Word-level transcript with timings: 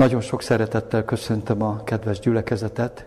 Nagyon 0.00 0.20
sok 0.20 0.42
szeretettel 0.42 1.04
köszöntöm 1.04 1.62
a 1.62 1.82
kedves 1.84 2.18
gyülekezetet. 2.18 3.06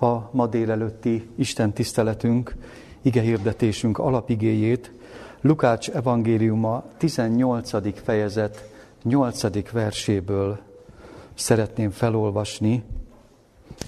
A 0.00 0.16
ma 0.30 0.46
délelőtti 0.46 1.28
Isten 1.36 1.72
tiszteletünk, 1.72 2.54
ige 3.02 3.20
hirdetésünk 3.20 3.98
alapigéjét 3.98 4.92
Lukács 5.40 5.90
evangéliuma 5.90 6.84
18. 6.96 8.02
fejezet 8.02 8.70
8. 9.02 9.70
verséből 9.72 10.58
szeretném 11.34 11.90
felolvasni, 11.90 12.84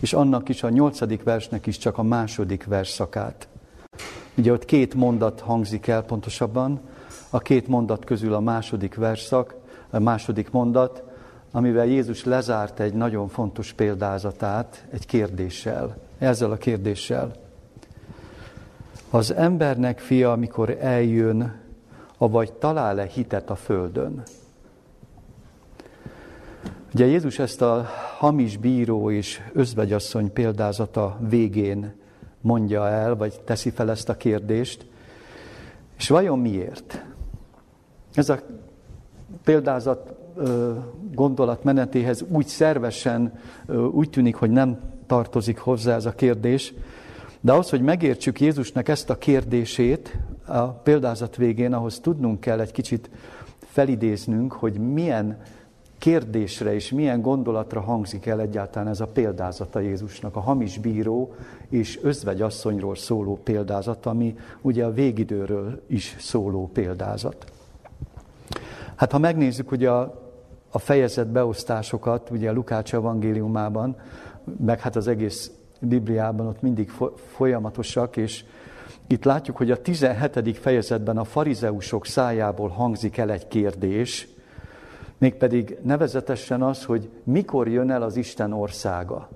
és 0.01 0.13
annak 0.13 0.49
is 0.49 0.63
a 0.63 0.69
8. 0.69 1.23
versnek 1.23 1.67
is 1.67 1.79
csak 1.79 1.99
a 1.99 2.03
második 2.03 2.65
versszakát. 2.65 3.49
Ugye 4.37 4.53
ott 4.53 4.65
két 4.65 4.95
mondat 4.95 5.41
hangzik 5.41 5.87
el 5.87 6.03
pontosabban, 6.03 6.81
a 7.31 7.39
két 7.39 7.69
mondat 7.69 8.05
közül 8.05 8.35
a 8.35 8.41
második 8.41 8.95
verszak, 8.95 9.55
a 9.91 9.99
második 9.99 10.51
mondat, 10.51 11.11
amivel 11.53 11.87
Jézus 11.87 12.25
lezárt 12.25 12.81
egy 12.81 12.95
nagyon 12.95 13.29
fontos 13.29 13.73
példázatát 13.73 14.87
egy 14.91 15.07
kérdéssel, 15.07 15.97
ezzel 16.19 16.51
a 16.51 16.57
kérdéssel. 16.57 17.33
Az 19.11 19.35
embernek 19.35 19.99
fia, 19.99 20.33
amikor 20.33 20.77
eljön, 20.81 21.61
avagy 22.19 22.53
talál-e 22.53 23.07
hitet 23.07 23.51
a 23.51 23.55
földön? 23.55 24.23
Ugye 26.95 27.07
Jézus 27.07 27.39
ezt 27.39 27.63
a 27.63 27.87
hamis 28.19 28.57
bíró 28.57 29.11
és 29.11 29.41
özvegyasszony 29.53 30.33
példázata 30.33 31.19
végén 31.29 31.95
mondja 32.41 32.89
el, 32.89 33.17
vagy 33.17 33.41
teszi 33.45 33.71
fel 33.71 33.91
ezt 33.91 34.09
a 34.09 34.17
kérdést. 34.17 34.87
És 35.99 36.09
vajon 36.09 36.39
miért? 36.39 37.05
Ez 38.15 38.29
a 38.29 38.39
példázat 39.45 40.15
gondolatmenetéhez 41.15 42.25
úgy 42.29 42.47
szervesen 42.47 43.33
úgy 43.93 44.11
tűnik, 44.11 44.35
hogy 44.35 44.51
nem 44.51 44.79
tartozik 45.07 45.59
hozzá 45.59 45.95
ez 45.95 46.07
a 46.07 46.13
kérdés, 46.13 46.75
de 47.41 47.53
az, 47.53 47.71
hogy 47.71 47.83
megértsük 47.83 48.41
Jézusnak 48.41 48.89
ezt 48.89 49.11
a 49.11 49.19
kérdését 49.19 50.19
a 50.47 50.63
példázat 50.63 51.37
végén, 51.37 51.73
ahhoz 51.73 52.01
tudnunk 52.01 52.41
kell 52.41 52.61
egy 52.61 52.73
kicsit 52.73 53.11
felidéznünk, 53.59 54.53
hogy 54.53 54.79
milyen 54.79 55.39
kérdésre 55.99 56.75
és 56.75 56.91
milyen 56.91 57.21
gondolatra 57.21 57.81
hangzik 57.81 58.27
el 58.27 58.41
egyáltalán 58.41 58.89
ez 58.89 59.01
a 59.01 59.07
példázata 59.07 59.81
Jézusnak, 59.81 60.37
a 60.37 60.41
hamis 60.41 60.79
bíró 60.79 61.35
és 61.69 61.99
özvegyasszonyról 62.03 62.95
szóló 62.95 63.41
példázat, 63.45 64.07
ami 64.07 64.37
ugye 64.61 64.85
a 64.85 64.93
végidőről 64.93 65.83
is 65.87 66.17
szóló 66.19 66.71
példázat. 66.73 67.53
Hát 68.95 69.13
ha 69.13 69.19
megnézzük 69.19 69.71
ugye 69.71 69.91
a 69.91 70.22
a 70.73 70.79
fejezet 70.79 71.27
beosztásokat, 71.27 72.31
ugye 72.31 72.51
a 72.51 72.53
Lukács 72.53 72.95
evangéliumában, 72.95 73.97
meg 74.65 74.81
hát 74.81 74.97
az 74.97 75.07
egész 75.07 75.51
Bibliában 75.81 76.47
ott 76.47 76.63
mindig 76.63 76.91
folyamatosak, 77.35 78.17
és 78.17 78.45
itt 79.07 79.25
látjuk, 79.25 79.57
hogy 79.57 79.71
a 79.71 79.83
17. 79.83 80.59
fejezetben 80.59 81.19
a 81.19 81.25
farizeusok 81.25 82.07
szájából 82.07 82.69
hangzik 82.69 83.17
el 83.17 83.31
egy 83.31 83.49
kérdés, 83.49 84.29
mégpedig 85.19 85.79
nevezetesen 85.83 86.63
az, 86.63 86.85
hogy 86.85 87.09
mikor 87.25 87.69
jön 87.69 87.91
el 87.91 88.03
az 88.03 88.17
Isten 88.17 88.53
országa. 88.53 89.29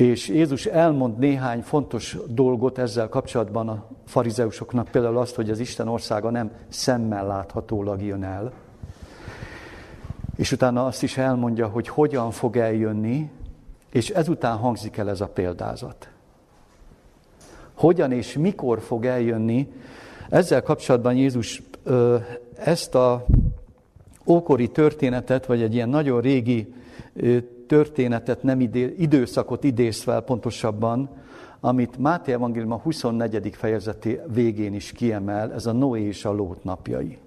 És 0.00 0.28
Jézus 0.28 0.66
elmond 0.66 1.18
néhány 1.18 1.62
fontos 1.62 2.16
dolgot 2.26 2.78
ezzel 2.78 3.08
kapcsolatban 3.08 3.68
a 3.68 3.84
farizeusoknak, 4.06 4.88
például 4.88 5.18
azt, 5.18 5.34
hogy 5.34 5.50
az 5.50 5.58
Isten 5.58 5.88
országa 5.88 6.30
nem 6.30 6.50
szemmel 6.68 7.26
láthatólag 7.26 8.02
jön 8.02 8.22
el. 8.22 8.52
És 10.36 10.52
utána 10.52 10.86
azt 10.86 11.02
is 11.02 11.16
elmondja, 11.16 11.66
hogy 11.66 11.88
hogyan 11.88 12.30
fog 12.30 12.56
eljönni, 12.56 13.30
és 13.92 14.10
ezután 14.10 14.56
hangzik 14.56 14.96
el 14.96 15.08
ez 15.08 15.20
a 15.20 15.28
példázat. 15.28 16.08
Hogyan 17.74 18.12
és 18.12 18.32
mikor 18.32 18.80
fog 18.80 19.04
eljönni, 19.04 19.72
ezzel 20.28 20.62
kapcsolatban 20.62 21.14
Jézus 21.14 21.62
ö, 21.82 22.16
ezt 22.56 22.94
a 22.94 23.26
ókori 24.26 24.68
történetet, 24.68 25.46
vagy 25.46 25.62
egy 25.62 25.74
ilyen 25.74 25.88
nagyon 25.88 26.20
régi 26.20 26.74
történetet, 27.70 28.42
nem 28.42 28.60
idé, 28.60 28.94
időszakot 28.98 29.64
idéz 29.64 30.02
fel 30.02 30.20
pontosabban, 30.20 31.08
amit 31.60 31.98
Máté 31.98 32.32
Evangélium 32.32 32.72
a 32.72 32.76
24. 32.76 33.50
fejezeti 33.54 34.20
végén 34.32 34.74
is 34.74 34.92
kiemel, 34.92 35.52
ez 35.52 35.66
a 35.66 35.72
Noé 35.72 36.02
és 36.02 36.24
a 36.24 36.32
Lót 36.32 36.64
napjai. 36.64 37.18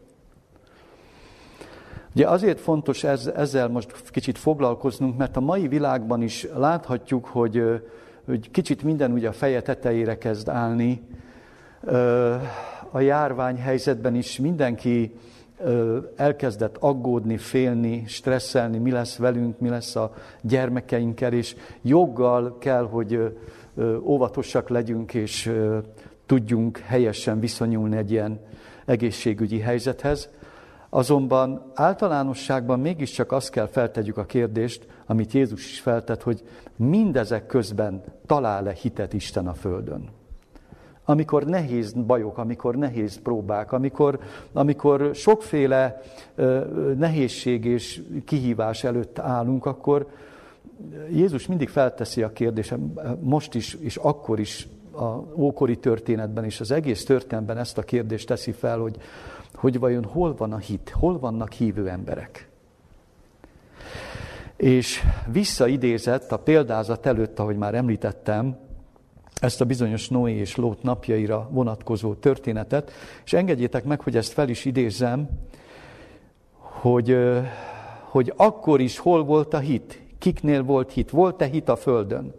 Ugye 2.15 2.27
azért 2.27 2.59
fontos 2.59 3.03
ez, 3.03 3.27
ezzel 3.27 3.67
most 3.67 4.09
kicsit 4.09 4.37
foglalkoznunk, 4.37 5.17
mert 5.17 5.37
a 5.37 5.39
mai 5.39 5.67
világban 5.67 6.21
is 6.21 6.47
láthatjuk, 6.55 7.25
hogy, 7.25 7.83
hogy 8.25 8.51
kicsit 8.51 8.83
minden 8.83 9.11
ugye 9.11 9.27
a 9.27 9.33
feje 9.33 9.61
tetejére 9.61 10.17
kezd 10.17 10.49
állni. 10.49 11.01
A 12.91 12.99
járványhelyzetben 12.99 14.15
is 14.15 14.39
mindenki 14.39 15.15
elkezdett 16.15 16.77
aggódni, 16.77 17.37
félni, 17.37 18.03
stresszelni, 18.07 18.77
mi 18.77 18.91
lesz 18.91 19.17
velünk, 19.17 19.59
mi 19.59 19.69
lesz 19.69 19.95
a 19.95 20.13
gyermekeinkkel, 20.41 21.33
és 21.33 21.55
joggal 21.81 22.57
kell, 22.57 22.83
hogy 22.83 23.37
óvatosak 24.03 24.69
legyünk, 24.69 25.13
és 25.13 25.53
tudjunk 26.25 26.77
helyesen 26.77 27.39
viszonyulni 27.39 27.97
egy 27.97 28.11
ilyen 28.11 28.39
egészségügyi 28.85 29.59
helyzethez. 29.59 30.29
Azonban 30.89 31.71
általánosságban 31.73 32.79
mégiscsak 32.79 33.31
azt 33.31 33.49
kell 33.49 33.67
feltegyük 33.67 34.17
a 34.17 34.25
kérdést, 34.25 34.87
amit 35.05 35.33
Jézus 35.33 35.65
is 35.65 35.79
feltett, 35.79 36.21
hogy 36.23 36.43
mindezek 36.75 37.45
közben 37.45 38.03
talál-e 38.25 38.73
hitet 38.73 39.13
Isten 39.13 39.47
a 39.47 39.53
Földön 39.53 40.22
amikor 41.05 41.45
nehéz 41.45 41.91
bajok, 41.91 42.37
amikor 42.37 42.75
nehéz 42.75 43.19
próbák, 43.23 43.71
amikor, 43.71 44.19
amikor 44.53 45.09
sokféle 45.13 46.01
nehézség 46.97 47.65
és 47.65 48.01
kihívás 48.25 48.83
előtt 48.83 49.19
állunk, 49.19 49.65
akkor 49.65 50.07
Jézus 51.11 51.47
mindig 51.47 51.69
felteszi 51.69 52.23
a 52.23 52.33
kérdést, 52.33 52.75
most 53.19 53.53
is, 53.53 53.73
és 53.73 53.95
akkor 53.95 54.39
is 54.39 54.67
a 54.91 55.23
ókori 55.35 55.77
történetben 55.77 56.43
és 56.43 56.59
az 56.59 56.71
egész 56.71 57.05
történetben 57.05 57.57
ezt 57.57 57.77
a 57.77 57.81
kérdést 57.81 58.27
teszi 58.27 58.51
fel, 58.51 58.79
hogy, 58.79 58.97
hogy 59.53 59.79
vajon 59.79 60.03
hol 60.03 60.35
van 60.35 60.53
a 60.53 60.57
hit, 60.57 60.89
hol 60.89 61.19
vannak 61.19 61.51
hívő 61.51 61.89
emberek. 61.89 62.47
És 64.55 65.01
visszaidézett 65.27 66.31
a 66.31 66.37
példázat 66.37 67.05
előtt, 67.05 67.39
ahogy 67.39 67.57
már 67.57 67.75
említettem, 67.75 68.57
ezt 69.43 69.61
a 69.61 69.65
bizonyos 69.65 70.09
Noé 70.09 70.33
és 70.33 70.55
Lót 70.55 70.83
napjaira 70.83 71.47
vonatkozó 71.51 72.13
történetet, 72.13 72.91
és 73.25 73.33
engedjétek 73.33 73.83
meg, 73.83 74.01
hogy 74.01 74.15
ezt 74.15 74.33
fel 74.33 74.49
is 74.49 74.65
idézzem, 74.65 75.29
hogy, 76.57 77.17
hogy 78.01 78.33
akkor 78.35 78.81
is 78.81 78.97
hol 78.97 79.23
volt 79.23 79.53
a 79.53 79.59
hit, 79.59 80.01
kiknél 80.19 80.63
volt 80.63 80.91
hit, 80.91 81.09
volt-e 81.09 81.45
hit 81.45 81.69
a 81.69 81.75
földön. 81.75 82.33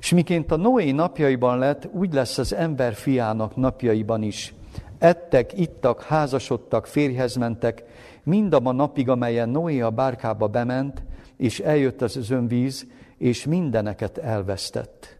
És 0.00 0.10
miként 0.10 0.50
a 0.50 0.56
Noé 0.56 0.90
napjaiban 0.90 1.58
lett, 1.58 1.88
úgy 1.92 2.12
lesz 2.12 2.38
az 2.38 2.54
ember 2.54 2.94
fiának 2.94 3.56
napjaiban 3.56 4.22
is. 4.22 4.54
Ettek, 4.98 5.58
ittak, 5.58 6.02
házasodtak, 6.02 6.86
férjhez 6.86 7.36
mentek, 7.36 7.84
mindabban 8.22 8.74
a 8.74 8.82
napig, 8.82 9.08
amelyen 9.08 9.48
Noé 9.48 9.80
a 9.80 9.90
bárkába 9.90 10.46
bement, 10.46 11.02
és 11.36 11.60
eljött 11.60 12.02
az 12.02 12.30
önvíz, 12.30 12.86
és 13.18 13.44
mindeneket 13.44 14.18
elvesztett. 14.18 15.15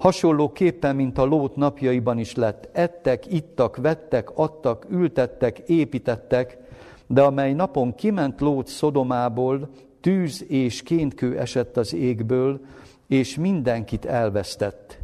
Hasonlóképpen, 0.00 0.96
mint 0.96 1.18
a 1.18 1.24
lót 1.24 1.56
napjaiban 1.56 2.18
is 2.18 2.34
lett, 2.34 2.68
ettek, 2.72 3.32
ittak, 3.32 3.76
vettek, 3.76 4.30
adtak, 4.38 4.86
ültettek, 4.90 5.58
építettek, 5.58 6.58
de 7.06 7.22
amely 7.22 7.52
napon 7.52 7.94
kiment 7.94 8.40
lót 8.40 8.66
Szodomából, 8.66 9.68
tűz 10.00 10.44
és 10.48 10.82
kénkő 10.82 11.38
esett 11.38 11.76
az 11.76 11.94
égből, 11.94 12.60
és 13.06 13.36
mindenkit 13.36 14.04
elvesztett. 14.04 14.98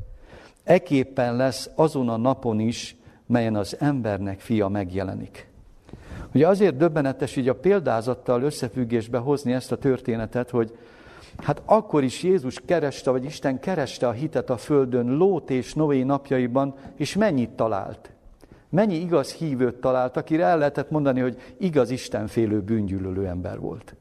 Eképpen 0.64 1.36
lesz 1.36 1.70
azon 1.74 2.08
a 2.08 2.16
napon 2.16 2.60
is, 2.60 2.96
melyen 3.26 3.56
az 3.56 3.76
embernek 3.78 4.40
fia 4.40 4.68
megjelenik. 4.68 5.48
Ugye 6.34 6.48
azért 6.48 6.76
döbbenetes 6.76 7.36
így 7.36 7.48
a 7.48 7.54
példázattal 7.54 8.42
összefüggésbe 8.42 9.18
hozni 9.18 9.52
ezt 9.52 9.72
a 9.72 9.78
történetet, 9.78 10.50
hogy 10.50 10.76
Hát 11.42 11.62
akkor 11.64 12.04
is 12.04 12.22
Jézus 12.22 12.60
kereste, 12.64 13.10
vagy 13.10 13.24
Isten 13.24 13.60
kereste 13.60 14.08
a 14.08 14.12
hitet 14.12 14.50
a 14.50 14.56
földön 14.56 15.16
Lót 15.16 15.50
és 15.50 15.74
Noé 15.74 16.02
napjaiban, 16.02 16.74
és 16.96 17.14
mennyit 17.14 17.50
talált? 17.50 18.10
Mennyi 18.68 18.94
igaz 18.94 19.32
hívőt 19.32 19.74
talált, 19.80 20.16
akire 20.16 20.44
el 20.44 20.58
lehetett 20.58 20.90
mondani, 20.90 21.20
hogy 21.20 21.54
igaz 21.58 21.90
Istenfélő 21.90 22.60
bűngyűlölő 22.60 23.26
ember 23.26 23.58
volt. 23.58 23.94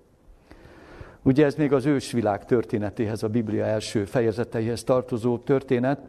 Ugye 1.22 1.46
ez 1.46 1.56
még 1.56 1.74
az 1.74 1.86
ősvilág 1.86 2.46
történetéhez, 2.46 3.24
a 3.24 3.28
Biblia 3.28 3.66
első 3.66 4.06
fejezeteihez 4.06 4.84
tartozó 4.84 5.38
történet, 5.38 6.00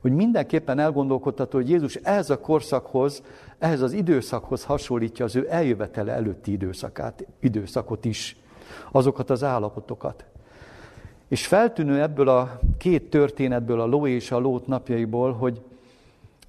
hogy 0.00 0.12
mindenképpen 0.12 0.78
elgondolkodható, 0.78 1.58
hogy 1.58 1.68
Jézus 1.68 1.94
ehhez 1.94 2.30
a 2.30 2.40
korszakhoz, 2.40 3.22
ehhez 3.58 3.80
az 3.80 3.92
időszakhoz 3.92 4.64
hasonlítja 4.64 5.24
az 5.24 5.36
ő 5.36 5.46
eljövetele 5.50 6.12
előtti 6.12 6.52
időszakát, 6.52 7.26
időszakot 7.40 8.04
is, 8.04 8.36
azokat 8.92 9.30
az 9.30 9.42
állapotokat. 9.42 10.24
És 11.28 11.46
feltűnő 11.46 12.02
ebből 12.02 12.28
a 12.28 12.58
két 12.78 13.10
történetből, 13.10 13.80
a 13.80 13.86
Ló 13.86 14.06
és 14.06 14.30
a 14.30 14.38
Lót 14.38 14.66
napjaiból, 14.66 15.32
hogy, 15.32 15.60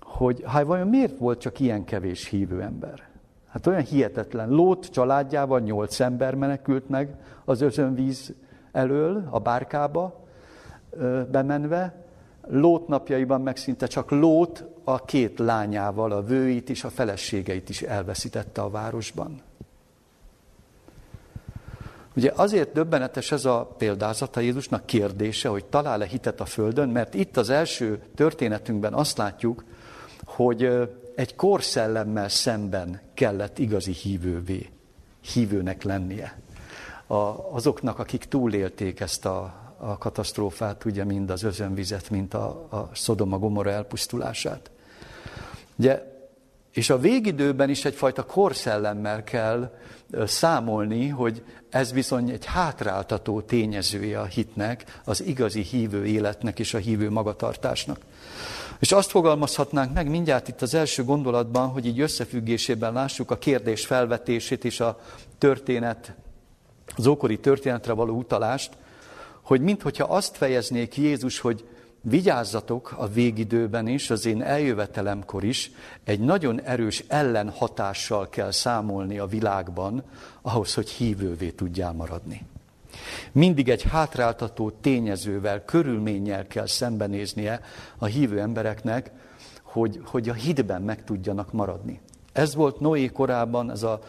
hogy 0.01 0.44
hát 0.45 0.65
vajon 0.65 0.88
miért 0.88 1.18
volt 1.18 1.39
csak 1.39 1.59
ilyen 1.59 1.86
kevés 1.86 2.27
hívő 2.27 2.62
ember? 2.62 3.07
Hát 3.50 3.68
olyan 3.68 3.83
hihetetlen. 3.83 4.50
Lót 4.50 4.86
családjával 4.86 5.59
nyolc 5.59 6.00
ember 6.00 6.36
menekült 6.36 6.89
meg 6.89 7.15
az 7.45 7.62
özönvíz 7.62 8.33
elől, 8.71 9.27
a 9.30 9.39
bárkába 9.39 10.19
bemenve. 11.31 12.03
Lót 12.47 12.88
napjaiban 12.88 13.41
meg 13.41 13.57
szinte 13.57 13.88
csak 13.88 14.12
Lót 14.12 14.65
a 14.83 15.06
két 15.06 15.39
lányával, 15.39 16.12
a 16.12 16.24
vőit 16.24 16.69
és 16.69 16.83
a 16.83 16.89
feleségeit 16.89 17.69
is 17.69 17.81
elveszítette 17.81 18.62
a 18.62 18.69
városban. 18.69 19.41
Ugye 22.19 22.31
azért 22.36 22.71
döbbenetes 22.71 23.31
ez 23.31 23.45
a 23.45 23.75
példázata 23.77 24.39
Jézusnak 24.39 24.86
kérdése, 24.86 25.50
hogy 25.50 25.66
talál-e 25.66 26.06
hitet 26.06 26.42
a 26.42 26.45
Földön, 26.45 26.89
mert 26.89 27.13
itt 27.13 27.38
az 27.38 27.50
első 27.50 28.04
történetünkben 28.16 28.94
azt 28.94 29.18
látjuk, 29.18 29.63
hogy 30.25 30.89
egy 31.16 31.36
korszellemmel 31.36 32.30
szemben 32.30 33.01
kellett 33.13 33.60
igazi 33.60 33.92
hívővé, 33.92 34.69
hívőnek 35.33 35.83
lennie. 35.83 36.39
A, 37.07 37.16
azoknak, 37.51 38.00
akik 38.00 38.24
túlélték 38.24 39.00
ezt 39.00 39.25
a, 39.25 39.54
a 39.77 39.98
katasztrófát, 39.98 40.86
ugye 40.86 41.04
mind 41.04 41.30
az 41.30 41.44
özönvizet, 41.44 42.10
mint 42.10 42.33
a, 42.33 42.48
a 42.69 42.89
Szodoma 42.94 43.38
Gomora 43.38 43.69
elpusztulását. 43.69 44.72
Ugye, 45.75 46.19
és 46.74 46.89
a 46.89 47.00
végidőben 47.00 47.69
is 47.69 47.86
egyfajta 47.86 48.24
korszellemmel 48.25 49.24
kell 49.24 49.71
számolni, 50.25 51.07
hogy 51.07 51.44
ez 51.69 51.92
bizony 51.92 52.30
egy 52.30 52.45
hátráltató 52.45 53.42
tényezője 53.42 54.19
a 54.19 54.25
hitnek, 54.25 55.00
az 55.04 55.24
igazi 55.24 55.62
hívő 55.62 56.06
életnek 56.06 56.60
és 56.60 56.74
a 56.74 56.77
hívő 56.77 57.10
magatartásnak. 57.10 58.00
És 58.80 58.92
azt 58.92 59.10
fogalmazhatnánk 59.10 59.94
meg 59.94 60.10
mindjárt 60.10 60.48
itt 60.48 60.62
az 60.62 60.74
első 60.74 61.04
gondolatban, 61.04 61.68
hogy 61.68 61.86
így 61.86 62.00
összefüggésében 62.00 62.94
lássuk 62.94 63.31
a 63.31 63.38
kérdés 63.38 63.86
felvetését 63.86 64.65
és 64.65 64.80
a 64.80 65.00
történet, 65.38 66.15
az 66.95 67.07
ókori 67.07 67.39
történetre 67.39 67.94
való 67.94 68.18
utalást, 68.18 68.72
hogy 69.42 69.62
minthogyha 69.62 70.04
azt 70.04 70.38
fejeznék 70.38 70.98
Jézus, 70.98 71.39
hogy 71.39 71.68
vigyázzatok 72.01 72.94
a 72.98 73.07
végidőben 73.07 73.88
is, 73.88 74.10
az 74.10 74.25
én 74.25 74.42
eljövetelemkor 74.42 75.44
is, 75.44 75.72
egy 76.04 76.19
nagyon 76.19 76.62
erős 76.62 77.04
ellenhatással 77.07 78.30
kell 78.30 78.51
számolni 78.51 79.18
a 79.18 79.25
világban, 79.25 80.04
ahhoz, 80.42 80.74
hogy 80.74 80.90
hívővé 80.90 81.50
tudjál 81.50 81.94
maradni. 81.94 82.46
Mindig 83.31 83.69
egy 83.69 83.84
hátráltató 83.84 84.69
tényezővel, 84.69 85.66
körülménnyel 85.66 86.48
kell 86.48 86.66
szembenéznie 86.66 87.62
a 87.98 88.06
hívő 88.06 88.40
embereknek, 88.40 89.12
hogy, 89.62 90.00
hogy 90.06 90.30
a 90.30 90.34
hitben 90.34 90.81
meg 90.81 91.04
tudjanak 91.04 91.51
maradni. 91.51 92.00
Ez 92.33 92.55
volt 92.55 92.79
Noé 92.79 93.07
korában, 93.07 93.71
ez 93.71 93.83
a 93.83 93.99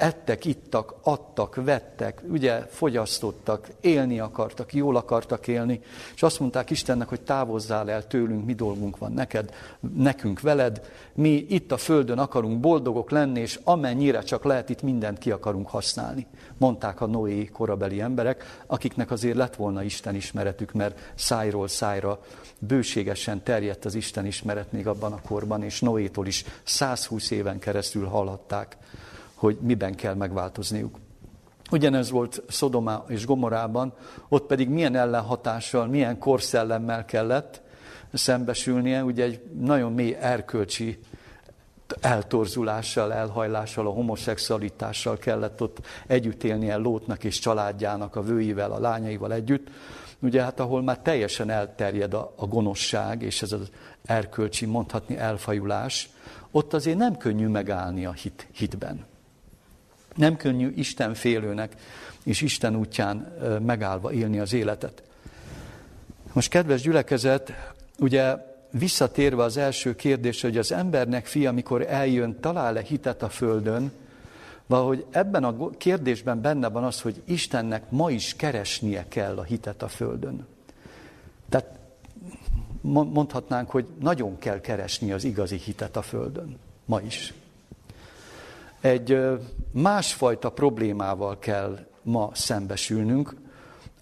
ettek, 0.00 0.44
ittak, 0.44 0.94
adtak, 1.02 1.54
vettek, 1.54 2.22
ugye 2.28 2.66
fogyasztottak, 2.70 3.68
élni 3.80 4.20
akartak, 4.20 4.74
jól 4.74 4.96
akartak 4.96 5.46
élni, 5.46 5.80
és 6.14 6.22
azt 6.22 6.40
mondták 6.40 6.70
Istennek, 6.70 7.08
hogy 7.08 7.20
távozzál 7.20 7.90
el 7.90 8.06
tőlünk, 8.06 8.44
mi 8.44 8.54
dolgunk 8.54 8.98
van 8.98 9.12
neked, 9.12 9.54
nekünk 9.94 10.40
veled, 10.40 10.80
mi 11.14 11.46
itt 11.48 11.72
a 11.72 11.76
földön 11.76 12.18
akarunk 12.18 12.60
boldogok 12.60 13.10
lenni, 13.10 13.40
és 13.40 13.60
amennyire 13.64 14.20
csak 14.20 14.44
lehet, 14.44 14.68
itt 14.68 14.82
mindent 14.82 15.18
ki 15.18 15.30
akarunk 15.30 15.68
használni. 15.68 16.26
Mondták 16.58 17.00
a 17.00 17.06
Noé 17.06 17.44
korabeli 17.44 18.00
emberek, 18.00 18.62
akiknek 18.66 19.10
azért 19.10 19.36
lett 19.36 19.56
volna 19.56 19.82
Isten 19.82 20.14
ismeretük, 20.14 20.72
mert 20.72 21.12
szájról 21.14 21.68
szájra 21.68 22.20
bőségesen 22.60 23.42
terjedt 23.42 23.84
az 23.84 23.94
Isten 23.94 24.26
ismeret 24.26 24.72
még 24.72 24.86
abban 24.86 25.12
a 25.12 25.20
korban, 25.20 25.62
és 25.62 25.80
Noétól 25.80 26.26
is 26.26 26.44
120 26.62 27.30
éven 27.30 27.58
keresztül 27.58 28.06
hallhatták 28.06 28.76
hogy 29.40 29.58
miben 29.60 29.94
kell 29.94 30.14
megváltozniuk. 30.14 30.98
Ugyanez 31.70 32.10
volt 32.10 32.42
Szodoma 32.48 33.04
és 33.08 33.26
Gomorában, 33.26 33.92
ott 34.28 34.46
pedig 34.46 34.68
milyen 34.68 34.96
ellenhatással, 34.96 35.86
milyen 35.86 36.18
korszellemmel 36.18 37.04
kellett 37.04 37.60
szembesülnie, 38.12 39.04
ugye 39.04 39.24
egy 39.24 39.40
nagyon 39.60 39.92
mély 39.92 40.16
erkölcsi 40.20 40.98
eltorzulással, 42.00 43.12
elhajlással, 43.12 43.86
a 43.86 43.90
homoszexualitással 43.90 45.16
kellett 45.16 45.62
ott 45.62 45.86
együtt 46.06 46.44
élnie 46.44 46.76
Lótnak 46.76 47.24
és 47.24 47.38
családjának, 47.38 48.16
a 48.16 48.22
vőivel, 48.22 48.72
a 48.72 48.80
lányaival 48.80 49.32
együtt. 49.32 49.68
Ugye 50.20 50.42
hát 50.42 50.60
ahol 50.60 50.82
már 50.82 50.98
teljesen 50.98 51.50
elterjed 51.50 52.14
a, 52.14 52.32
a 52.36 52.46
gonoszság, 52.46 53.22
és 53.22 53.42
ez 53.42 53.52
az 53.52 53.70
erkölcsi, 54.04 54.66
mondhatni 54.66 55.16
elfajulás, 55.16 56.10
ott 56.50 56.74
azért 56.74 56.98
nem 56.98 57.16
könnyű 57.16 57.46
megállni 57.46 58.04
a 58.04 58.12
hit, 58.12 58.46
hitben. 58.52 59.04
Nem 60.14 60.36
könnyű 60.36 60.72
Isten 60.76 61.14
félőnek 61.14 61.76
és 62.22 62.40
Isten 62.40 62.76
útján 62.76 63.16
megállva 63.62 64.12
élni 64.12 64.38
az 64.38 64.52
életet. 64.52 65.02
Most 66.32 66.50
kedves 66.50 66.80
gyülekezet, 66.80 67.52
ugye 67.98 68.36
visszatérve 68.70 69.42
az 69.42 69.56
első 69.56 69.94
kérdésre, 69.94 70.48
hogy 70.48 70.58
az 70.58 70.72
embernek 70.72 71.26
fia, 71.26 71.50
amikor 71.50 71.86
eljön, 71.88 72.40
talál-e 72.40 72.82
hitet 72.82 73.22
a 73.22 73.28
földön, 73.28 73.92
valahogy 74.70 75.04
ebben 75.10 75.44
a 75.44 75.70
kérdésben 75.70 76.40
benne 76.40 76.68
van 76.68 76.84
az, 76.84 77.00
hogy 77.00 77.22
Istennek 77.24 77.90
ma 77.90 78.10
is 78.10 78.36
keresnie 78.36 79.08
kell 79.08 79.38
a 79.38 79.42
hitet 79.42 79.82
a 79.82 79.88
földön. 79.88 80.46
Tehát 81.48 81.78
mondhatnánk, 82.80 83.70
hogy 83.70 83.86
nagyon 84.00 84.38
kell 84.38 84.60
keresni 84.60 85.12
az 85.12 85.24
igazi 85.24 85.56
hitet 85.56 85.96
a 85.96 86.02
földön. 86.02 86.56
Ma 86.84 87.00
is 87.00 87.34
egy 88.80 89.18
másfajta 89.72 90.50
problémával 90.50 91.38
kell 91.38 91.78
ma 92.02 92.30
szembesülnünk, 92.32 93.34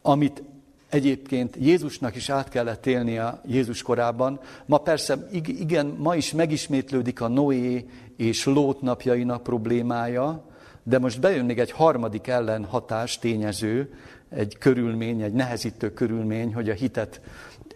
amit 0.02 0.42
egyébként 0.88 1.56
Jézusnak 1.60 2.14
is 2.16 2.28
át 2.28 2.48
kellett 2.48 2.86
élnie 2.86 3.40
Jézus 3.46 3.82
korában. 3.82 4.40
Ma 4.66 4.78
persze, 4.78 5.28
igen, 5.30 5.86
ma 5.86 6.16
is 6.16 6.32
megismétlődik 6.32 7.20
a 7.20 7.28
Noé 7.28 7.88
és 8.16 8.44
Lót 8.44 8.80
napjainak 8.80 9.42
problémája, 9.42 10.46
de 10.88 10.98
most 10.98 11.20
bejön 11.20 11.44
még 11.44 11.58
egy 11.58 11.70
harmadik 11.70 12.26
ellenhatás, 12.26 13.18
tényező, 13.18 13.94
egy 14.28 14.58
körülmény, 14.58 15.22
egy 15.22 15.32
nehezítő 15.32 15.92
körülmény, 15.92 16.54
hogy 16.54 16.70
a 16.70 16.74
hitet 16.74 17.20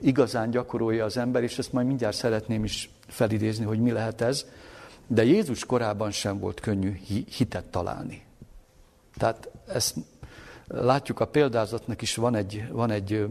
igazán 0.00 0.50
gyakorolja 0.50 1.04
az 1.04 1.16
ember, 1.16 1.42
és 1.42 1.58
ezt 1.58 1.72
majd 1.72 1.86
mindjárt 1.86 2.16
szeretném 2.16 2.64
is 2.64 2.90
felidézni, 3.06 3.64
hogy 3.64 3.80
mi 3.80 3.90
lehet 3.90 4.20
ez. 4.20 4.46
De 5.06 5.24
Jézus 5.24 5.64
korában 5.64 6.10
sem 6.10 6.38
volt 6.38 6.60
könnyű 6.60 7.00
hitet 7.36 7.64
találni. 7.64 8.22
Tehát 9.16 9.48
ezt 9.66 9.96
látjuk 10.66 11.20
a 11.20 11.26
példázatnak 11.26 12.02
is 12.02 12.14
van 12.14 12.34
egy, 12.34 12.68
van 12.70 12.90
egy 12.90 13.26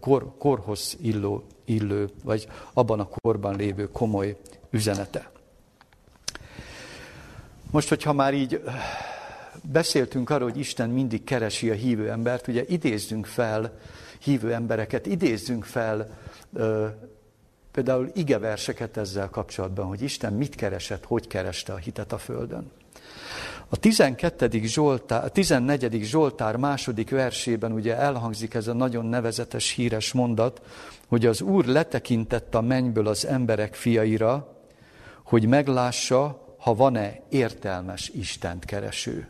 kor, 0.00 0.34
korhoz 0.38 0.96
illó, 1.00 1.44
illő, 1.64 2.08
vagy 2.24 2.48
abban 2.72 3.00
a 3.00 3.08
korban 3.08 3.56
lévő 3.56 3.90
komoly 3.90 4.36
üzenete. 4.70 5.30
Most, 7.70 7.88
hogyha 7.88 8.12
már 8.12 8.34
így 8.34 8.62
beszéltünk 9.62 10.30
arról, 10.30 10.48
hogy 10.50 10.58
Isten 10.58 10.90
mindig 10.90 11.24
keresi 11.24 11.70
a 11.70 11.74
hívő 11.74 12.10
embert, 12.10 12.48
ugye 12.48 12.64
idézzünk 12.66 13.26
fel 13.26 13.78
hívő 14.18 14.52
embereket, 14.52 15.06
idézzünk 15.06 15.64
fel 15.64 16.18
például 17.72 18.10
igeverseket 18.14 18.96
ezzel 18.96 19.28
kapcsolatban, 19.28 19.86
hogy 19.86 20.02
Isten 20.02 20.32
mit 20.32 20.54
keresett, 20.54 21.04
hogy 21.04 21.26
kereste 21.26 21.72
a 21.72 21.76
hitet 21.76 22.12
a 22.12 22.18
Földön. 22.18 22.70
A 23.68 23.76
12. 23.76 24.48
Zsoltár, 24.62 25.24
a 25.24 25.28
14. 25.28 26.02
Zsoltár 26.02 26.56
második 26.56 27.10
versében 27.10 27.72
ugye 27.72 27.96
elhangzik 27.96 28.54
ez 28.54 28.66
a 28.66 28.72
nagyon 28.72 29.06
nevezetes, 29.06 29.70
híres 29.70 30.12
mondat, 30.12 30.62
hogy 31.08 31.26
az 31.26 31.40
Úr 31.40 31.64
letekintett 31.64 32.54
a 32.54 32.60
mennyből 32.60 33.06
az 33.06 33.26
emberek 33.26 33.74
fiaira, 33.74 34.56
hogy 35.22 35.46
meglássa, 35.46 36.47
ha 36.58 36.74
van-e 36.74 37.20
értelmes 37.28 38.08
Istent 38.08 38.64
kereső. 38.64 39.28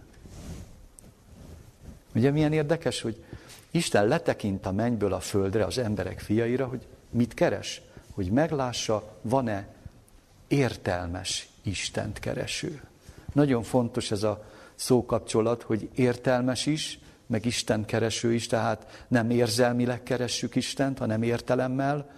Ugye 2.15 2.31
milyen 2.31 2.53
érdekes, 2.53 3.01
hogy 3.01 3.25
Isten 3.71 4.07
letekint 4.07 4.67
a 4.67 4.73
mennyből 4.73 5.13
a 5.13 5.21
földre 5.21 5.65
az 5.65 5.79
emberek 5.79 6.21
fiaira, 6.21 6.67
hogy 6.67 6.87
mit 7.11 7.35
keres? 7.35 7.83
hogy 8.19 8.31
meglássa, 8.31 9.17
van-e 9.23 9.69
értelmes 10.49 11.49
Istent 11.63 12.19
kereső. 12.19 12.83
Nagyon 13.33 13.63
fontos 13.63 14.11
ez 14.11 14.23
a 14.23 14.45
szókapcsolat, 14.75 15.63
hogy 15.63 15.89
értelmes 15.95 16.67
is, 16.67 16.99
meg 17.27 17.45
Isten 17.45 17.85
kereső 17.85 18.35
is, 18.35 18.47
tehát 18.47 19.05
nem 19.09 19.31
érzelmileg 19.31 20.03
keressük 20.03 20.55
Istent, 20.55 20.99
hanem 20.99 21.23
értelemmel, 21.23 22.11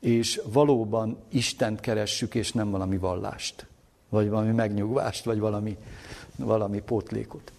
és 0.00 0.40
valóban 0.44 1.18
Istent 1.28 1.80
keressük, 1.80 2.34
és 2.34 2.52
nem 2.52 2.70
valami 2.70 2.96
vallást, 2.96 3.66
vagy 4.14 4.28
valami 4.28 4.52
megnyugvást, 4.52 5.24
vagy 5.24 5.38
valami, 5.38 5.76
valami 6.36 6.80
pótlékot. 6.80 7.52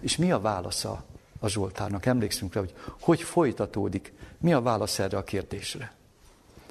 És 0.00 0.16
mi 0.16 0.32
a 0.32 0.40
válasza 0.40 1.04
a 1.40 1.48
Zsoltárnak? 1.48 2.06
Emlékszünk 2.06 2.54
rá, 2.54 2.60
hogy 2.60 2.74
hogy 3.00 3.22
folytatódik, 3.22 4.12
mi 4.38 4.52
a 4.52 4.60
válasz 4.60 4.98
erre 4.98 5.16
a 5.16 5.24
kérdésre? 5.24 5.92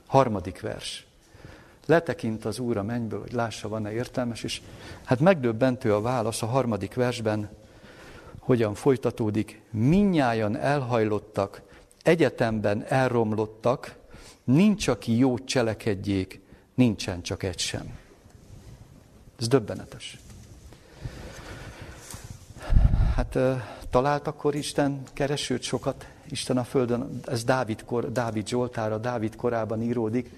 Harmadik 0.05 0.61
vers. 0.61 1.05
Letekint 1.85 2.45
az 2.45 2.59
Úr 2.59 2.77
a 2.77 2.83
mennyből, 2.83 3.19
hogy 3.19 3.31
lássa, 3.31 3.67
van-e 3.67 3.91
értelmes, 3.91 4.43
és 4.43 4.61
hát 5.03 5.19
megdöbbentő 5.19 5.93
a 5.93 6.01
válasz 6.01 6.41
a 6.41 6.45
harmadik 6.45 6.93
versben, 6.93 7.49
hogyan 8.39 8.73
folytatódik. 8.73 9.61
Minnyájan 9.69 10.57
elhajlottak, 10.57 11.61
egyetemben 12.03 12.83
elromlottak, 12.83 13.95
nincs, 14.43 14.87
aki 14.87 15.17
jót 15.17 15.45
cselekedjék, 15.45 16.41
nincsen 16.75 17.21
csak 17.21 17.43
egy 17.43 17.59
sem. 17.59 17.97
Ez 19.39 19.47
döbbenetes. 19.47 20.19
Hát 23.15 23.37
talált 23.89 24.27
akkor 24.27 24.55
Isten 24.55 25.03
keresőt 25.13 25.61
sokat, 25.61 26.07
Isten 26.29 26.57
a 26.57 26.63
Földön, 26.63 27.19
ez 27.25 27.43
Dávid, 27.43 27.83
kor, 27.85 28.11
Dávid 28.11 28.47
Zsoltára, 28.47 28.97
Dávid 28.97 29.35
korában 29.35 29.81
íródik, 29.81 30.31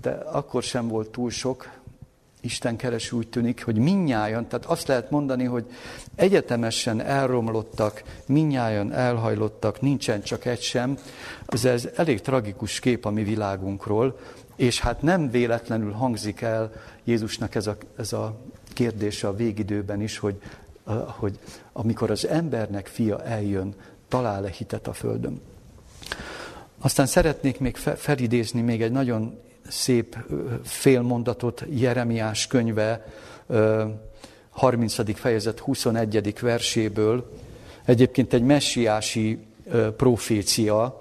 de 0.00 0.10
akkor 0.10 0.62
sem 0.62 0.88
volt 0.88 1.10
túl 1.10 1.30
sok, 1.30 1.68
Isten 2.40 2.76
keres 2.76 3.12
úgy 3.12 3.28
tűnik, 3.28 3.64
hogy 3.64 3.76
minnyájan, 3.76 4.48
tehát 4.48 4.66
azt 4.66 4.86
lehet 4.86 5.10
mondani, 5.10 5.44
hogy 5.44 5.64
egyetemesen 6.14 7.00
elromlottak, 7.00 8.02
minnyájan 8.26 8.92
elhajlottak, 8.92 9.80
nincsen 9.80 10.22
csak 10.22 10.44
egy 10.44 10.60
sem. 10.60 10.98
Ez, 11.46 11.64
ez 11.64 11.88
elég 11.96 12.20
tragikus 12.20 12.80
kép 12.80 13.04
a 13.04 13.10
mi 13.10 13.22
világunkról, 13.22 14.18
és 14.56 14.80
hát 14.80 15.02
nem 15.02 15.30
véletlenül 15.30 15.92
hangzik 15.92 16.40
el 16.40 16.72
Jézusnak 17.06 17.54
ez 17.54 17.66
a, 17.66 17.76
ez 17.96 18.12
a 18.12 18.36
kérdése 18.72 19.28
a 19.28 19.34
végidőben 19.34 20.00
is, 20.00 20.18
hogy, 20.18 20.40
hogy 21.06 21.38
amikor 21.72 22.10
az 22.10 22.26
embernek 22.26 22.86
fia 22.86 23.22
eljön, 23.22 23.74
talál-e 24.08 24.50
hitet 24.50 24.86
a 24.86 24.92
földön. 24.92 25.40
Aztán 26.78 27.06
szeretnék 27.06 27.60
még 27.60 27.76
felidézni 27.76 28.60
még 28.60 28.82
egy 28.82 28.90
nagyon 28.90 29.38
szép 29.68 30.16
félmondatot 30.64 31.64
Jeremiás 31.70 32.46
könyve 32.46 33.06
30. 34.50 35.18
fejezet 35.18 35.58
21. 35.58 36.40
verséből. 36.40 37.32
Egyébként 37.84 38.32
egy 38.32 38.42
messiási 38.42 39.38
profécia, 39.96 40.98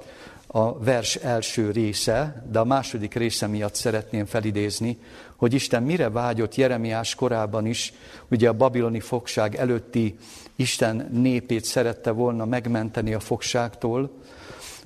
a 0.56 0.80
vers 0.80 1.16
első 1.16 1.72
része, 1.72 2.46
de 2.52 2.60
a 2.60 2.64
második 2.64 3.14
része 3.14 3.48
miatt 3.48 3.76
szeretném 3.76 4.26
felidézni, 4.26 4.98
hogy 5.36 5.54
Isten 5.54 5.84
mire 5.84 6.10
vágyott 6.10 6.56
Jeremiás 6.56 7.16
korában 7.16 7.66
is, 7.66 7.94
ugye 8.30 8.50
a 8.50 8.54
babiloni 8.54 9.00
fogság 9.00 9.56
előtti 9.56 10.16
Isten 10.56 11.10
népét 11.12 11.64
szerette 11.64 12.12
volna 12.12 12.46
megmenteni 12.46 13.14
a 13.14 13.20
fogságtól, 13.20 14.12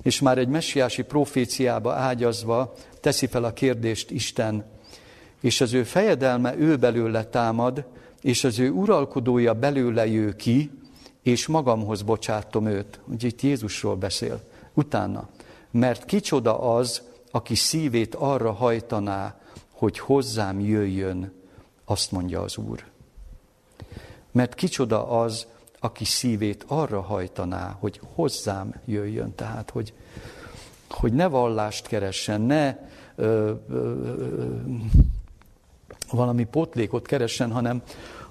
és 0.02 0.20
már 0.20 0.38
egy 0.38 0.48
messiási 0.48 1.02
proféciába 1.02 1.92
ágyazva 1.92 2.74
teszi 3.00 3.26
fel 3.26 3.44
a 3.44 3.52
kérdést 3.52 4.10
Isten, 4.10 4.64
és 5.40 5.60
az 5.60 5.72
ő 5.72 5.82
fejedelme 5.82 6.56
ő 6.56 6.76
belőle 6.76 7.24
támad, 7.24 7.84
és 8.22 8.44
az 8.44 8.58
ő 8.58 8.70
uralkodója 8.70 9.54
belőle 9.54 10.06
jő 10.06 10.36
ki, 10.36 10.70
és 11.22 11.46
magamhoz 11.46 12.02
bocsátom 12.02 12.66
őt. 12.66 13.00
Ugye 13.06 13.26
itt 13.26 13.42
Jézusról 13.42 13.96
beszél. 13.96 14.40
Utána, 14.74 15.28
mert 15.70 16.04
kicsoda 16.04 16.74
az, 16.74 17.02
aki 17.30 17.54
szívét 17.54 18.14
arra 18.14 18.52
hajtaná, 18.52 19.40
hogy 19.72 19.98
hozzám 19.98 20.60
jöjjön, 20.60 21.32
azt 21.84 22.12
mondja 22.12 22.40
az 22.40 22.56
Úr. 22.56 22.84
Mert 24.32 24.54
kicsoda 24.54 25.08
az, 25.20 25.46
aki 25.80 26.04
szívét 26.04 26.64
arra 26.66 27.00
hajtaná, 27.00 27.76
hogy 27.78 28.00
hozzám 28.14 28.74
jöjjön, 28.84 29.34
tehát 29.34 29.70
hogy, 29.70 29.92
hogy 30.90 31.12
ne 31.12 31.26
vallást 31.26 31.86
keressen, 31.86 32.40
ne 32.40 32.76
ö, 33.16 33.52
ö, 33.68 33.74
ö, 33.74 34.54
valami 36.10 36.44
potlékot 36.44 37.06
keressen, 37.06 37.52
hanem, 37.52 37.82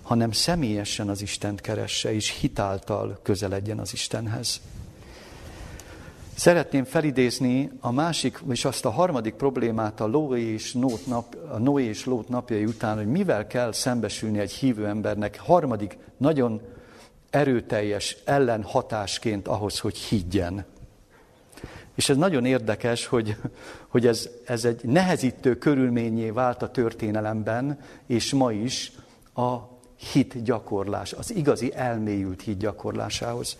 hanem 0.01 0.31
személyesen 0.31 1.09
az 1.09 1.21
Istent 1.21 1.61
keresse, 1.61 2.13
és 2.13 2.39
hitáltal 2.39 3.19
közeledjen 3.21 3.79
az 3.79 3.93
Istenhez. 3.93 4.61
Szeretném 6.39 6.83
felidézni 6.83 7.71
a 7.79 7.91
másik, 7.91 8.43
és 8.49 8.65
azt 8.65 8.85
a 8.85 8.89
harmadik 8.89 9.33
problémát 9.33 9.99
a 9.99 10.07
Noé 10.07 10.41
és, 10.41 10.73
Nót 10.73 11.05
nap, 11.05 11.35
a 11.51 11.57
Noé 11.57 11.83
és 11.83 12.05
Lót 12.05 12.29
napjai 12.29 12.65
után, 12.65 12.97
hogy 12.97 13.07
mivel 13.07 13.47
kell 13.47 13.71
szembesülni 13.71 14.39
egy 14.39 14.51
hívő 14.51 14.87
embernek 14.87 15.39
harmadik, 15.39 15.97
nagyon 16.17 16.61
erőteljes 17.29 18.17
ellenhatásként 18.25 19.47
ahhoz, 19.47 19.79
hogy 19.79 19.97
higgyen. 19.97 20.65
És 21.95 22.09
ez 22.09 22.17
nagyon 22.17 22.45
érdekes, 22.45 23.05
hogy, 23.05 23.35
hogy 23.87 24.07
ez, 24.07 24.29
ez 24.45 24.65
egy 24.65 24.83
nehezítő 24.83 25.57
körülményé 25.57 26.29
vált 26.29 26.61
a 26.61 26.71
történelemben, 26.71 27.79
és 28.05 28.33
ma 28.33 28.51
is 28.51 28.91
a 29.33 29.57
hit 30.11 30.43
gyakorlás, 30.43 31.13
az 31.13 31.35
igazi 31.35 31.73
elmélyült 31.75 32.41
hit 32.41 32.57
gyakorlásához. 32.57 33.57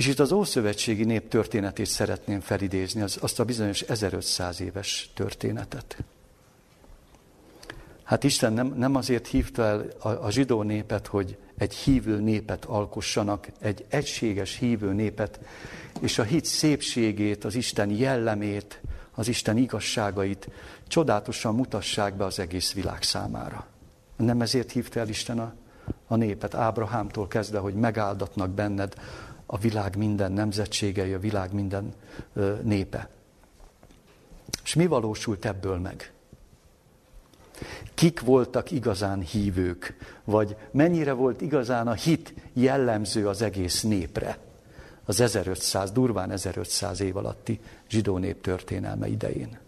És 0.00 0.06
itt 0.06 0.18
az 0.18 0.32
Ószövetségi 0.32 1.04
nép 1.04 1.28
történetét 1.28 1.86
szeretném 1.86 2.40
felidézni, 2.40 3.00
az, 3.00 3.18
azt 3.20 3.40
a 3.40 3.44
bizonyos 3.44 3.80
1500 3.80 4.60
éves 4.60 5.10
történetet. 5.14 5.96
Hát 8.02 8.24
Isten 8.24 8.52
nem, 8.52 8.66
nem 8.66 8.94
azért 8.94 9.26
hívta 9.26 9.62
el 9.62 9.86
a, 9.98 10.08
a 10.08 10.30
zsidó 10.30 10.62
népet, 10.62 11.06
hogy 11.06 11.36
egy 11.58 11.74
hívő 11.74 12.20
népet 12.20 12.64
alkossanak, 12.64 13.48
egy 13.58 13.84
egységes 13.88 14.56
hívő 14.56 14.92
népet, 14.92 15.40
és 16.00 16.18
a 16.18 16.22
hit 16.22 16.44
szépségét, 16.44 17.44
az 17.44 17.54
Isten 17.54 17.90
jellemét, 17.90 18.80
az 19.14 19.28
Isten 19.28 19.56
igazságait 19.56 20.48
csodálatosan 20.88 21.54
mutassák 21.54 22.14
be 22.16 22.24
az 22.24 22.38
egész 22.38 22.72
világ 22.72 23.02
számára. 23.02 23.66
Nem 24.16 24.40
ezért 24.40 24.70
hívta 24.70 25.00
el 25.00 25.08
Isten 25.08 25.38
a, 25.38 25.54
a 26.06 26.16
népet, 26.16 26.54
Ábrahámtól 26.54 27.28
kezdve, 27.28 27.58
hogy 27.58 27.74
megáldatnak 27.74 28.50
benned 28.50 28.94
a 29.52 29.58
világ 29.58 29.96
minden 29.96 30.32
nemzetségei, 30.32 31.12
a 31.12 31.18
világ 31.18 31.52
minden 31.52 31.92
népe. 32.62 33.08
És 34.64 34.74
mi 34.74 34.86
valósult 34.86 35.44
ebből 35.44 35.78
meg? 35.78 36.12
Kik 37.94 38.20
voltak 38.20 38.70
igazán 38.70 39.20
hívők, 39.20 39.96
vagy 40.24 40.56
mennyire 40.70 41.12
volt 41.12 41.40
igazán 41.40 41.88
a 41.88 41.92
hit 41.92 42.34
jellemző 42.52 43.28
az 43.28 43.42
egész 43.42 43.82
népre? 43.82 44.38
Az 45.04 45.20
1500, 45.20 45.90
durván 45.90 46.30
1500 46.30 47.00
év 47.00 47.16
alatti 47.16 47.60
zsidó 47.88 48.18
nép 48.18 48.40
történelme 48.40 49.08
idején. 49.08 49.58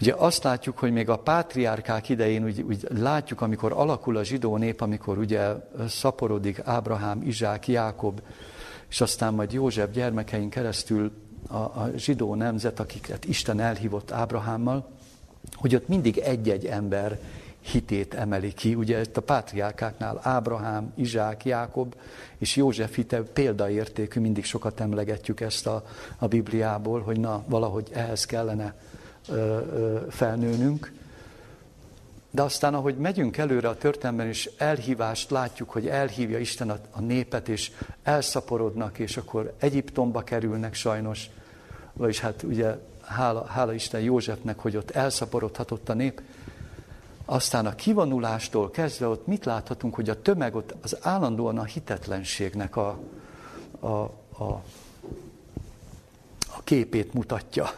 Ugye 0.00 0.14
azt 0.16 0.42
látjuk, 0.42 0.78
hogy 0.78 0.92
még 0.92 1.08
a 1.08 1.18
pátriárkák 1.18 2.08
idején 2.08 2.44
úgy, 2.44 2.62
úgy 2.62 2.86
látjuk, 2.98 3.40
amikor 3.40 3.72
alakul 3.72 4.16
a 4.16 4.24
zsidó 4.24 4.56
nép, 4.56 4.80
amikor 4.80 5.18
ugye 5.18 5.48
szaporodik 5.88 6.60
Ábrahám, 6.64 7.22
Izsák, 7.22 7.68
Jákob, 7.68 8.20
és 8.88 9.00
aztán 9.00 9.34
majd 9.34 9.52
József 9.52 9.90
gyermekein 9.90 10.48
keresztül 10.48 11.12
a, 11.48 11.56
a 11.56 11.90
zsidó 11.96 12.34
nemzet, 12.34 12.80
akiket 12.80 13.24
Isten 13.24 13.60
elhívott 13.60 14.10
Ábrahámmal, 14.10 14.88
hogy 15.54 15.74
ott 15.74 15.88
mindig 15.88 16.18
egy-egy 16.18 16.66
ember 16.66 17.18
hitét 17.60 18.14
emeli 18.14 18.52
ki. 18.52 18.74
Ugye 18.74 19.00
itt 19.00 19.16
a 19.16 19.20
pátriárkáknál 19.20 20.20
Ábrahám, 20.22 20.92
Izsák, 20.96 21.44
Jákob 21.44 21.94
és 22.38 22.56
József 22.56 22.94
hite 22.94 23.22
példaértékű, 23.22 24.20
mindig 24.20 24.44
sokat 24.44 24.80
emlegetjük 24.80 25.40
ezt 25.40 25.66
a, 25.66 25.84
a 26.18 26.26
Bibliából, 26.26 27.00
hogy 27.00 27.20
na, 27.20 27.44
valahogy 27.46 27.88
ehhez 27.92 28.24
kellene 28.24 28.74
felnőnünk. 30.08 30.92
De 32.30 32.42
aztán, 32.42 32.74
ahogy 32.74 32.96
megyünk 32.96 33.36
előre 33.36 33.68
a 33.68 33.76
történelemben, 33.76 34.26
és 34.26 34.50
elhívást 34.56 35.30
látjuk, 35.30 35.70
hogy 35.70 35.86
elhívja 35.86 36.38
Isten 36.38 36.70
a, 36.70 36.78
a 36.90 37.00
népet, 37.00 37.48
és 37.48 37.72
elszaporodnak, 38.02 38.98
és 38.98 39.16
akkor 39.16 39.54
Egyiptomba 39.58 40.22
kerülnek 40.22 40.74
sajnos, 40.74 41.30
vagyis 41.92 42.20
hát 42.20 42.42
ugye 42.42 42.76
hála, 43.02 43.44
hála 43.44 43.72
Isten 43.72 44.00
Józsefnek, 44.00 44.58
hogy 44.58 44.76
ott 44.76 44.90
elszaporodhatott 44.90 45.88
a 45.88 45.94
nép. 45.94 46.22
Aztán 47.24 47.66
a 47.66 47.74
kivonulástól 47.74 48.70
kezdve 48.70 49.06
ott 49.06 49.26
mit 49.26 49.44
láthatunk, 49.44 49.94
hogy 49.94 50.10
a 50.10 50.22
tömeg 50.22 50.54
ott 50.54 50.74
az 50.82 50.96
állandóan 51.00 51.58
a 51.58 51.64
hitetlenségnek 51.64 52.76
a, 52.76 52.98
a, 53.80 53.86
a, 53.86 54.62
a 56.56 56.62
képét 56.64 57.14
mutatja. 57.14 57.70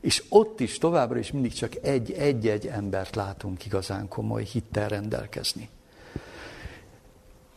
És 0.00 0.22
ott 0.28 0.60
is 0.60 0.78
továbbra 0.78 1.18
is 1.18 1.32
mindig 1.32 1.52
csak 1.52 1.72
egy-egy 1.82 2.66
embert 2.66 3.14
látunk 3.14 3.66
igazán 3.66 4.08
komoly 4.08 4.44
hittel 4.44 4.88
rendelkezni. 4.88 5.68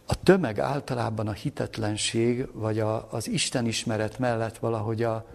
A 0.06 0.24
tömeg 0.24 0.60
általában 0.60 1.28
a 1.28 1.32
hitetlenség, 1.32 2.48
vagy 2.54 2.80
a, 2.80 3.08
az 3.12 3.28
Isten 3.28 3.66
ismeret 3.66 4.20
mellett 4.20 4.58
valahogy 4.58 5.04
a, 5.04 5.26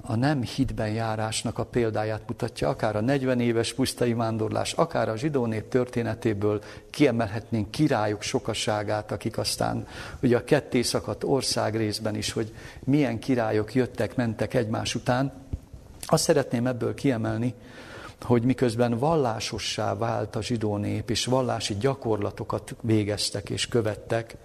a 0.00 0.14
nem 0.14 0.42
hitben 0.42 0.88
járásnak 0.88 1.58
a 1.58 1.64
példáját 1.64 2.22
mutatja, 2.26 2.68
akár 2.68 2.96
a 2.96 3.00
40 3.00 3.40
éves 3.40 3.72
pusztai 3.72 4.12
vándorlás, 4.14 4.72
akár 4.72 5.08
a 5.08 5.16
zsidó 5.16 5.46
nép 5.46 5.68
történetéből 5.68 6.62
kiemelhetnénk 6.90 7.70
királyok 7.70 8.22
sokaságát, 8.22 9.12
akik 9.12 9.38
aztán 9.38 9.86
ugye 10.22 10.36
a 10.36 10.44
ketté 10.44 10.82
szakadt 10.82 11.24
ország 11.24 11.76
részben 11.76 12.14
is, 12.16 12.32
hogy 12.32 12.54
milyen 12.84 13.18
királyok 13.18 13.74
jöttek, 13.74 14.16
mentek 14.16 14.54
egymás 14.54 14.94
után. 14.94 15.32
Azt 16.06 16.22
szeretném 16.22 16.66
ebből 16.66 16.94
kiemelni, 16.94 17.54
hogy 18.22 18.42
miközben 18.42 18.98
vallásossá 18.98 19.94
vált 19.94 20.36
a 20.36 20.42
zsidó 20.42 20.76
nép, 20.76 21.10
és 21.10 21.24
vallási 21.24 21.76
gyakorlatokat 21.80 22.74
végeztek 22.80 23.50
és 23.50 23.68
követtek, 23.68 24.36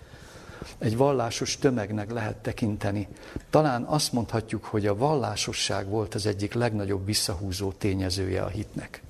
egy 0.77 0.97
vallásos 0.97 1.57
tömegnek 1.57 2.11
lehet 2.11 2.37
tekinteni. 2.37 3.07
Talán 3.49 3.83
azt 3.83 4.13
mondhatjuk, 4.13 4.63
hogy 4.63 4.87
a 4.87 4.95
vallásosság 4.95 5.87
volt 5.87 6.15
az 6.15 6.25
egyik 6.25 6.53
legnagyobb 6.53 7.05
visszahúzó 7.05 7.71
tényezője 7.71 8.41
a 8.41 8.47
hitnek. 8.47 9.01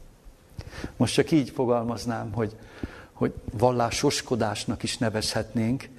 Most 0.97 1.13
csak 1.13 1.31
így 1.31 1.49
fogalmaznám, 1.49 2.31
hogy, 2.31 2.55
hogy 3.13 3.33
vallásoskodásnak 3.57 4.83
is 4.83 4.97
nevezhetnénk, 4.97 5.89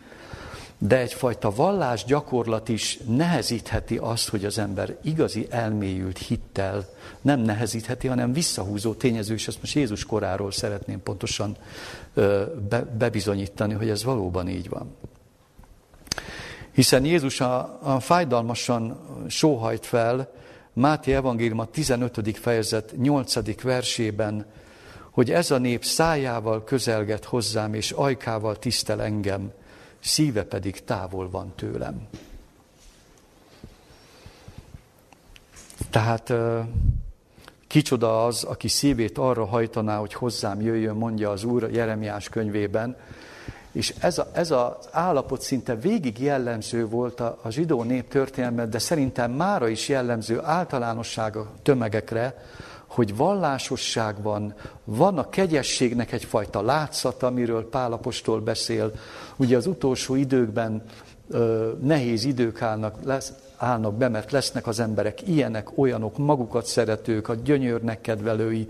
de 0.87 0.99
egyfajta 0.99 1.51
vallás 1.51 2.05
gyakorlat 2.05 2.69
is 2.69 2.99
nehezítheti 3.07 3.97
azt, 3.97 4.29
hogy 4.29 4.45
az 4.45 4.59
ember 4.59 4.97
igazi 5.03 5.47
elmélyült 5.51 6.19
hittel 6.19 6.89
nem 7.21 7.41
nehezítheti, 7.41 8.07
hanem 8.07 8.33
visszahúzó 8.33 8.95
tényező, 8.95 9.35
és 9.35 9.49
ezt 9.49 9.61
most 9.61 9.75
Jézus 9.75 10.05
koráról 10.05 10.53
szeretném 10.53 11.03
pontosan 11.03 11.57
be, 12.69 12.81
bebizonyítani, 12.99 13.75
hogy 13.75 13.89
ez 13.89 14.05
valóban 14.05 14.49
így 14.49 14.69
van. 14.69 14.97
Hiszen 16.73 17.05
Jézus 17.05 17.41
a, 17.41 17.79
a 17.83 18.01
fájdalmasan 18.01 18.99
sóhajt 19.29 19.87
fel, 19.87 20.33
Máté 20.73 21.15
Evangélium 21.15 21.59
a 21.59 21.65
15. 21.65 22.39
fejezet 22.39 22.95
8. 22.97 23.63
versében, 23.63 24.47
hogy 25.11 25.31
ez 25.31 25.51
a 25.51 25.59
nép 25.59 25.85
szájával 25.85 26.65
közelget 26.65 27.25
hozzám, 27.25 27.75
és 27.75 27.91
ajkával 27.91 28.59
tisztel 28.59 29.03
engem, 29.03 29.53
szíve 30.05 30.45
pedig 30.45 30.85
távol 30.85 31.31
van 31.31 31.53
tőlem. 31.57 32.07
Tehát 35.91 36.33
kicsoda 37.67 38.25
az, 38.27 38.45
aki 38.45 38.69
szívét 38.69 39.19
arra 39.19 39.45
hajtaná, 39.45 39.99
hogy 39.99 40.15
hozzám 40.15 40.61
jöjjön, 40.61 40.97
mondja 40.97 41.31
az 41.31 41.45
Úr 41.45 41.71
Jeremiás 41.73 42.29
könyvében, 42.29 42.97
és 43.73 43.95
ez, 44.01 44.19
a, 44.19 44.31
ez 44.33 44.51
az 44.51 44.73
állapot 44.91 45.41
szinte 45.41 45.75
végig 45.75 46.19
jellemző 46.19 46.87
volt 46.87 47.21
a, 47.21 47.39
a 47.43 47.51
zsidó 47.51 47.83
nép 47.83 48.09
történelmet, 48.09 48.69
de 48.69 48.79
szerintem 48.79 49.31
mára 49.31 49.69
is 49.69 49.89
jellemző 49.89 50.41
általánossága 50.43 51.53
tömegekre, 51.63 52.45
hogy 52.95 53.17
vallásosságban 53.17 54.55
van 54.85 55.19
a 55.19 55.29
kegyességnek 55.29 56.13
egyfajta 56.13 56.63
látszata, 56.63 57.27
amiről 57.27 57.69
Pálapostól 57.69 58.41
beszél. 58.41 58.93
Ugye 59.37 59.57
az 59.57 59.67
utolsó 59.67 60.15
időkben 60.15 60.83
nehéz 61.81 62.25
idők 62.25 62.63
állnak, 62.63 62.97
lesz, 63.05 63.33
állnak 63.57 63.95
be, 63.95 64.09
mert 64.09 64.33
lesznek 64.33 64.67
az 64.67 64.81
emberek 64.81 65.29
ilyenek, 65.29 65.79
olyanok, 65.79 66.19
magukat 66.19 66.67
szeretők, 66.67 67.29
a 67.29 67.35
gyönyörnek 67.35 68.01
kedvelői, 68.01 68.67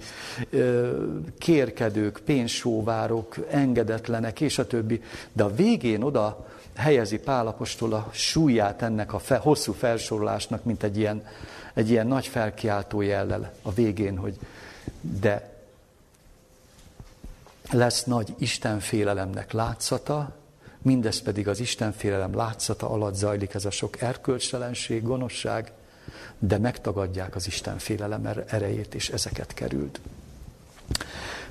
kérkedők, 1.38 2.20
pénzsóvárok, 2.24 3.36
engedetlenek, 3.50 4.40
és 4.40 4.58
a 4.58 4.66
többi. 4.66 5.02
De 5.32 5.42
a 5.42 5.54
végén 5.54 6.02
oda 6.02 6.46
helyezi 6.76 7.18
Pálapostól 7.18 7.92
a 7.92 8.08
súlyát 8.12 8.82
ennek 8.82 9.12
a 9.12 9.18
fe, 9.18 9.36
hosszú 9.36 9.72
felsorolásnak, 9.72 10.64
mint 10.64 10.82
egy 10.82 10.98
ilyen, 10.98 11.22
egy 11.74 11.90
ilyen 11.90 12.06
nagy 12.06 12.26
felkiáltó 12.26 13.00
jellel 13.00 13.52
a 13.62 13.72
végén, 13.72 14.16
hogy 14.16 14.38
de 15.00 15.52
lesz 17.70 18.04
nagy 18.04 18.34
Istenfélelemnek 18.38 19.52
látszata, 19.52 20.36
mindez 20.82 21.22
pedig 21.22 21.48
az 21.48 21.60
Istenfélelem 21.60 22.34
látszata 22.34 22.90
alatt 22.90 23.14
zajlik 23.14 23.54
ez 23.54 23.64
a 23.64 23.70
sok 23.70 24.00
erkölcselenség, 24.00 25.02
gonoszság, 25.02 25.72
de 26.38 26.58
megtagadják 26.58 27.34
az 27.34 27.46
Istenfélelem 27.46 28.26
er-, 28.26 28.44
erejét, 28.48 28.94
és 28.94 29.08
ezeket 29.08 29.54
került. 29.54 30.00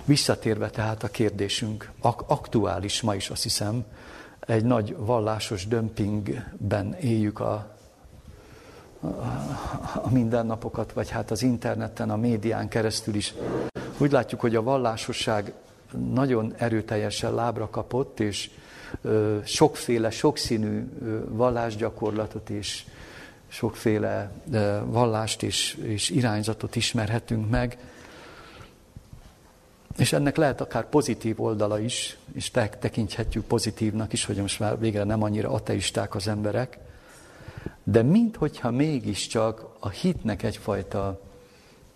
Visszatérve 0.05 0.69
tehát 0.69 1.03
a 1.03 1.07
kérdésünk, 1.07 1.91
ak- 2.01 2.29
aktuális 2.29 3.01
ma 3.01 3.15
is 3.15 3.29
azt 3.29 3.43
hiszem, 3.43 3.86
egy 4.39 4.63
nagy 4.63 4.95
vallásos 4.97 5.67
dömpingben 5.67 6.93
éljük 6.93 7.39
a, 7.39 7.72
a, 9.03 10.09
mindennapokat, 10.09 10.93
vagy 10.93 11.09
hát 11.09 11.31
az 11.31 11.43
interneten, 11.43 12.09
a 12.09 12.15
médián 12.15 12.67
keresztül 12.67 13.15
is. 13.15 13.33
Úgy 13.97 14.11
látjuk, 14.11 14.41
hogy 14.41 14.55
a 14.55 14.63
vallásosság 14.63 15.53
nagyon 16.13 16.53
erőteljesen 16.57 17.33
lábra 17.33 17.69
kapott, 17.69 18.19
és 18.19 18.49
sokféle, 19.43 20.09
sokszínű 20.09 20.89
vallásgyakorlatot 21.29 22.49
és 22.49 22.85
sokféle 23.47 24.31
vallást 24.85 25.43
és, 25.43 25.77
és 25.81 26.09
irányzatot 26.09 26.75
ismerhetünk 26.75 27.49
meg. 27.49 27.77
És 29.97 30.13
ennek 30.13 30.35
lehet 30.37 30.61
akár 30.61 30.89
pozitív 30.89 31.41
oldala 31.41 31.79
is, 31.79 32.17
és 32.33 32.51
tekinthetjük 32.79 33.45
pozitívnak 33.45 34.13
is, 34.13 34.25
hogy 34.25 34.35
most 34.35 34.59
már 34.59 34.79
végre 34.79 35.03
nem 35.03 35.23
annyira 35.23 35.49
ateisták 35.49 36.15
az 36.15 36.27
emberek, 36.27 36.77
de 37.84 38.02
minthogyha 38.02 38.71
mégiscsak 38.71 39.67
a 39.80 39.89
hitnek 39.89 40.43
egyfajta 40.43 41.19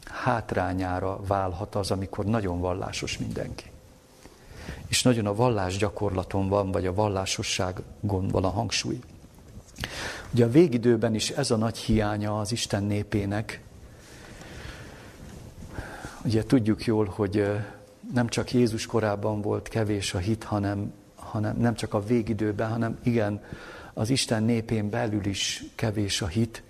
hátrányára 0.05 1.19
válhat 1.27 1.75
az, 1.75 1.91
amikor 1.91 2.25
nagyon 2.25 2.59
vallásos 2.59 3.17
mindenki 3.17 3.71
és 4.87 5.03
nagyon 5.03 5.25
a 5.25 5.35
vallás 5.35 5.77
gyakorlaton 5.77 6.47
van, 6.47 6.71
vagy 6.71 6.85
a 6.85 6.93
vallásosságon 6.93 8.27
van 8.27 8.43
a 8.43 8.49
hangsúly. 8.49 8.99
Ugye 10.33 10.45
a 10.45 10.49
végidőben 10.49 11.15
is 11.15 11.29
ez 11.29 11.51
a 11.51 11.55
nagy 11.55 11.77
hiánya 11.77 12.39
az 12.39 12.51
Isten 12.51 12.83
népének. 12.83 13.61
Ugye 16.23 16.43
tudjuk 16.43 16.85
jól, 16.85 17.05
hogy 17.05 17.49
nem 18.13 18.27
csak 18.27 18.51
Jézus 18.51 18.85
korában 18.85 19.41
volt 19.41 19.67
kevés 19.67 20.13
a 20.13 20.17
hit, 20.17 20.43
hanem, 20.43 20.93
hanem 21.15 21.57
nem 21.57 21.75
csak 21.75 21.93
a 21.93 22.03
végidőben, 22.03 22.69
hanem 22.69 22.97
igen, 23.03 23.41
az 23.97 24.09
Isten 24.09 24.43
népén 24.43 24.89
belül 24.89 25.25
is 25.25 25.63
kevés 25.75 26.21
a 26.21 26.27
hit, 26.27 26.63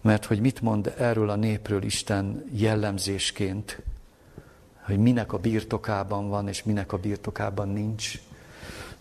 mert 0.00 0.24
hogy 0.24 0.40
mit 0.40 0.60
mond 0.60 0.94
erről 0.98 1.30
a 1.30 1.36
népről 1.36 1.82
Isten 1.82 2.44
jellemzésként, 2.52 3.82
hogy 4.80 4.98
minek 4.98 5.32
a 5.32 5.38
birtokában 5.38 6.28
van, 6.28 6.48
és 6.48 6.62
minek 6.62 6.92
a 6.92 6.96
birtokában 6.96 7.68
nincs. 7.68 8.20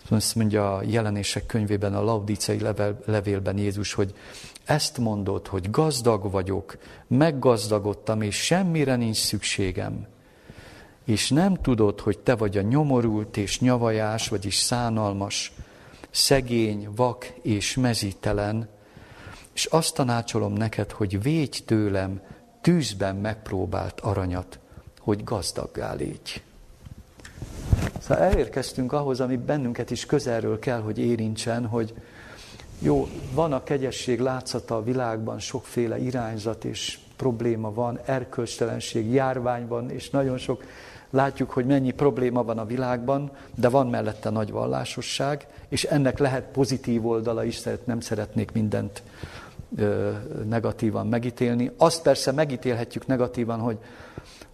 Azt 0.09 0.35
mondja 0.35 0.75
a 0.75 0.83
jelenések 0.83 1.45
könyvében, 1.45 1.95
a 1.95 2.03
laudicei 2.03 2.61
levélben 3.05 3.57
Jézus, 3.57 3.93
hogy 3.93 4.13
ezt 4.63 4.97
mondod, 4.97 5.47
hogy 5.47 5.69
gazdag 5.69 6.31
vagyok, 6.31 6.77
meggazdagodtam, 7.07 8.21
és 8.21 8.35
semmire 8.35 8.95
nincs 8.95 9.17
szükségem. 9.17 10.07
És 11.05 11.29
nem 11.29 11.55
tudod, 11.55 11.99
hogy 11.99 12.19
te 12.19 12.35
vagy 12.35 12.57
a 12.57 12.61
nyomorult 12.61 13.37
és 13.37 13.59
nyavajás, 13.59 14.27
vagyis 14.27 14.55
szánalmas, 14.55 15.53
szegény, 16.09 16.89
vak 16.95 17.33
és 17.41 17.75
mezítelen, 17.75 18.67
és 19.53 19.65
azt 19.65 19.93
tanácsolom 19.93 20.53
neked, 20.53 20.91
hogy 20.91 21.21
védj 21.21 21.59
tőlem 21.65 22.21
tűzben 22.61 23.15
megpróbált 23.15 23.99
aranyat, 23.99 24.59
hogy 24.99 25.23
gazdaggá 25.23 25.93
légy. 25.93 26.41
Szóval 27.99 28.23
elérkeztünk 28.23 28.93
ahhoz, 28.93 29.19
ami 29.19 29.37
bennünket 29.37 29.91
is 29.91 30.05
közelről 30.05 30.59
kell, 30.59 30.81
hogy 30.81 30.97
érintsen, 30.97 31.65
hogy 31.65 31.93
jó, 32.79 33.07
van 33.33 33.53
a 33.53 33.63
kegyesség 33.63 34.19
látszata 34.19 34.75
a 34.75 34.83
világban, 34.83 35.39
sokféle 35.39 35.97
irányzat 35.97 36.65
és 36.65 36.99
probléma 37.15 37.73
van, 37.73 37.99
erkölcstelenség, 38.05 39.11
járvány 39.11 39.67
van, 39.67 39.89
és 39.89 40.09
nagyon 40.09 40.37
sok, 40.37 40.63
látjuk, 41.09 41.49
hogy 41.49 41.65
mennyi 41.65 41.91
probléma 41.91 42.43
van 42.43 42.57
a 42.57 42.65
világban, 42.65 43.31
de 43.55 43.69
van 43.69 43.87
mellette 43.87 44.29
nagy 44.29 44.51
vallásosság, 44.51 45.47
és 45.69 45.83
ennek 45.83 46.17
lehet 46.17 46.51
pozitív 46.51 47.05
oldala 47.05 47.43
is, 47.43 47.61
tehát 47.61 47.85
nem 47.85 47.99
szeretnék 47.99 48.51
mindent 48.51 49.03
ö, 49.75 50.11
negatívan 50.47 51.07
megítélni. 51.07 51.71
Azt 51.77 52.01
persze 52.01 52.31
megítélhetjük 52.31 53.07
negatívan, 53.07 53.59
hogy 53.59 53.77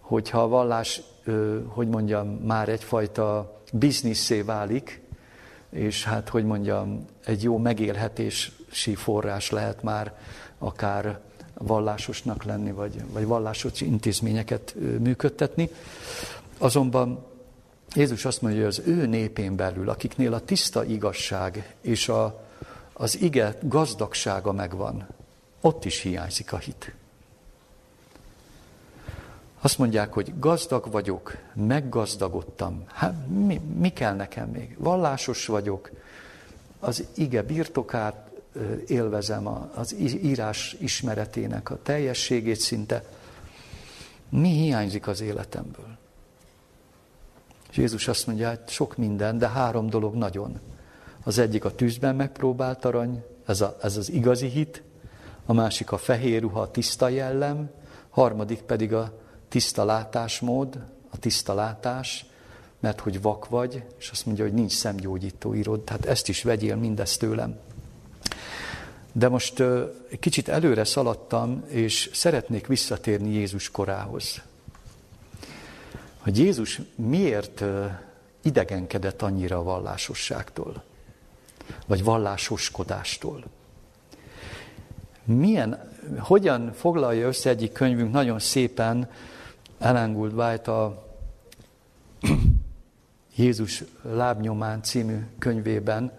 hogyha 0.00 0.42
a 0.42 0.48
vallás, 0.48 1.02
hogy 1.66 1.88
mondjam, 1.88 2.28
már 2.28 2.68
egyfajta 2.68 3.60
bizniszé 3.72 4.40
válik, 4.40 5.00
és 5.70 6.04
hát, 6.04 6.28
hogy 6.28 6.44
mondjam, 6.44 7.04
egy 7.24 7.42
jó 7.42 7.58
megélhetési 7.58 8.94
forrás 8.94 9.50
lehet 9.50 9.82
már 9.82 10.14
akár 10.58 11.20
vallásosnak 11.54 12.44
lenni, 12.44 12.72
vagy, 12.72 13.02
vagy 13.12 13.26
vallásos 13.26 13.80
intézményeket 13.80 14.74
működtetni. 14.98 15.70
Azonban 16.58 17.24
Jézus 17.94 18.24
azt 18.24 18.42
mondja, 18.42 18.60
hogy 18.60 18.68
az 18.68 18.82
ő 18.86 19.06
népén 19.06 19.56
belül, 19.56 19.88
akiknél 19.88 20.34
a 20.34 20.40
tiszta 20.40 20.84
igazság 20.84 21.74
és 21.80 22.08
a, 22.08 22.44
az 22.92 23.20
ige 23.20 23.58
gazdagsága 23.62 24.52
megvan, 24.52 25.06
ott 25.60 25.84
is 25.84 26.00
hiányzik 26.00 26.52
a 26.52 26.58
hit. 26.58 26.94
Azt 29.60 29.78
mondják, 29.78 30.12
hogy 30.12 30.38
gazdag 30.38 30.90
vagyok, 30.90 31.36
meggazdagodtam. 31.54 32.84
Hát 32.92 33.26
mi, 33.28 33.60
mi 33.78 33.88
kell 33.88 34.14
nekem 34.14 34.48
még? 34.48 34.76
Vallásos 34.78 35.46
vagyok, 35.46 35.90
az 36.80 37.04
ige 37.14 37.42
birtokát 37.42 38.30
élvezem, 38.86 39.70
az 39.74 39.94
írás 40.22 40.76
ismeretének 40.80 41.70
a 41.70 41.82
teljességét 41.82 42.60
szinte. 42.60 43.04
Mi 44.28 44.48
hiányzik 44.48 45.06
az 45.06 45.20
életemből? 45.20 45.95
Jézus 47.76 48.08
azt 48.08 48.26
mondja, 48.26 48.48
hogy 48.48 48.58
sok 48.66 48.96
minden, 48.96 49.38
de 49.38 49.48
három 49.48 49.90
dolog 49.90 50.14
nagyon. 50.14 50.60
Az 51.24 51.38
egyik 51.38 51.64
a 51.64 51.74
tűzben 51.74 52.16
megpróbált 52.16 52.84
arany, 52.84 53.24
ez, 53.46 53.60
a, 53.60 53.76
ez 53.82 53.96
az 53.96 54.10
igazi 54.10 54.46
hit, 54.46 54.82
a 55.46 55.52
másik 55.52 55.92
a 55.92 55.98
fehér 55.98 56.40
ruha, 56.40 56.60
a 56.60 56.70
tiszta 56.70 57.08
jellem, 57.08 57.70
harmadik 58.10 58.62
pedig 58.62 58.92
a 58.92 59.12
tiszta 59.48 59.84
látásmód, 59.84 60.78
a 61.10 61.18
tiszta 61.18 61.54
látás, 61.54 62.26
mert 62.80 63.00
hogy 63.00 63.22
vak 63.22 63.48
vagy, 63.48 63.84
és 63.98 64.10
azt 64.10 64.26
mondja, 64.26 64.44
hogy 64.44 64.52
nincs 64.52 64.72
szemgyógyító 64.72 65.54
írod, 65.54 65.80
tehát 65.80 66.06
ezt 66.06 66.28
is 66.28 66.42
vegyél 66.42 66.76
mindezt 66.76 67.18
tőlem. 67.18 67.58
De 69.12 69.28
most 69.28 69.62
kicsit 70.20 70.48
előre 70.48 70.84
szaladtam, 70.84 71.64
és 71.66 72.10
szeretnék 72.12 72.66
visszatérni 72.66 73.30
Jézus 73.30 73.70
korához. 73.70 74.42
Hogy 76.26 76.38
Jézus 76.38 76.80
miért 76.94 77.64
idegenkedett 78.42 79.22
annyira 79.22 79.58
a 79.58 79.62
vallásosságtól, 79.62 80.82
vagy 81.86 82.04
vallásoskodástól. 82.04 83.44
Milyen, 85.24 85.92
hogyan 86.18 86.72
foglalja 86.72 87.26
össze 87.26 87.50
egyik 87.50 87.72
könyvünk 87.72 88.12
nagyon 88.12 88.38
szépen 88.38 89.10
Ellen 89.78 90.12
Gould 90.12 90.32
White 90.32 90.72
a 90.72 91.06
Jézus 93.36 93.84
lábnyomán 94.02 94.82
című 94.82 95.26
könyvében, 95.38 96.12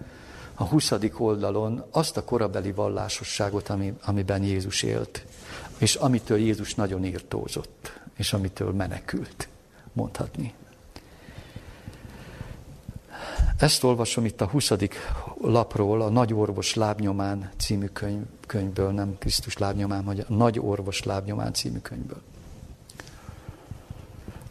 a 0.53 0.63
20. 0.63 0.93
oldalon 1.17 1.85
azt 1.91 2.17
a 2.17 2.23
korabeli 2.23 2.71
vallásosságot, 2.71 3.69
ami, 3.69 3.93
amiben 4.03 4.43
Jézus 4.43 4.83
élt, 4.83 5.25
és 5.77 5.95
amitől 5.95 6.37
Jézus 6.37 6.75
nagyon 6.75 7.05
írtózott, 7.05 7.99
és 8.15 8.33
amitől 8.33 8.71
menekült, 8.71 9.47
mondhatni. 9.97 10.53
Ezt 13.57 13.83
olvasom 13.83 14.25
itt 14.25 14.41
a 14.41 14.47
20. 14.47 14.71
lapról, 15.41 16.01
a 16.01 16.09
Nagy 16.09 16.33
Orvos 16.33 16.73
Lábnyomán 16.73 17.49
című 17.57 17.85
könyv, 17.85 18.23
könyvből, 18.47 18.91
nem 18.91 19.15
Krisztus 19.19 19.57
lábnyomán, 19.57 20.03
vagy 20.05 20.19
a 20.19 20.33
Nagy 20.33 20.59
Orvos 20.59 21.03
Lábnyomán 21.03 21.53
című 21.53 21.79
könyvből. 21.79 22.21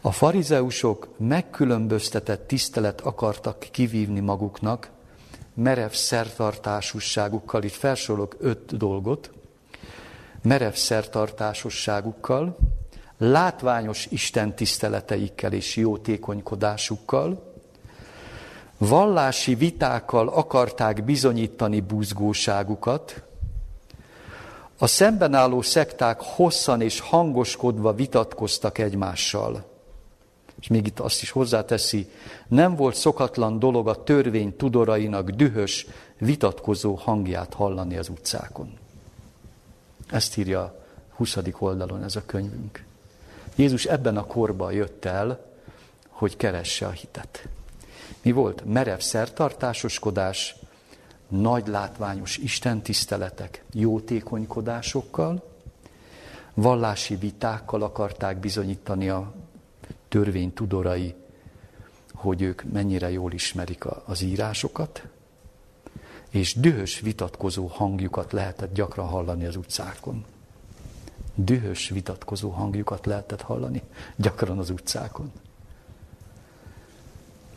A 0.01 0.11
farizeusok 0.11 1.07
megkülönböztetett 1.17 2.47
tisztelet 2.47 3.01
akartak 3.01 3.59
kivívni 3.59 4.19
maguknak, 4.19 4.89
merev 5.53 5.91
szertartásosságukkal, 5.91 7.63
itt 7.63 7.73
felsorolok 7.73 8.35
öt 8.39 8.77
dolgot, 8.77 9.31
merev 10.41 10.73
szertartásosságukkal, 10.73 12.57
látványos 13.17 14.05
Isten 14.05 14.55
tiszteleteikkel 14.55 15.53
és 15.53 15.75
jótékonykodásukkal, 15.75 17.55
vallási 18.77 19.55
vitákkal 19.55 20.27
akarták 20.27 21.03
bizonyítani 21.03 21.79
buzgóságukat, 21.79 23.21
a 24.79 24.87
szemben 24.87 25.33
álló 25.33 25.61
szekták 25.61 26.21
hosszan 26.21 26.81
és 26.81 26.99
hangoskodva 26.99 27.93
vitatkoztak 27.93 28.77
egymással. 28.77 29.65
És 30.59 30.67
még 30.67 30.85
itt 30.85 30.99
azt 30.99 31.21
is 31.21 31.31
hozzáteszi, 31.31 32.09
nem 32.47 32.75
volt 32.75 32.95
szokatlan 32.95 33.59
dolog 33.59 33.87
a 33.87 34.03
törvény 34.03 34.55
tudorainak 34.55 35.29
dühös, 35.29 35.87
vitatkozó 36.17 36.93
hangját 36.93 37.53
hallani 37.53 37.97
az 37.97 38.09
utcákon. 38.09 38.77
Ezt 40.07 40.37
írja 40.37 40.61
a 40.61 40.75
20. 41.15 41.37
oldalon 41.59 42.03
ez 42.03 42.15
a 42.15 42.25
könyvünk. 42.25 42.86
Jézus 43.57 43.85
ebben 43.85 44.17
a 44.17 44.25
korban 44.25 44.73
jött 44.73 45.05
el, 45.05 45.45
hogy 46.09 46.37
keresse 46.37 46.85
a 46.85 46.89
hitet. 46.89 47.47
Mi 48.21 48.31
volt? 48.31 48.65
Merev 48.65 48.99
szertartásoskodás, 48.99 50.55
nagy 51.27 51.67
látványos 51.67 52.37
istentiszteletek, 52.37 53.63
jótékonykodásokkal, 53.73 55.43
vallási 56.53 57.15
vitákkal 57.15 57.81
akarták 57.81 58.37
bizonyítani 58.37 59.09
a 59.09 59.33
törvény 60.07 60.53
tudorai, 60.53 61.15
hogy 62.13 62.41
ők 62.41 62.63
mennyire 62.71 63.11
jól 63.11 63.33
ismerik 63.33 63.85
az 64.05 64.21
írásokat, 64.21 65.03
és 66.29 66.53
dühös 66.55 66.99
vitatkozó 66.99 67.65
hangjukat 67.65 68.31
lehetett 68.31 68.73
gyakran 68.73 69.07
hallani 69.07 69.45
az 69.45 69.55
utcákon. 69.55 70.25
Dühös 71.39 71.89
vitatkozó 71.89 72.49
hangjukat 72.49 73.05
lehetett 73.05 73.41
hallani 73.41 73.81
gyakran 74.15 74.57
az 74.57 74.69
utcákon. 74.69 75.31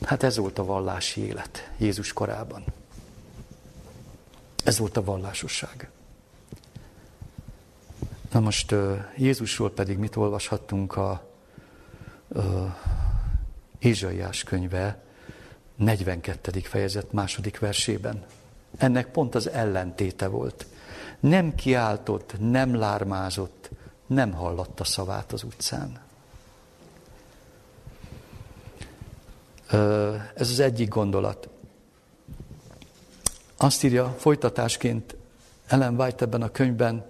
Hát 0.02 0.22
ez 0.22 0.36
volt 0.36 0.58
a 0.58 0.64
vallási 0.64 1.20
élet 1.20 1.70
Jézus 1.76 2.12
korában. 2.12 2.64
Ez 4.64 4.78
volt 4.78 4.96
a 4.96 5.04
vallásosság. 5.04 5.90
Na 8.32 8.40
most 8.40 8.74
Jézusról 9.16 9.70
pedig 9.70 9.98
mit 9.98 10.16
olvashattunk 10.16 10.96
a 10.96 11.28
Ézsaiás 13.78 14.42
könyve 14.42 15.02
42. 15.76 16.60
fejezet 16.60 17.12
második 17.12 17.58
versében. 17.58 18.24
Ennek 18.76 19.10
pont 19.10 19.34
az 19.34 19.48
ellentéte 19.48 20.26
volt. 20.26 20.66
Nem 21.20 21.54
kiáltott, 21.54 22.35
nem 22.38 22.74
lármázott, 22.74 23.70
nem 24.06 24.33
hallatta 24.33 24.85
szavát 24.85 25.33
az 25.33 25.42
utcán. 25.42 26.00
Ez 30.35 30.50
az 30.50 30.61
egyik 30.61 30.88
gondolat. 30.88 31.48
Azt 33.56 33.85
írja 33.85 34.14
folytatásként 34.18 35.16
Ellen 35.66 36.00
White 36.00 36.24
ebben 36.24 36.42
a 36.42 36.50
könyvben, 36.50 37.06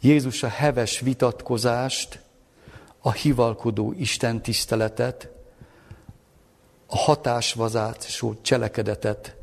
Jézus 0.00 0.42
a 0.42 0.48
heves 0.48 1.00
vitatkozást 1.00 2.20
a 2.98 3.12
hivalkodó 3.12 3.92
Isten 3.92 4.42
tiszteletet, 4.42 5.28
a 6.86 6.96
hatásvazású 6.96 8.40
cselekedetet 8.40 9.36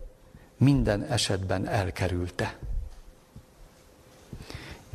minden 0.57 1.03
esetben 1.03 1.67
elkerülte. 1.67 2.57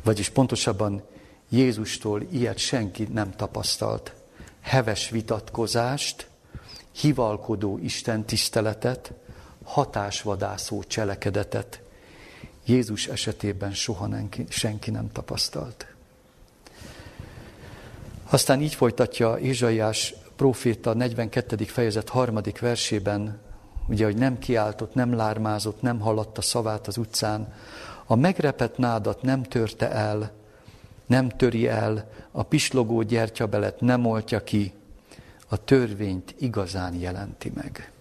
Vagyis 0.05 0.29
pontosabban 0.29 1.03
Jézustól 1.49 2.21
ilyet 2.31 2.57
senki 2.57 3.07
nem 3.13 3.31
tapasztalt. 3.31 4.13
Heves 4.61 5.09
vitatkozást, 5.09 6.27
hivalkodó 6.91 7.77
Isten 7.77 8.25
tiszteletet, 8.25 9.13
hatásvadászó 9.63 10.83
cselekedetet 10.83 11.81
Jézus 12.65 13.07
esetében 13.07 13.73
soha 13.73 14.09
senki 14.49 14.91
nem 14.91 15.11
tapasztalt. 15.11 15.87
Aztán 18.29 18.61
így 18.61 18.75
folytatja 18.75 19.37
Ézsaiás 19.37 20.13
próféta 20.35 20.93
42. 20.93 21.55
fejezet 21.55 22.09
harmadik 22.09 22.59
versében, 22.59 23.39
ugye, 23.87 24.05
hogy 24.05 24.17
nem 24.17 24.39
kiáltott, 24.39 24.93
nem 24.93 25.13
lármázott, 25.13 25.81
nem 25.81 25.99
hallatta 25.99 26.41
szavát 26.41 26.87
az 26.87 26.97
utcán, 26.97 27.53
a 28.05 28.15
megrepett 28.15 28.77
nádat 28.77 29.21
nem 29.21 29.43
törte 29.43 29.91
el, 29.91 30.31
nem 31.05 31.29
töri 31.29 31.67
el, 31.67 32.09
a 32.31 32.43
pislogó 32.43 33.01
gyertyabelet 33.01 33.81
nem 33.81 34.05
oltja 34.05 34.43
ki, 34.43 34.73
a 35.47 35.63
törvényt 35.63 36.35
igazán 36.39 36.93
jelenti 36.93 37.51
meg. 37.55 37.91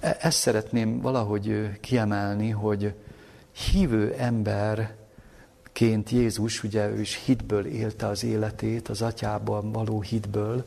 E-, 0.00 0.16
ezt 0.20 0.38
szeretném 0.38 1.00
valahogy 1.00 1.70
kiemelni, 1.80 2.50
hogy 2.50 2.94
hívő 3.52 4.14
ember 4.18 4.94
ként 5.72 6.10
Jézus, 6.10 6.62
ugye 6.62 6.88
ő 6.88 7.00
is 7.00 7.22
hitből 7.24 7.66
élte 7.66 8.06
az 8.06 8.24
életét, 8.24 8.88
az 8.88 9.02
atyában 9.02 9.72
való 9.72 10.00
hitből, 10.00 10.66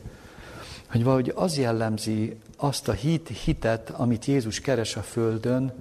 hogy 0.90 1.04
valahogy 1.04 1.32
az 1.36 1.58
jellemzi 1.58 2.38
azt 2.58 2.88
a 2.88 2.92
hit, 2.92 3.28
hitet, 3.28 3.90
amit 3.90 4.26
Jézus 4.26 4.60
keres 4.60 4.96
a 4.96 5.02
földön, 5.02 5.74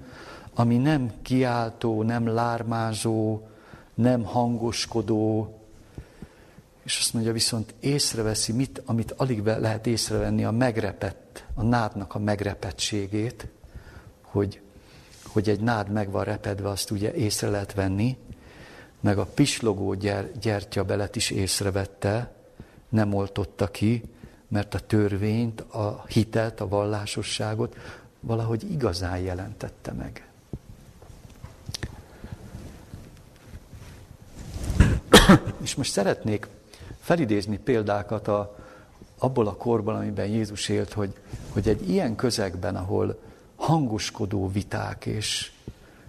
ami 0.53 0.77
nem 0.77 1.11
kiáltó, 1.21 2.03
nem 2.03 2.27
lármázó, 2.27 3.47
nem 3.93 4.23
hangoskodó, 4.23 5.57
és 6.83 6.97
azt 6.99 7.13
mondja, 7.13 7.31
viszont 7.31 7.73
észreveszi, 7.79 8.51
mit, 8.51 8.81
amit 8.85 9.11
alig 9.11 9.43
lehet 9.43 9.87
észrevenni, 9.87 10.43
a 10.43 10.51
megrepett, 10.51 11.45
a 11.53 11.63
nádnak 11.63 12.15
a 12.15 12.19
megrepettségét, 12.19 13.47
hogy, 14.21 14.61
hogy 15.25 15.49
egy 15.49 15.59
nád 15.59 15.89
meg 15.89 16.11
van 16.11 16.23
repedve, 16.23 16.69
azt 16.69 16.91
ugye 16.91 17.13
észre 17.13 17.49
lehet 17.49 17.73
venni, 17.73 18.17
meg 18.99 19.17
a 19.17 19.25
pislogó 19.25 19.93
gyer, 19.93 20.31
gyertyabelet 20.39 21.15
is 21.15 21.29
észrevette, 21.29 22.31
nem 22.89 23.13
oltotta 23.13 23.67
ki, 23.67 24.03
mert 24.47 24.73
a 24.73 24.79
törvényt, 24.79 25.61
a 25.61 26.03
hitet, 26.07 26.61
a 26.61 26.67
vallásosságot 26.67 27.75
valahogy 28.19 28.71
igazán 28.71 29.17
jelentette 29.17 29.91
meg. 29.91 30.27
És 35.63 35.75
most 35.75 35.91
szeretnék 35.91 36.47
felidézni 36.99 37.57
példákat 37.57 38.27
a, 38.27 38.57
abból 39.17 39.47
a 39.47 39.55
korban, 39.55 39.95
amiben 39.95 40.27
Jézus 40.27 40.69
élt, 40.69 40.93
hogy, 40.93 41.13
hogy 41.49 41.67
egy 41.67 41.89
ilyen 41.89 42.15
közegben, 42.15 42.75
ahol 42.75 43.19
hangoskodó 43.55 44.51
viták 44.51 45.05
és, 45.05 45.51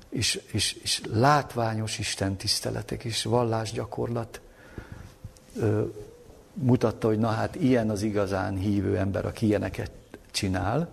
és, 0.08 0.40
és, 0.52 0.72
és 0.82 1.00
látványos 1.12 1.98
istentiszteletek 1.98 3.04
és 3.04 3.24
vallásgyakorlat 3.24 4.40
ö, 5.56 5.82
mutatta, 6.54 7.06
hogy 7.06 7.18
na 7.18 7.28
hát 7.28 7.54
ilyen 7.54 7.90
az 7.90 8.02
igazán 8.02 8.56
hívő 8.56 8.98
ember, 8.98 9.26
aki 9.26 9.46
ilyeneket 9.46 9.90
csinál. 10.30 10.88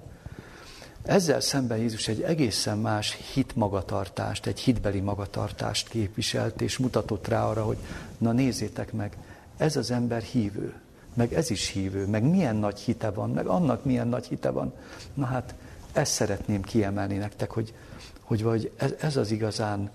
Ezzel 1.03 1.39
szemben 1.39 1.77
Jézus 1.77 2.07
egy 2.07 2.21
egészen 2.21 2.77
más 2.77 3.17
hitmagatartást, 3.33 4.45
egy 4.45 4.59
hitbeli 4.59 4.99
magatartást 4.99 5.89
képviselt, 5.89 6.61
és 6.61 6.77
mutatott 6.77 7.27
rá 7.27 7.45
arra, 7.45 7.63
hogy 7.63 7.77
na 8.21 8.31
nézzétek 8.31 8.93
meg, 8.93 9.17
ez 9.57 9.75
az 9.75 9.91
ember 9.91 10.21
hívő, 10.21 10.73
meg 11.13 11.33
ez 11.33 11.49
is 11.49 11.67
hívő, 11.67 12.05
meg 12.05 12.23
milyen 12.23 12.55
nagy 12.55 12.79
hite 12.79 13.09
van, 13.09 13.29
meg 13.29 13.45
annak 13.47 13.85
milyen 13.85 14.07
nagy 14.07 14.27
hite 14.27 14.49
van. 14.49 14.73
Na 15.13 15.25
hát, 15.25 15.55
ezt 15.93 16.11
szeretném 16.11 16.61
kiemelni 16.61 17.17
nektek, 17.17 17.51
hogy, 17.51 17.73
hogy 18.21 18.43
vagy 18.43 18.71
ez, 18.77 18.93
ez 18.99 19.17
az 19.17 19.31
igazán 19.31 19.89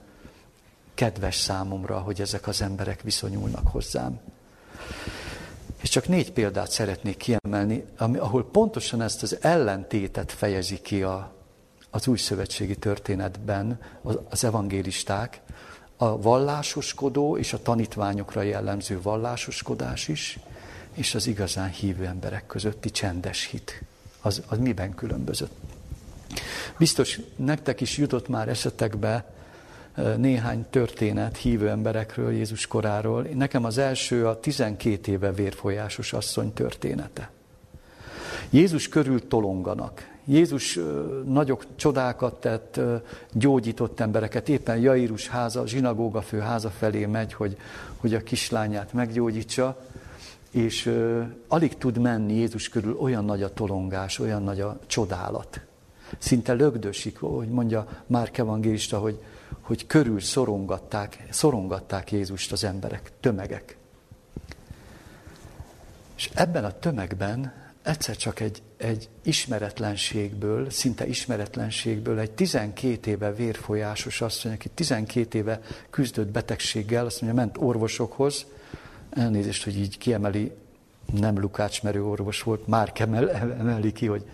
kedves 0.94 1.36
számomra, 1.36 1.98
hogy 1.98 2.20
ezek 2.20 2.46
az 2.46 2.62
emberek 2.62 3.02
viszonyulnak 3.02 3.68
hozzám. 3.68 4.20
És 5.82 5.88
csak 5.88 6.08
négy 6.08 6.32
példát 6.32 6.70
szeretnék 6.70 7.16
kiemelni, 7.16 7.84
ami, 7.98 8.18
ahol 8.18 8.50
pontosan 8.50 9.02
ezt 9.02 9.22
az 9.22 9.38
ellentétet 9.40 10.32
fejezi 10.32 10.80
ki 10.80 11.02
a, 11.02 11.32
az 11.90 12.06
új 12.06 12.16
szövetségi 12.16 12.76
történetben 12.76 13.80
az, 14.02 14.18
az 14.30 14.44
evangélisták, 14.44 15.40
a 15.96 16.20
vallásoskodó 16.20 17.36
és 17.36 17.52
a 17.52 17.62
tanítványokra 17.62 18.42
jellemző 18.42 19.00
vallásoskodás 19.02 20.08
is, 20.08 20.38
és 20.94 21.14
az 21.14 21.26
igazán 21.26 21.70
hívő 21.70 22.04
emberek 22.04 22.46
közötti 22.46 22.90
csendes 22.90 23.44
hit. 23.44 23.82
Az, 24.20 24.42
az 24.48 24.58
miben 24.58 24.94
különbözött? 24.94 25.52
Biztos 26.78 27.20
nektek 27.36 27.80
is 27.80 27.96
jutott 27.96 28.28
már 28.28 28.48
eszetekbe 28.48 29.34
néhány 30.16 30.66
történet 30.70 31.36
hívő 31.36 31.68
emberekről, 31.68 32.32
Jézus 32.32 32.66
koráról. 32.66 33.22
Nekem 33.34 33.64
az 33.64 33.78
első 33.78 34.26
a 34.26 34.40
12 34.40 35.12
éve 35.12 35.32
vérfolyásos 35.32 36.12
asszony 36.12 36.52
története. 36.52 37.30
Jézus 38.50 38.88
körül 38.88 39.28
tolonganak. 39.28 40.14
Jézus 40.28 40.78
nagyok 41.24 41.64
csodákat 41.76 42.40
tett, 42.40 42.80
gyógyított 43.32 44.00
embereket. 44.00 44.48
Éppen 44.48 44.78
Jairus 44.78 45.28
háza, 45.28 45.66
zsinagóga 45.66 46.22
fő 46.22 46.38
háza 46.38 46.70
felé 46.70 47.06
megy, 47.06 47.32
hogy, 47.32 47.56
hogy 47.96 48.14
a 48.14 48.22
kislányát 48.22 48.92
meggyógyítsa, 48.92 49.76
és 50.50 50.92
alig 51.48 51.78
tud 51.78 51.98
menni 51.98 52.34
Jézus 52.34 52.68
körül, 52.68 52.96
olyan 52.98 53.24
nagy 53.24 53.42
a 53.42 53.52
tolongás, 53.52 54.18
olyan 54.18 54.42
nagy 54.42 54.60
a 54.60 54.78
csodálat. 54.86 55.60
Szinte 56.18 56.52
lögdösik, 56.52 57.18
hogy 57.18 57.48
mondja 57.48 57.86
Márk 58.06 58.38
evangélista, 58.38 58.98
hogy, 58.98 59.22
hogy 59.60 59.86
körül 59.86 60.20
szorongatták, 60.20 61.26
szorongatták 61.30 62.12
Jézust 62.12 62.52
az 62.52 62.64
emberek, 62.64 63.12
tömegek. 63.20 63.76
És 66.16 66.30
ebben 66.34 66.64
a 66.64 66.78
tömegben 66.78 67.52
egyszer 67.86 68.16
csak 68.16 68.40
egy, 68.40 68.62
egy 68.76 69.08
ismeretlenségből, 69.22 70.70
szinte 70.70 71.06
ismeretlenségből 71.06 72.18
egy 72.18 72.30
12 72.30 73.10
éve 73.10 73.32
vérfolyásos 73.32 74.20
asszony, 74.20 74.52
aki 74.52 74.68
12 74.68 75.38
éve 75.38 75.60
küzdött 75.90 76.28
betegséggel, 76.28 77.06
azt 77.06 77.20
mondja, 77.20 77.40
ment 77.40 77.56
orvosokhoz, 77.58 78.46
elnézést, 79.10 79.64
hogy 79.64 79.78
így 79.78 79.98
kiemeli, 79.98 80.52
nem 81.12 81.40
Lukács 81.40 81.82
merő 81.82 82.04
orvos 82.04 82.42
volt, 82.42 82.66
már 82.66 82.92
emeli 83.58 83.92
ki, 83.92 84.06
hogy 84.06 84.24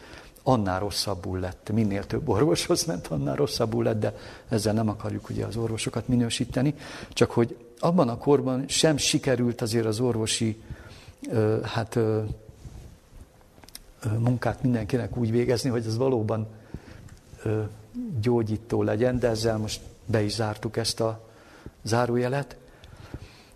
annál 0.42 0.80
rosszabbul 0.80 1.38
lett. 1.38 1.70
Minél 1.72 2.06
több 2.06 2.28
orvoshoz 2.28 2.84
ment, 2.84 3.06
annál 3.06 3.36
rosszabbul 3.36 3.84
lett, 3.84 4.00
de 4.00 4.14
ezzel 4.48 4.72
nem 4.72 4.88
akarjuk 4.88 5.28
ugye 5.28 5.44
az 5.44 5.56
orvosokat 5.56 6.08
minősíteni. 6.08 6.74
Csak 7.08 7.30
hogy 7.30 7.56
abban 7.78 8.08
a 8.08 8.18
korban 8.18 8.64
sem 8.68 8.96
sikerült 8.96 9.60
azért 9.60 9.86
az 9.86 10.00
orvosi 10.00 10.62
hát, 11.62 11.98
munkát 14.18 14.62
mindenkinek 14.62 15.16
úgy 15.16 15.30
végezni, 15.30 15.70
hogy 15.70 15.86
ez 15.86 15.96
valóban 15.96 16.46
gyógyító 18.20 18.82
legyen, 18.82 19.18
de 19.18 19.28
ezzel 19.28 19.58
most 19.58 19.80
be 20.06 20.22
is 20.22 20.32
zártuk 20.32 20.76
ezt 20.76 21.00
a 21.00 21.28
zárójelet. 21.82 22.56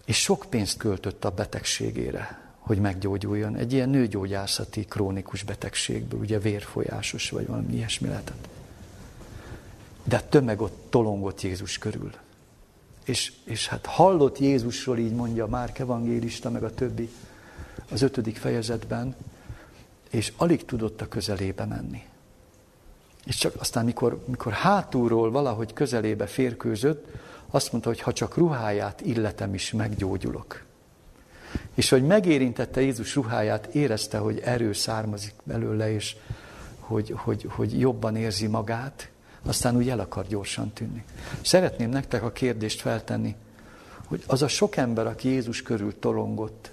És 0.04 0.20
sok 0.20 0.46
pénzt 0.48 0.76
költött 0.76 1.24
a 1.24 1.30
betegségére 1.30 2.44
hogy 2.66 2.78
meggyógyuljon. 2.78 3.56
Egy 3.56 3.72
ilyen 3.72 3.88
nőgyógyászati 3.88 4.84
krónikus 4.84 5.42
betegségből, 5.42 6.20
ugye 6.20 6.38
vérfolyásos, 6.38 7.30
vagy 7.30 7.46
valami 7.46 7.74
ilyesmi 7.74 8.08
lehetett. 8.08 8.48
De 10.04 10.20
tömeg 10.20 10.60
ott 10.60 10.86
tolongott 10.90 11.42
Jézus 11.42 11.78
körül. 11.78 12.12
És, 13.04 13.32
és 13.44 13.68
hát 13.68 13.86
hallott 13.86 14.38
Jézusról, 14.38 14.98
így 14.98 15.12
mondja 15.12 15.46
Márk 15.46 15.78
evangélista, 15.78 16.50
meg 16.50 16.62
a 16.62 16.74
többi 16.74 17.10
az 17.90 18.02
ötödik 18.02 18.36
fejezetben, 18.36 19.14
és 20.16 20.32
alig 20.36 20.64
tudott 20.64 21.00
a 21.00 21.08
közelébe 21.08 21.64
menni. 21.64 22.02
És 23.24 23.36
csak 23.36 23.54
aztán, 23.58 23.84
mikor, 23.84 24.24
mikor 24.26 24.52
hátulról 24.52 25.30
valahogy 25.30 25.72
közelébe 25.72 26.26
férkőzött, 26.26 27.06
azt 27.50 27.72
mondta, 27.72 27.90
hogy 27.90 28.00
ha 28.00 28.12
csak 28.12 28.36
ruháját 28.36 29.00
illetem 29.00 29.54
is, 29.54 29.72
meggyógyulok. 29.72 30.64
És 31.74 31.88
hogy 31.88 32.06
megérintette 32.06 32.80
Jézus 32.80 33.14
ruháját, 33.14 33.66
érezte, 33.66 34.18
hogy 34.18 34.38
erő 34.38 34.72
származik 34.72 35.34
belőle, 35.42 35.92
és 35.92 36.16
hogy, 36.78 37.12
hogy, 37.16 37.46
hogy 37.48 37.80
jobban 37.80 38.16
érzi 38.16 38.46
magát, 38.46 39.10
aztán 39.42 39.76
úgy 39.76 39.88
el 39.88 40.00
akar 40.00 40.26
gyorsan 40.26 40.72
tűnni. 40.72 41.04
Szeretném 41.40 41.90
nektek 41.90 42.22
a 42.22 42.32
kérdést 42.32 42.80
feltenni, 42.80 43.34
hogy 44.06 44.24
az 44.26 44.42
a 44.42 44.48
sok 44.48 44.76
ember, 44.76 45.06
aki 45.06 45.28
Jézus 45.28 45.62
körül 45.62 45.98
tolongott, 45.98 46.70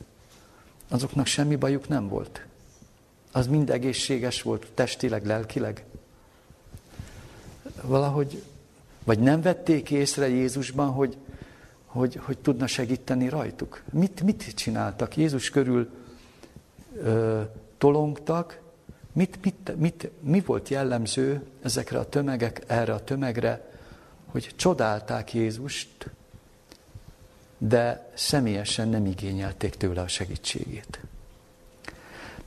azoknak 0.88 1.26
semmi 1.26 1.56
bajuk 1.56 1.88
nem 1.88 2.08
volt. 2.08 2.46
Az 3.36 3.48
mind 3.48 3.70
egészséges 3.70 4.42
volt, 4.42 4.68
testileg, 4.74 5.26
lelkileg. 5.26 5.84
Valahogy, 7.82 8.44
vagy 9.04 9.20
nem 9.20 9.42
vették 9.42 9.92
észre 9.92 10.28
Jézusban, 10.28 10.92
hogy, 10.92 11.18
hogy, 11.86 12.16
hogy 12.16 12.38
tudna 12.38 12.68
segíteni 12.68 13.30
rajtuk. 13.30 13.84
Mit, 13.92 14.22
mit 14.22 14.54
csináltak? 14.54 15.18
Jézus 15.18 15.50
körül 15.50 15.90
ö, 16.96 17.42
tolongtak, 17.78 18.62
mit, 19.14 19.38
mit, 19.44 19.76
mit, 19.78 20.10
mi 20.20 20.42
volt 20.42 20.70
jellemző 20.70 21.44
ezekre 21.62 22.00
a 22.00 22.10
tömegek, 22.10 22.64
erre 22.68 22.94
a 22.94 23.04
tömegre, 23.04 23.72
hogy 24.26 24.52
csodálták 24.56 25.34
Jézust, 25.34 26.10
de 27.58 28.10
személyesen 28.14 28.88
nem 28.88 29.06
igényelték 29.06 29.76
tőle 29.76 30.02
a 30.02 30.08
segítségét. 30.08 31.00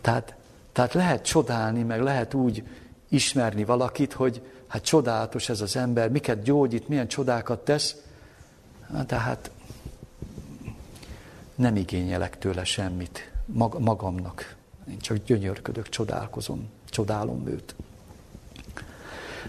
Tehát, 0.01 0.36
tehát 0.76 0.94
lehet 0.94 1.24
csodálni, 1.24 1.82
meg 1.82 2.00
lehet 2.02 2.34
úgy 2.34 2.62
ismerni 3.08 3.64
valakit, 3.64 4.12
hogy 4.12 4.42
hát 4.66 4.84
csodálatos 4.84 5.48
ez 5.48 5.60
az 5.60 5.76
ember, 5.76 6.10
miket 6.10 6.42
gyógyít, 6.42 6.88
milyen 6.88 7.08
csodákat 7.08 7.64
tesz, 7.64 7.96
tehát 9.06 9.50
nem 11.54 11.76
igényelek 11.76 12.38
tőle 12.38 12.64
semmit 12.64 13.32
magamnak. 13.78 14.56
Én 14.90 14.98
csak 14.98 15.16
gyönyörködök, 15.24 15.88
csodálkozom, 15.88 16.68
csodálom 16.90 17.46
őt. 17.46 17.74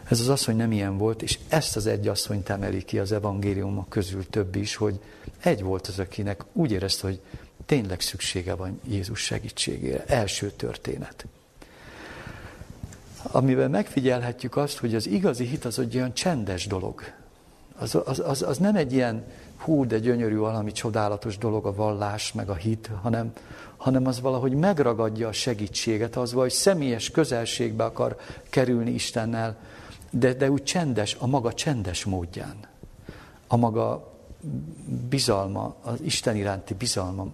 Ez 0.10 0.20
az 0.20 0.30
asszony 0.30 0.56
nem 0.56 0.72
ilyen 0.72 0.98
volt, 0.98 1.22
és 1.22 1.40
ezt 1.48 1.76
az 1.76 1.88
egy 1.88 2.08
asszonyt 2.08 2.50
emeli 2.50 2.84
ki 2.84 3.00
az 3.00 3.12
evangéliumok 3.12 3.90
közül 3.90 4.30
több 4.30 4.56
is, 4.56 4.76
hogy 4.76 5.00
egy 5.40 5.64
volt 5.64 5.88
az, 5.88 6.00
akinek 6.00 6.44
úgy 6.54 6.72
érezte, 6.72 7.08
hogy 7.08 7.22
tényleg 7.68 8.02
szüksége 8.02 8.56
van 8.56 8.80
Jézus 8.88 9.20
segítségére. 9.20 10.04
Első 10.08 10.52
történet. 10.52 11.26
Amivel 13.22 13.70
megfigyelhetjük 13.70 14.58
azt, 14.58 14.78
hogy 14.78 14.96
az 14.96 15.08
igazi 15.08 15.46
hit 15.46 15.66
az 15.66 15.80
egy 15.80 15.96
olyan 15.96 16.14
csendes 16.14 16.68
dolog 16.68 17.02
az, 17.78 17.98
az, 18.06 18.22
az, 18.26 18.42
az 18.42 18.58
nem 18.58 18.76
egy 18.76 18.94
ilyen 18.94 19.24
hú, 19.58 19.86
de 19.86 20.00
gyönyörű 20.00 20.38
valami 20.38 20.72
csodálatos 20.72 21.38
dolog 21.38 21.66
a 21.66 21.74
vallás, 21.74 22.34
meg 22.34 22.50
a 22.50 22.54
hit, 22.54 22.90
hanem, 23.02 23.34
hanem 23.78 24.08
az 24.08 24.22
valahogy 24.22 24.54
megragadja 24.54 25.28
a 25.28 25.32
segítséget, 25.32 26.16
az 26.16 26.34
vagy 26.34 26.52
személyes 26.52 27.12
közelségbe 27.12 27.84
akar 27.84 28.18
kerülni 28.50 28.92
Istennel, 28.92 29.58
de, 30.10 30.34
de 30.34 30.52
úgy 30.52 30.64
csendes, 30.64 31.16
a 31.20 31.28
maga 31.28 31.54
csendes 31.54 32.06
módján, 32.06 32.56
a 33.48 33.56
maga 33.56 34.14
bizalma, 35.10 35.76
az 35.82 36.02
Isten 36.02 36.36
iránti 36.36 36.74
bizalma 36.74 37.28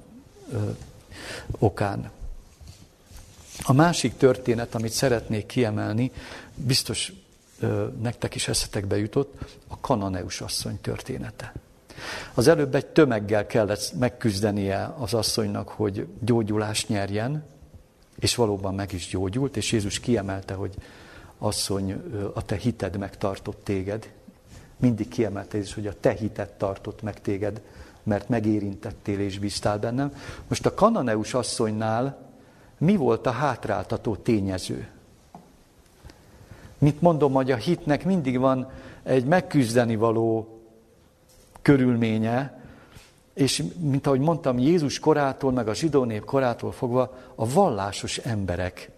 okán. 1.59 2.11
A 3.63 3.73
másik 3.73 4.17
történet, 4.17 4.75
amit 4.75 4.91
szeretnék 4.91 5.45
kiemelni, 5.45 6.11
biztos 6.55 7.13
nektek 8.01 8.35
is 8.35 8.47
eszetekbe 8.47 8.97
jutott, 8.97 9.57
a 9.67 9.79
kananeus 9.79 10.41
asszony 10.41 10.81
története. 10.81 11.53
Az 12.33 12.47
előbb 12.47 12.75
egy 12.75 12.85
tömeggel 12.85 13.45
kellett 13.45 13.93
megküzdenie 13.99 14.93
az 14.97 15.13
asszonynak, 15.13 15.69
hogy 15.69 16.07
gyógyulást 16.19 16.87
nyerjen, 16.87 17.45
és 18.19 18.35
valóban 18.35 18.75
meg 18.75 18.93
is 18.93 19.07
gyógyult, 19.07 19.57
és 19.57 19.71
Jézus 19.71 19.99
kiemelte, 19.99 20.53
hogy 20.53 20.73
asszony, 21.37 21.91
a 22.33 22.45
te 22.45 22.55
hited 22.55 22.97
megtartott 22.97 23.63
téged. 23.63 24.11
Mindig 24.77 25.07
kiemelte 25.07 25.57
is, 25.57 25.73
hogy 25.73 25.87
a 25.87 25.99
te 25.99 26.11
hited 26.11 26.49
tartott 26.49 27.01
meg 27.01 27.21
téged, 27.21 27.61
mert 28.03 28.29
megérintettél 28.29 29.19
és 29.19 29.39
bíztál 29.39 29.79
bennem. 29.79 30.13
Most 30.47 30.65
a 30.65 30.73
kananeus 30.73 31.33
asszonynál 31.33 32.17
mi 32.77 32.95
volt 32.95 33.25
a 33.25 33.31
hátráltató 33.31 34.15
tényező? 34.15 34.87
Mint 36.77 37.01
mondom, 37.01 37.33
hogy 37.33 37.51
a 37.51 37.55
hitnek 37.55 38.05
mindig 38.05 38.39
van 38.39 38.71
egy 39.03 39.25
megküzdeni 39.25 39.95
való 39.95 40.59
körülménye, 41.61 42.61
és 43.33 43.63
mint 43.79 44.07
ahogy 44.07 44.19
mondtam, 44.19 44.59
Jézus 44.59 44.99
korától, 44.99 45.51
meg 45.51 45.67
a 45.67 45.73
zsidó 45.73 46.03
nép 46.03 46.25
korától 46.25 46.71
fogva 46.71 47.17
a 47.35 47.49
vallásos 47.49 48.17
emberek 48.17 48.91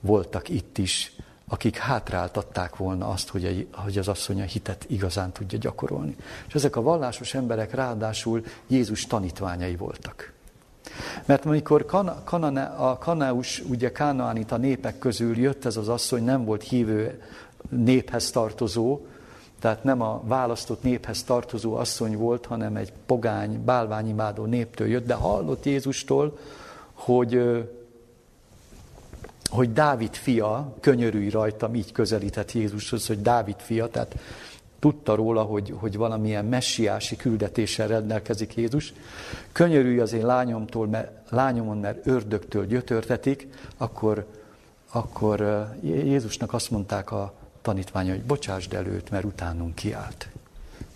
voltak 0.00 0.48
itt 0.48 0.78
is, 0.78 1.12
akik 1.48 1.76
hátráltatták 1.76 2.76
volna 2.76 3.08
azt, 3.08 3.28
hogy, 3.28 3.66
hogy 3.72 3.98
az 3.98 4.08
asszony 4.08 4.40
a 4.40 4.44
hitet 4.44 4.84
igazán 4.88 5.32
tudja 5.32 5.58
gyakorolni. 5.58 6.16
És 6.46 6.54
ezek 6.54 6.76
a 6.76 6.82
vallásos 6.82 7.34
emberek 7.34 7.74
ráadásul 7.74 8.44
Jézus 8.66 9.06
tanítványai 9.06 9.76
voltak. 9.76 10.32
Mert 11.24 11.44
amikor 11.44 11.84
Kana, 11.84 12.74
a 12.76 12.98
Kanaus, 12.98 13.62
ugye 13.68 13.92
Kánaánita 13.92 14.56
népek 14.56 14.98
közül 14.98 15.38
jött 15.38 15.64
ez 15.64 15.76
az 15.76 15.88
asszony, 15.88 16.24
nem 16.24 16.44
volt 16.44 16.62
hívő 16.62 17.22
néphez 17.68 18.30
tartozó, 18.30 19.00
tehát 19.60 19.84
nem 19.84 20.00
a 20.00 20.22
választott 20.24 20.82
néphez 20.82 21.22
tartozó 21.22 21.74
asszony 21.74 22.16
volt, 22.16 22.46
hanem 22.46 22.76
egy 22.76 22.92
pogány, 23.06 23.64
bálványimádó 23.64 24.44
néptől 24.44 24.88
jött, 24.88 25.06
de 25.06 25.14
hallott 25.14 25.64
Jézustól, 25.64 26.38
hogy, 26.92 27.42
hogy 29.48 29.72
Dávid 29.72 30.14
fia, 30.14 30.74
könyörülj 30.80 31.28
rajtam, 31.28 31.74
így 31.74 31.92
közelített 31.92 32.52
Jézushoz, 32.52 33.06
hogy 33.06 33.22
Dávid 33.22 33.56
fia, 33.58 33.88
tehát 33.88 34.14
tudta 34.78 35.14
róla, 35.14 35.42
hogy, 35.42 35.74
hogy 35.76 35.96
valamilyen 35.96 36.44
messiási 36.44 37.16
küldetéssel 37.16 37.88
rendelkezik 37.88 38.56
Jézus. 38.56 38.92
Könyörülj 39.52 40.00
az 40.00 40.12
én 40.12 40.26
lányomtól, 40.26 40.86
mert, 40.86 41.30
lányomon, 41.30 41.78
mert 41.78 42.06
ördögtől 42.06 42.66
gyötörtetik, 42.66 43.48
akkor, 43.76 44.26
akkor 44.90 45.66
Jézusnak 45.82 46.52
azt 46.52 46.70
mondták 46.70 47.10
a 47.12 47.32
tanítványa, 47.62 48.12
hogy 48.12 48.22
bocsásd 48.22 48.72
előtt, 48.72 49.10
mert 49.10 49.24
utánunk 49.24 49.74
kiállt. 49.74 50.28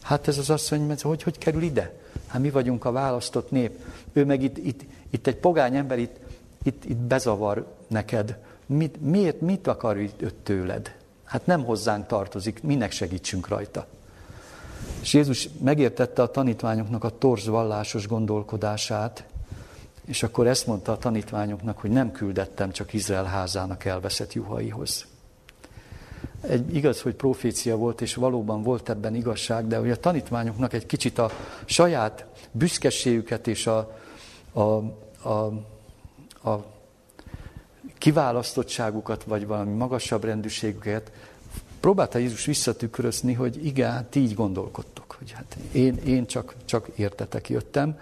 Hát 0.02 0.28
ez 0.28 0.38
az 0.38 0.50
asszony, 0.50 0.94
hogy, 1.00 1.22
hogy 1.22 1.38
kerül 1.38 1.62
ide? 1.62 2.00
Hát 2.26 2.42
mi 2.42 2.50
vagyunk 2.50 2.84
a 2.84 2.92
választott 2.92 3.50
nép. 3.50 3.78
Ő 4.12 4.24
meg 4.24 4.42
itt, 4.42 4.58
itt, 4.58 4.80
itt 5.10 5.26
egy 5.26 5.36
pogány 5.36 5.76
ember, 5.76 5.98
itt, 5.98 6.16
itt, 6.62 6.84
itt 6.84 6.96
bezavar 6.96 7.66
neked. 7.86 8.38
Mit, 8.66 9.00
miért, 9.00 9.40
mit 9.40 9.66
akar 9.66 9.98
itt 9.98 10.24
tőled? 10.42 10.94
Hát 11.24 11.46
nem 11.46 11.64
hozzánk 11.64 12.06
tartozik, 12.06 12.62
minek 12.62 12.90
segítsünk 12.90 13.48
rajta. 13.48 13.86
És 15.00 15.14
Jézus 15.14 15.48
megértette 15.60 16.22
a 16.22 16.30
tanítványoknak 16.30 17.04
a 17.04 17.18
torz 17.18 17.46
vallásos 17.46 18.06
gondolkodását, 18.06 19.24
és 20.04 20.22
akkor 20.22 20.46
ezt 20.46 20.66
mondta 20.66 20.92
a 20.92 20.98
tanítványoknak, 20.98 21.78
hogy 21.78 21.90
nem 21.90 22.12
küldettem 22.12 22.70
csak 22.70 22.92
Izrael 22.92 23.24
házának 23.24 23.84
elveszett 23.84 24.32
juhaihoz. 24.32 25.06
Egy 26.40 26.74
igaz, 26.76 27.00
hogy 27.00 27.14
profécia 27.14 27.76
volt, 27.76 28.00
és 28.00 28.14
valóban 28.14 28.62
volt 28.62 28.88
ebben 28.88 29.14
igazság, 29.14 29.66
de 29.66 29.76
hogy 29.76 29.90
a 29.90 29.96
tanítványoknak 29.96 30.72
egy 30.72 30.86
kicsit 30.86 31.18
a 31.18 31.30
saját 31.64 32.26
büszkeségüket 32.50 33.46
és 33.46 33.66
a, 33.66 33.98
a, 34.52 34.60
a, 35.28 35.52
a 36.44 36.54
kiválasztottságukat, 37.98 39.24
vagy 39.24 39.46
valami 39.46 39.72
magasabb 39.72 40.24
rendűségüket 40.24 41.10
próbálta 41.80 42.18
Jézus 42.18 42.44
visszatükrözni, 42.44 43.32
hogy 43.32 43.66
igen, 43.66 44.06
ti 44.10 44.20
így 44.20 44.34
gondolkodtok, 44.34 45.14
hogy 45.18 45.30
hát 45.30 45.56
én, 45.72 45.96
én 45.96 46.26
csak, 46.26 46.54
csak 46.64 46.88
értetek 46.96 47.48
jöttem. 47.48 47.98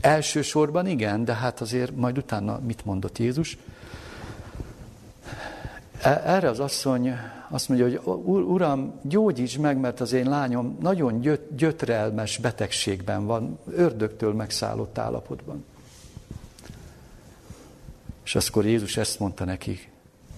Elsősorban 0.00 0.86
igen, 0.86 1.24
de 1.24 1.34
hát 1.34 1.60
azért 1.60 1.96
majd 1.96 2.18
utána 2.18 2.60
mit 2.66 2.84
mondott 2.84 3.18
Jézus? 3.18 3.58
E, 6.02 6.22
erre 6.24 6.48
az 6.48 6.60
asszony 6.60 7.12
azt 7.48 7.68
mondja, 7.68 8.00
hogy 8.02 8.14
Uram, 8.24 9.00
gyógyíts 9.02 9.58
meg, 9.58 9.78
mert 9.78 10.00
az 10.00 10.12
én 10.12 10.28
lányom 10.28 10.78
nagyon 10.80 11.20
gyöt, 11.20 11.54
gyötrelmes 11.54 12.38
betegségben 12.38 13.26
van, 13.26 13.58
ördögtől 13.70 14.32
megszállott 14.32 14.98
állapotban. 14.98 15.64
És 18.24 18.34
akkor 18.34 18.66
Jézus 18.66 18.96
ezt 18.96 19.18
mondta 19.18 19.44
neki, 19.44 19.88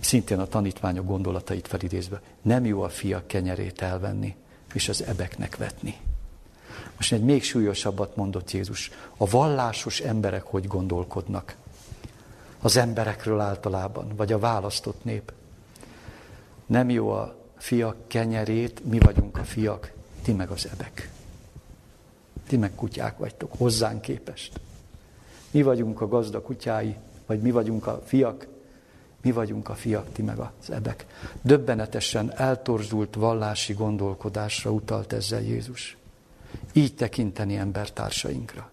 szintén 0.00 0.38
a 0.38 0.46
tanítványok 0.46 1.06
gondolatait 1.06 1.68
felidézve, 1.68 2.20
nem 2.42 2.64
jó 2.64 2.82
a 2.82 2.88
fiak 2.88 3.26
kenyerét 3.26 3.82
elvenni, 3.82 4.36
és 4.72 4.88
az 4.88 5.02
ebeknek 5.02 5.56
vetni. 5.56 5.96
Most 6.96 7.12
egy 7.12 7.22
még 7.22 7.42
súlyosabbat 7.42 8.16
mondott 8.16 8.50
Jézus. 8.50 8.90
A 9.16 9.26
vallásos 9.26 10.00
emberek 10.00 10.42
hogy 10.42 10.66
gondolkodnak? 10.66 11.56
Az 12.60 12.76
emberekről 12.76 13.40
általában, 13.40 14.12
vagy 14.16 14.32
a 14.32 14.38
választott 14.38 15.04
nép. 15.04 15.32
Nem 16.66 16.90
jó 16.90 17.10
a 17.10 17.36
fiak 17.56 17.96
kenyerét, 18.08 18.84
mi 18.84 18.98
vagyunk 18.98 19.38
a 19.38 19.44
fiak, 19.44 19.92
ti 20.22 20.32
meg 20.32 20.50
az 20.50 20.68
ebek. 20.72 21.10
Ti 22.48 22.56
meg 22.56 22.74
kutyák 22.74 23.18
vagytok, 23.18 23.52
hozzánk 23.58 24.00
képest. 24.00 24.60
Mi 25.50 25.62
vagyunk 25.62 26.00
a 26.00 26.08
gazda 26.08 26.42
kutyái, 26.42 26.96
vagy 27.26 27.40
mi 27.40 27.50
vagyunk 27.50 27.86
a 27.86 28.02
fiak, 28.04 28.46
mi 29.22 29.32
vagyunk 29.32 29.68
a 29.68 29.74
fiak, 29.74 30.12
ti 30.12 30.22
meg 30.22 30.38
az 30.38 30.70
ebek. 30.70 31.06
Döbbenetesen 31.42 32.32
eltorzult 32.36 33.14
vallási 33.14 33.72
gondolkodásra 33.72 34.70
utalt 34.70 35.12
ezzel 35.12 35.42
Jézus. 35.42 35.96
Így 36.72 36.94
tekinteni 36.94 37.56
embertársainkra. 37.56 38.70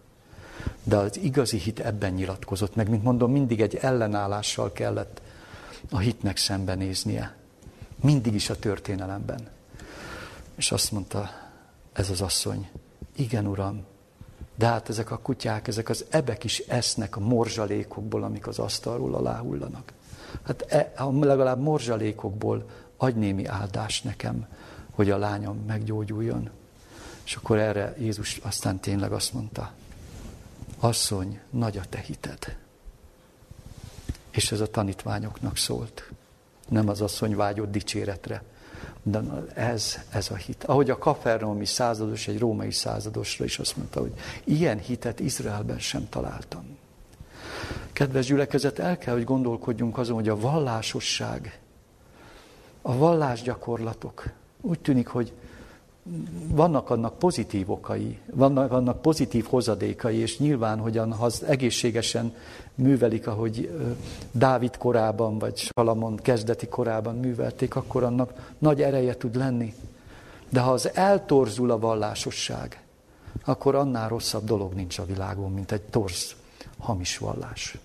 De 0.83 0.97
az 0.97 1.17
igazi 1.17 1.57
hit 1.57 1.79
ebben 1.79 2.13
nyilatkozott 2.13 2.75
meg, 2.75 2.89
mint 2.89 3.03
mondom, 3.03 3.31
mindig 3.31 3.61
egy 3.61 3.75
ellenállással 3.75 4.71
kellett 4.71 5.21
a 5.91 5.97
hitnek 5.97 6.37
szembenéznie. 6.37 7.35
Mindig 8.01 8.33
is 8.33 8.49
a 8.49 8.59
történelemben. 8.59 9.47
És 10.55 10.71
azt 10.71 10.91
mondta 10.91 11.29
ez 11.93 12.09
az 12.09 12.21
asszony, 12.21 12.69
igen, 13.15 13.47
uram, 13.47 13.85
de 14.55 14.67
hát 14.67 14.89
ezek 14.89 15.11
a 15.11 15.17
kutyák, 15.17 15.67
ezek 15.67 15.89
az 15.89 16.05
ebek 16.09 16.43
is 16.43 16.59
esznek 16.59 17.15
a 17.15 17.19
morzsalékokból, 17.19 18.23
amik 18.23 18.47
az 18.47 18.59
asztalról 18.59 19.15
aláhullanak. 19.15 19.93
Hát 20.43 20.61
e, 20.61 20.93
legalább 21.19 21.59
morzsalékokból 21.59 22.69
adj 22.97 23.19
némi 23.19 23.45
áldást 23.45 24.03
nekem, 24.03 24.47
hogy 24.91 25.09
a 25.09 25.17
lányom 25.17 25.57
meggyógyuljon. 25.67 26.49
És 27.23 27.35
akkor 27.35 27.57
erre 27.57 27.95
Jézus 27.99 28.37
aztán 28.37 28.79
tényleg 28.79 29.11
azt 29.11 29.33
mondta, 29.33 29.71
asszony, 30.79 31.39
nagy 31.49 31.77
a 31.77 31.83
te 31.89 31.97
hited. 31.99 32.57
És 34.31 34.51
ez 34.51 34.59
a 34.59 34.69
tanítványoknak 34.69 35.57
szólt. 35.57 36.11
Nem 36.69 36.89
az 36.89 37.01
asszony 37.01 37.35
vágyott 37.35 37.71
dicséretre, 37.71 38.43
de 39.03 39.21
ez, 39.53 39.99
ez 40.09 40.31
a 40.31 40.35
hit. 40.35 40.63
Ahogy 40.63 40.89
a 40.89 40.97
kafernaumi 40.97 41.65
százados, 41.65 42.27
egy 42.27 42.39
római 42.39 42.71
századosra 42.71 43.45
is 43.45 43.59
azt 43.59 43.77
mondta, 43.77 43.99
hogy 43.99 44.13
ilyen 44.43 44.79
hitet 44.79 45.19
Izraelben 45.19 45.79
sem 45.79 46.09
találtam. 46.09 46.77
Kedves 47.93 48.25
gyülekezet, 48.25 48.79
el 48.79 48.97
kell, 48.97 49.13
hogy 49.13 49.23
gondolkodjunk 49.23 49.97
azon, 49.97 50.15
hogy 50.15 50.29
a 50.29 50.39
vallásosság, 50.39 51.59
a 52.81 52.97
vallásgyakorlatok, 52.97 54.29
úgy 54.61 54.79
tűnik, 54.79 55.07
hogy 55.07 55.33
vannak 56.47 56.89
annak 56.89 57.17
pozitív 57.17 57.71
okai, 57.71 58.19
vannak 58.33 58.71
annak 58.71 59.01
pozitív 59.01 59.45
hozadékai, 59.45 60.17
és 60.17 60.39
nyilván, 60.39 60.79
hogyan, 60.79 61.13
ha 61.13 61.25
az 61.25 61.43
egészségesen 61.43 62.35
művelik, 62.75 63.27
ahogy 63.27 63.71
Dávid 64.31 64.77
korában, 64.77 65.37
vagy 65.37 65.57
Salamon 65.57 66.15
kezdeti 66.15 66.67
korában 66.67 67.15
művelték, 67.15 67.75
akkor 67.75 68.03
annak 68.03 68.53
nagy 68.57 68.81
ereje 68.81 69.17
tud 69.17 69.35
lenni. 69.35 69.73
De 70.49 70.59
ha 70.59 70.71
az 70.71 70.95
eltorzul 70.95 71.71
a 71.71 71.79
vallásosság, 71.79 72.83
akkor 73.45 73.75
annál 73.75 74.09
rosszabb 74.09 74.43
dolog 74.43 74.73
nincs 74.73 74.97
a 74.97 75.05
világon, 75.05 75.51
mint 75.51 75.71
egy 75.71 75.81
torz, 75.81 76.35
hamis 76.77 77.17
vallás. 77.17 77.77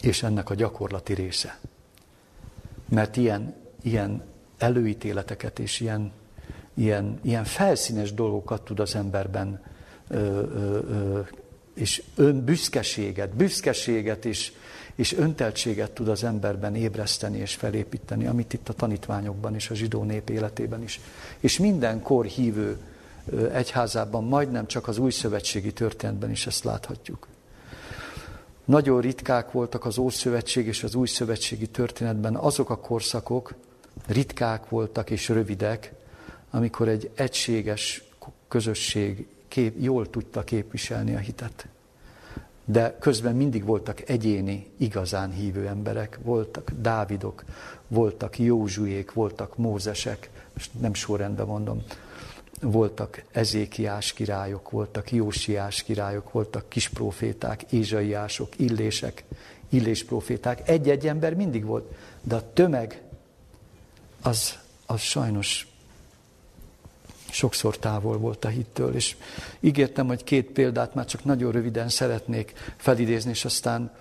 És 0.00 0.22
ennek 0.22 0.50
a 0.50 0.54
gyakorlati 0.54 1.14
része. 1.14 1.58
Mert 2.88 3.16
ilyen, 3.16 3.54
ilyen 3.82 4.22
előítéleteket 4.58 5.58
és 5.58 5.80
ilyen, 5.80 6.12
ilyen, 6.74 7.18
ilyen 7.22 7.44
felszínes 7.44 8.14
dolgokat 8.14 8.62
tud 8.62 8.80
az 8.80 8.94
emberben 8.94 9.62
ö, 10.08 10.16
ö, 10.16 10.78
ö, 10.90 11.20
és 11.74 12.02
önbüszkeséget, 12.16 13.30
büszkeséget 13.34 14.24
és, 14.24 14.52
és 14.94 15.12
önteltséget 15.12 15.90
tud 15.90 16.08
az 16.08 16.24
emberben 16.24 16.74
ébreszteni 16.74 17.38
és 17.38 17.54
felépíteni, 17.54 18.26
amit 18.26 18.52
itt 18.52 18.68
a 18.68 18.72
tanítványokban 18.72 19.54
és 19.54 19.70
a 19.70 19.74
zsidó 19.74 20.02
nép 20.02 20.28
életében 20.28 20.82
is. 20.82 21.00
És 21.40 21.58
minden 21.58 22.02
kor 22.02 22.24
hívő 22.24 22.78
egyházában, 23.52 24.24
majdnem 24.24 24.66
csak 24.66 24.88
az 24.88 24.98
új 24.98 25.10
szövetségi 25.10 25.72
történetben 25.72 26.30
is 26.30 26.46
ezt 26.46 26.64
láthatjuk. 26.64 27.26
Nagyon 28.64 29.00
ritkák 29.00 29.52
voltak 29.52 29.84
az 29.84 29.98
Ószövetség 29.98 30.66
és 30.66 30.82
az 30.82 30.94
Új 30.94 31.06
Szövetségi 31.06 31.66
történetben 31.66 32.36
azok 32.36 32.70
a 32.70 32.78
korszakok, 32.78 33.54
ritkák 34.06 34.68
voltak 34.68 35.10
és 35.10 35.28
rövidek, 35.28 35.92
amikor 36.50 36.88
egy 36.88 37.10
egységes 37.14 38.04
közösség 38.48 39.26
kép, 39.48 39.74
jól 39.78 40.10
tudta 40.10 40.44
képviselni 40.44 41.14
a 41.14 41.18
hitet. 41.18 41.68
De 42.64 42.96
közben 43.00 43.36
mindig 43.36 43.64
voltak 43.64 44.08
egyéni, 44.08 44.66
igazán 44.76 45.32
hívő 45.32 45.66
emberek, 45.66 46.18
voltak 46.22 46.70
Dávidok, 46.80 47.44
voltak 47.88 48.38
Józsuék, 48.38 49.12
voltak 49.12 49.56
Mózesek, 49.56 50.30
most 50.54 50.70
nem 50.80 50.94
sorrendben 50.94 51.46
mondom, 51.46 51.82
voltak 52.60 53.22
Ezékiás 53.30 54.12
királyok, 54.12 54.70
voltak 54.70 55.12
Jósiás 55.12 55.82
királyok, 55.82 56.32
voltak 56.32 56.68
kispróféták, 56.68 57.62
Ézsaiások, 57.72 58.58
Illések, 58.58 59.24
Illés 59.68 60.04
proféták. 60.04 60.68
Egy-egy 60.68 61.06
ember 61.06 61.34
mindig 61.34 61.64
volt, 61.64 61.92
de 62.22 62.34
a 62.34 62.52
tömeg 62.52 63.02
az, 64.22 64.58
az 64.86 65.00
sajnos 65.00 65.66
sokszor 67.30 67.78
távol 67.78 68.18
volt 68.18 68.44
a 68.44 68.48
hittől, 68.48 68.94
és 68.94 69.16
ígértem, 69.60 70.06
hogy 70.06 70.24
két 70.24 70.50
példát 70.50 70.94
már 70.94 71.04
csak 71.04 71.24
nagyon 71.24 71.52
röviden 71.52 71.88
szeretnék 71.88 72.52
felidézni, 72.76 73.30
és 73.30 73.44
aztán 73.44 73.92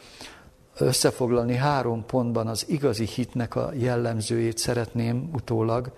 összefoglalni 0.77 1.55
három 1.55 2.05
pontban 2.05 2.47
az 2.47 2.65
igazi 2.67 3.05
hitnek 3.05 3.55
a 3.55 3.71
jellemzőjét 3.73 4.57
szeretném 4.57 5.29
utólag. 5.33 5.91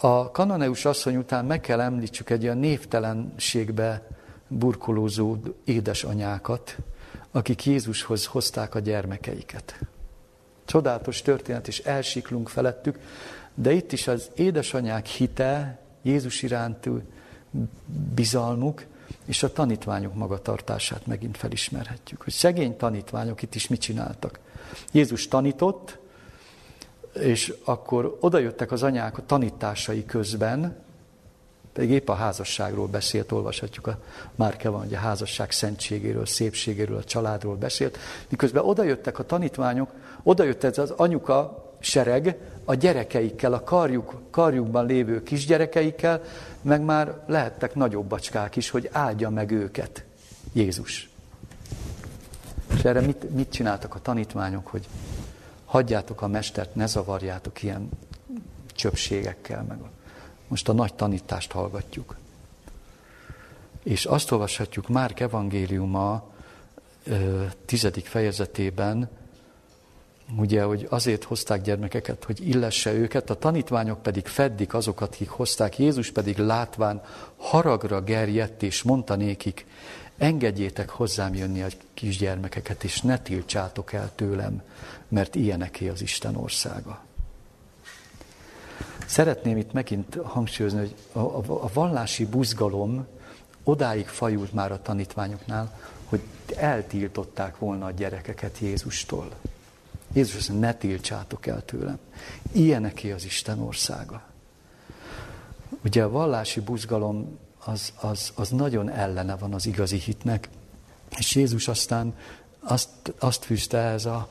A 0.00 0.30
kananeus 0.30 0.84
asszony 0.84 1.16
után 1.16 1.44
meg 1.44 1.60
kell 1.60 1.80
említsük 1.80 2.30
egy 2.30 2.44
olyan 2.44 2.58
névtelenségbe 2.58 4.06
burkolózó 4.48 5.36
édesanyákat, 5.64 6.76
akik 7.30 7.64
Jézushoz 7.64 8.26
hozták 8.26 8.74
a 8.74 8.78
gyermekeiket. 8.78 9.78
Csodálatos 10.64 11.22
történet, 11.22 11.68
és 11.68 11.78
elsiklunk 11.78 12.48
felettük, 12.48 12.98
de 13.54 13.72
itt 13.72 13.92
is 13.92 14.08
az 14.08 14.30
édesanyák 14.34 15.06
hite, 15.06 15.78
Jézus 16.02 16.42
iránti 16.42 16.90
bizalmuk, 18.14 18.84
és 19.24 19.42
a 19.42 19.52
tanítványok 19.52 20.14
magatartását 20.14 21.06
megint 21.06 21.36
felismerhetjük. 21.36 22.22
Hogy 22.22 22.32
szegény 22.32 22.76
tanítványok 22.76 23.42
itt 23.42 23.54
is 23.54 23.68
mit 23.68 23.80
csináltak. 23.80 24.38
Jézus 24.92 25.28
tanított, 25.28 25.98
és 27.12 27.54
akkor 27.64 28.16
odajöttek 28.20 28.72
az 28.72 28.82
anyák 28.82 29.18
a 29.18 29.26
tanításai 29.26 30.04
közben, 30.04 30.76
pedig 31.72 31.90
épp 31.90 32.08
a 32.08 32.14
házasságról 32.14 32.86
beszélt, 32.86 33.32
olvashatjuk 33.32 33.86
a 33.86 33.98
Márke 34.34 34.68
van, 34.68 34.80
hogy 34.80 34.94
a 34.94 34.98
házasság 34.98 35.50
szentségéről, 35.50 36.26
szépségéről, 36.26 36.96
a 36.96 37.04
családról 37.04 37.56
beszélt, 37.56 37.98
miközben 38.28 38.64
odajöttek 38.64 39.18
a 39.18 39.26
tanítványok, 39.26 39.90
odajött 40.22 40.64
ez 40.64 40.78
az 40.78 40.90
anyuka 40.90 41.70
sereg 41.80 42.36
a 42.64 42.74
gyerekeikkel, 42.74 43.52
a 43.52 43.62
karjuk, 43.62 44.20
karjukban 44.30 44.86
lévő 44.86 45.22
kisgyerekeikkel, 45.22 46.22
meg 46.62 46.80
már 46.82 47.24
lehettek 47.26 47.74
nagyobb 47.74 48.06
bacskák 48.06 48.56
is, 48.56 48.70
hogy 48.70 48.88
áldja 48.92 49.30
meg 49.30 49.50
őket 49.50 50.04
Jézus. 50.52 51.10
És 52.74 52.84
erre 52.84 53.00
mit, 53.00 53.34
mit 53.34 53.50
csináltak 53.50 53.94
a 53.94 53.98
tanítványok, 53.98 54.66
hogy 54.66 54.88
hagyjátok 55.64 56.22
a 56.22 56.26
mestert, 56.26 56.74
ne 56.74 56.86
zavarjátok 56.86 57.62
ilyen 57.62 57.88
csöpségekkel, 58.74 59.64
meg 59.68 59.78
most 60.52 60.68
a 60.68 60.72
nagy 60.72 60.94
tanítást 60.94 61.52
hallgatjuk. 61.52 62.16
És 63.82 64.04
azt 64.04 64.30
olvashatjuk 64.30 64.88
Márk 64.88 65.20
evangéliuma 65.20 66.30
tizedik 67.64 68.06
fejezetében, 68.06 69.08
ugye, 70.36 70.62
hogy 70.62 70.86
azért 70.90 71.24
hozták 71.24 71.62
gyermekeket, 71.62 72.24
hogy 72.24 72.48
illesse 72.48 72.92
őket, 72.92 73.30
a 73.30 73.38
tanítványok 73.38 74.02
pedig 74.02 74.26
feddik 74.26 74.74
azokat, 74.74 75.14
akik 75.14 75.28
hozták, 75.28 75.78
Jézus 75.78 76.10
pedig 76.10 76.38
látván 76.38 77.02
haragra 77.36 78.00
gerjedt, 78.00 78.62
és 78.62 78.82
mondta 78.82 79.16
nékik, 79.16 79.66
engedjétek 80.18 80.88
hozzám 80.88 81.34
jönni 81.34 81.62
a 81.62 81.68
kisgyermekeket, 81.94 82.84
és 82.84 83.00
ne 83.00 83.18
tiltsátok 83.18 83.92
el 83.92 84.10
tőlem, 84.14 84.62
mert 85.08 85.34
ilyeneké 85.34 85.88
az 85.88 86.02
Isten 86.02 86.36
országa. 86.36 87.04
Szeretném 89.06 89.56
itt 89.56 89.72
megint 89.72 90.18
hangsúlyozni, 90.24 90.78
hogy 90.78 90.94
a, 91.12 91.18
a, 91.18 91.42
a 91.46 91.70
vallási 91.72 92.26
buzgalom 92.26 93.06
odáig 93.64 94.06
fajult 94.06 94.52
már 94.52 94.72
a 94.72 94.82
tanítványoknál, 94.82 95.78
hogy 96.04 96.20
eltiltották 96.56 97.58
volna 97.58 97.86
a 97.86 97.90
gyerekeket 97.90 98.58
Jézustól. 98.58 99.28
Jézus 100.12 100.36
azt 100.36 100.48
mondja, 100.48 100.66
ne 100.66 100.74
tiltsátok 100.74 101.46
el 101.46 101.64
tőlem. 101.64 101.98
Ilyeneké 102.52 103.12
az 103.12 103.24
Isten 103.24 103.60
országa. 103.60 104.22
Ugye 105.84 106.02
a 106.02 106.10
vallási 106.10 106.60
buzgalom 106.60 107.38
az, 107.64 107.92
az, 108.00 108.32
az 108.34 108.48
nagyon 108.48 108.90
ellene 108.90 109.36
van 109.36 109.54
az 109.54 109.66
igazi 109.66 109.96
hitnek, 109.96 110.48
és 111.18 111.34
Jézus 111.34 111.68
aztán 111.68 112.14
azt, 112.60 112.88
azt 113.18 113.44
fűzte 113.44 113.78
ez 113.78 114.04
a 114.04 114.28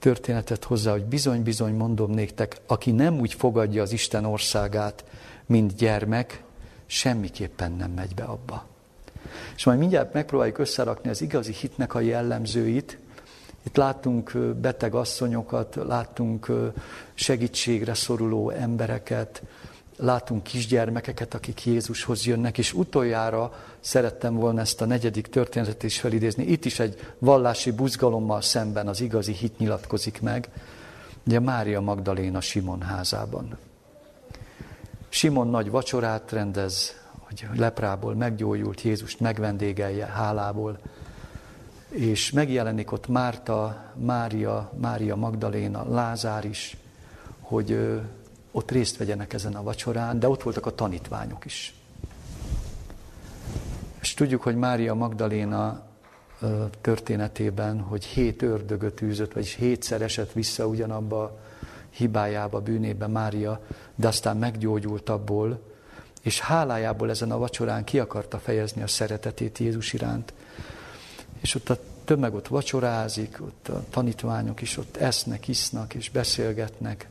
történetet 0.00 0.64
hozzá, 0.64 0.90
hogy 0.90 1.04
bizony-bizony 1.04 1.74
mondom 1.74 2.10
néktek, 2.10 2.56
aki 2.66 2.90
nem 2.90 3.20
úgy 3.20 3.34
fogadja 3.34 3.82
az 3.82 3.92
Isten 3.92 4.24
országát, 4.24 5.04
mint 5.46 5.74
gyermek, 5.74 6.42
semmiképpen 6.86 7.72
nem 7.72 7.90
megy 7.90 8.14
be 8.14 8.22
abba. 8.22 8.66
És 9.56 9.64
majd 9.64 9.78
mindjárt 9.78 10.12
megpróbáljuk 10.12 10.58
összerakni 10.58 11.10
az 11.10 11.22
igazi 11.22 11.52
hitnek 11.52 11.94
a 11.94 12.00
jellemzőit. 12.00 12.98
Itt 13.62 13.76
láttunk 13.76 14.38
beteg 14.38 14.94
asszonyokat, 14.94 15.74
láttunk 15.74 16.52
segítségre 17.14 17.94
szoruló 17.94 18.50
embereket, 18.50 19.42
látunk 20.00 20.42
kisgyermekeket, 20.42 21.34
akik 21.34 21.66
Jézushoz 21.66 22.26
jönnek, 22.26 22.58
és 22.58 22.72
utoljára 22.72 23.52
szerettem 23.80 24.34
volna 24.34 24.60
ezt 24.60 24.80
a 24.80 24.84
negyedik 24.84 25.26
történetet 25.26 25.82
is 25.82 26.00
felidézni. 26.00 26.44
Itt 26.44 26.64
is 26.64 26.78
egy 26.78 27.14
vallási 27.18 27.70
buzgalommal 27.70 28.40
szemben 28.40 28.88
az 28.88 29.00
igazi 29.00 29.32
hit 29.32 29.58
nyilatkozik 29.58 30.20
meg, 30.20 30.48
ugye 31.26 31.40
Mária 31.40 31.80
Magdaléna 31.80 32.40
Simon 32.40 32.80
házában. 32.80 33.58
Simon 35.08 35.48
nagy 35.48 35.70
vacsorát 35.70 36.32
rendez, 36.32 36.94
hogy 37.18 37.46
leprából 37.56 38.14
meggyógyult 38.14 38.82
Jézust 38.82 39.20
megvendégelje 39.20 40.06
hálából, 40.06 40.78
és 41.88 42.30
megjelenik 42.30 42.92
ott 42.92 43.08
Márta, 43.08 43.84
Mária, 43.94 44.72
Mária 44.80 45.16
Magdaléna, 45.16 45.92
Lázár 45.92 46.44
is, 46.44 46.76
hogy 47.40 48.00
ott 48.50 48.70
részt 48.70 48.96
vegyenek 48.96 49.32
ezen 49.32 49.54
a 49.54 49.62
vacsorán, 49.62 50.18
de 50.18 50.28
ott 50.28 50.42
voltak 50.42 50.66
a 50.66 50.74
tanítványok 50.74 51.44
is. 51.44 51.74
És 54.00 54.14
tudjuk, 54.14 54.42
hogy 54.42 54.56
Mária 54.56 54.94
Magdaléna 54.94 55.82
történetében, 56.80 57.80
hogy 57.80 58.04
hét 58.04 58.42
ördögöt 58.42 59.02
űzött, 59.02 59.32
vagyis 59.32 59.54
hétszer 59.54 60.02
esett 60.02 60.32
vissza 60.32 60.66
ugyanabba 60.66 61.22
a 61.22 61.38
hibájába, 61.90 62.60
bűnébe 62.60 63.06
Mária, 63.06 63.60
de 63.94 64.08
aztán 64.08 64.36
meggyógyult 64.36 65.08
abból, 65.08 65.60
és 66.22 66.40
hálájából 66.40 67.10
ezen 67.10 67.30
a 67.30 67.38
vacsorán 67.38 67.84
ki 67.84 67.98
akarta 67.98 68.38
fejezni 68.38 68.82
a 68.82 68.86
szeretetét 68.86 69.58
Jézus 69.58 69.92
iránt. 69.92 70.32
És 71.40 71.54
ott 71.54 71.70
a 71.70 71.78
tömeg 72.04 72.34
ott 72.34 72.48
vacsorázik, 72.48 73.40
ott 73.40 73.68
a 73.68 73.84
tanítványok 73.90 74.60
is 74.60 74.76
ott 74.76 74.96
esznek, 74.96 75.48
isznak 75.48 75.94
és 75.94 76.10
beszélgetnek, 76.10 77.08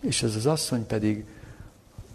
és 0.00 0.22
ez 0.22 0.36
az 0.36 0.46
asszony 0.46 0.86
pedig 0.86 1.26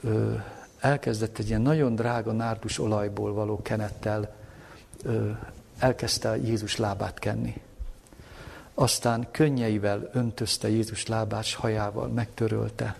ö, 0.04 0.34
elkezdett 0.80 1.38
egy 1.38 1.48
ilyen 1.48 1.62
nagyon 1.62 1.96
drága 1.96 2.32
nárdus 2.32 2.80
olajból 2.80 3.34
való 3.34 3.62
kenettel, 3.62 4.36
ö, 5.04 5.30
elkezdte 5.78 6.38
Jézus 6.38 6.78
lábát 6.78 7.20
kenni. 7.20 7.62
Aztán 8.74 9.28
könnyeivel 9.32 10.10
öntözte 10.14 10.70
Jézus 10.70 11.08
lábát, 11.08 11.52
hajával 11.52 12.08
megtörölte. 12.08 12.96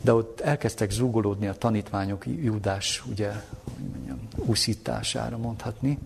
De 0.00 0.14
ott 0.14 0.40
elkezdtek 0.40 0.90
zúgolódni 0.90 1.46
a 1.46 1.54
tanítványok 1.54 2.26
Júdás, 2.26 3.02
ugye, 3.06 3.32
hogy 3.64 3.84
mondjam, 3.84 4.28
úszítására 4.36 5.36
mondhatni, 5.36 5.98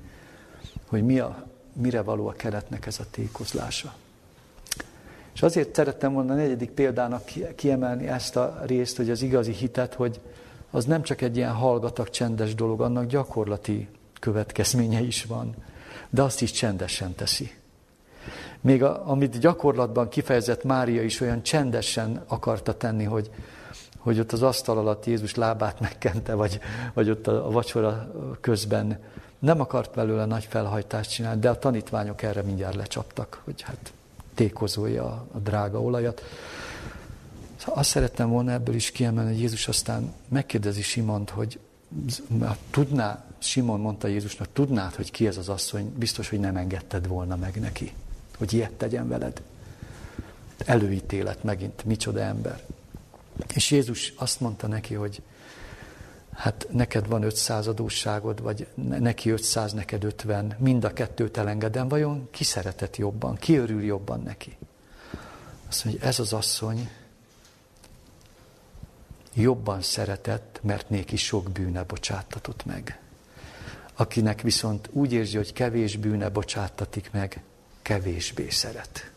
hogy 0.87 1.05
mi 1.05 1.19
a, 1.19 1.47
mire 1.73 2.03
való 2.03 2.27
a 2.27 2.33
keretnek 2.33 2.87
ez 2.87 2.99
a 2.99 3.05
tékozlása. 3.11 3.95
És 5.35 5.43
azért 5.43 5.75
szerettem 5.75 6.13
volna 6.13 6.33
a 6.33 6.37
negyedik 6.37 6.71
példának 6.71 7.23
kiemelni 7.55 8.07
ezt 8.07 8.37
a 8.37 8.63
részt, 8.67 8.97
hogy 8.97 9.11
az 9.11 9.23
igazi 9.23 9.53
hitet, 9.53 9.95
hogy 9.95 10.21
az 10.71 10.85
nem 10.85 11.03
csak 11.03 11.21
egy 11.21 11.37
ilyen 11.37 11.53
hallgatag, 11.53 12.11
csendes 12.11 12.55
dolog, 12.55 12.81
annak 12.81 13.07
gyakorlati 13.07 13.89
következménye 14.21 15.01
is 15.01 15.25
van, 15.25 15.55
de 16.11 16.23
azt 16.23 16.43
is 16.43 16.51
csendesen 16.51 17.15
teszi. 17.15 17.51
Még 18.61 18.83
a, 18.83 19.11
amit 19.11 19.39
gyakorlatban 19.39 20.09
kifejezett 20.09 20.65
Mária 20.65 21.03
is 21.03 21.21
olyan 21.21 21.43
csendesen 21.43 22.25
akarta 22.27 22.77
tenni, 22.77 23.05
hogy, 23.05 23.31
hogy 23.99 24.21
ott 24.21 24.33
az 24.33 24.43
asztal 24.43 24.79
alatt 24.79 25.07
Jézus 25.07 25.35
lábát 25.35 25.81
megkente, 25.81 26.35
vagy, 26.35 26.61
vagy 26.93 27.11
ott 27.11 27.27
a, 27.27 27.47
a 27.47 27.51
vacsora 27.51 28.11
közben 28.41 28.99
nem 29.39 29.61
akart 29.61 29.95
belőle 29.95 30.25
nagy 30.25 30.45
felhajtást 30.45 31.11
csinálni, 31.11 31.41
de 31.41 31.51
a 31.51 31.59
tanítványok 31.59 32.23
erre 32.23 32.43
mindjárt 32.43 32.75
lecsaptak, 32.75 33.41
hogy 33.45 33.63
hát 33.63 33.93
tékozolja 34.35 35.05
a, 35.05 35.39
drága 35.39 35.83
olajat. 35.83 36.23
Szóval 37.57 37.75
azt 37.75 37.91
szerettem 37.91 38.29
volna 38.29 38.53
ebből 38.53 38.75
is 38.75 38.91
kiemelni, 38.91 39.31
hogy 39.31 39.41
Jézus 39.41 39.69
aztán 39.69 40.13
megkérdezi 40.29 40.83
Simont, 40.83 41.31
hogy 41.31 41.59
tudná, 42.71 43.25
Simon 43.39 43.81
mondta 43.81 44.09
Jézusnak, 44.09 44.49
tudnád, 44.53 44.95
hogy 44.95 45.11
ki 45.11 45.27
ez 45.27 45.37
az 45.37 45.49
asszony, 45.49 45.93
biztos, 45.97 46.29
hogy 46.29 46.41
nem 46.41 46.57
engedted 46.57 47.07
volna 47.07 47.37
meg 47.37 47.61
neki, 47.61 47.93
hogy 48.39 48.53
ilyet 48.53 48.73
tegyen 48.73 49.09
veled. 49.09 49.43
Előítélet 50.65 51.43
megint, 51.45 51.85
micsoda 51.85 52.21
ember. 52.21 52.63
És 53.55 53.71
Jézus 53.71 54.13
azt 54.17 54.41
mondta 54.41 54.67
neki, 54.67 54.95
hogy 54.95 55.23
hát 56.35 56.67
neked 56.71 57.09
van 57.09 57.23
500 57.23 57.67
adósságod, 57.67 58.43
vagy 58.43 58.67
neki 58.75 59.31
500, 59.31 59.73
neked 59.73 60.05
50, 60.05 60.57
mind 60.59 60.85
a 60.85 60.93
kettőt 60.93 61.37
elengedem, 61.37 61.89
vajon 61.89 62.29
ki 62.31 62.45
szeretett 62.45 62.97
jobban, 62.97 63.37
ki 63.37 63.57
örül 63.57 63.83
jobban 63.83 64.21
neki? 64.21 64.57
Azt 65.69 65.85
mondja, 65.85 66.07
ez 66.07 66.19
az 66.19 66.33
asszony 66.33 66.91
jobban 69.35 69.83
szeretett, 69.83 70.61
mert 70.63 70.91
néki 70.91 71.17
sok 71.17 71.51
bűne 71.51 71.83
bocsáttatott 71.83 72.65
meg. 72.65 72.99
Akinek 73.95 74.41
viszont 74.41 74.89
úgy 74.93 75.13
érzi, 75.13 75.37
hogy 75.37 75.53
kevés 75.53 75.97
bűne 75.97 76.29
bocsáttatik 76.29 77.11
meg, 77.13 77.43
kevésbé 77.83 78.49
szeret. 78.49 79.11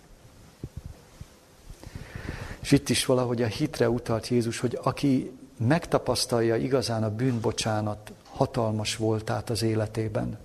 És 2.60 2.72
itt 2.72 2.90
is 2.90 3.06
valahogy 3.06 3.42
a 3.42 3.48
hitre 3.48 3.90
utalt 3.90 4.28
Jézus, 4.28 4.60
hogy 4.60 4.80
aki 4.84 5.37
megtapasztalja 5.58 6.56
igazán 6.56 7.04
a 7.04 7.16
bűnbocsánat 7.16 8.12
hatalmas 8.24 8.96
voltát 8.96 9.50
az 9.50 9.64
életében, 9.64 10.38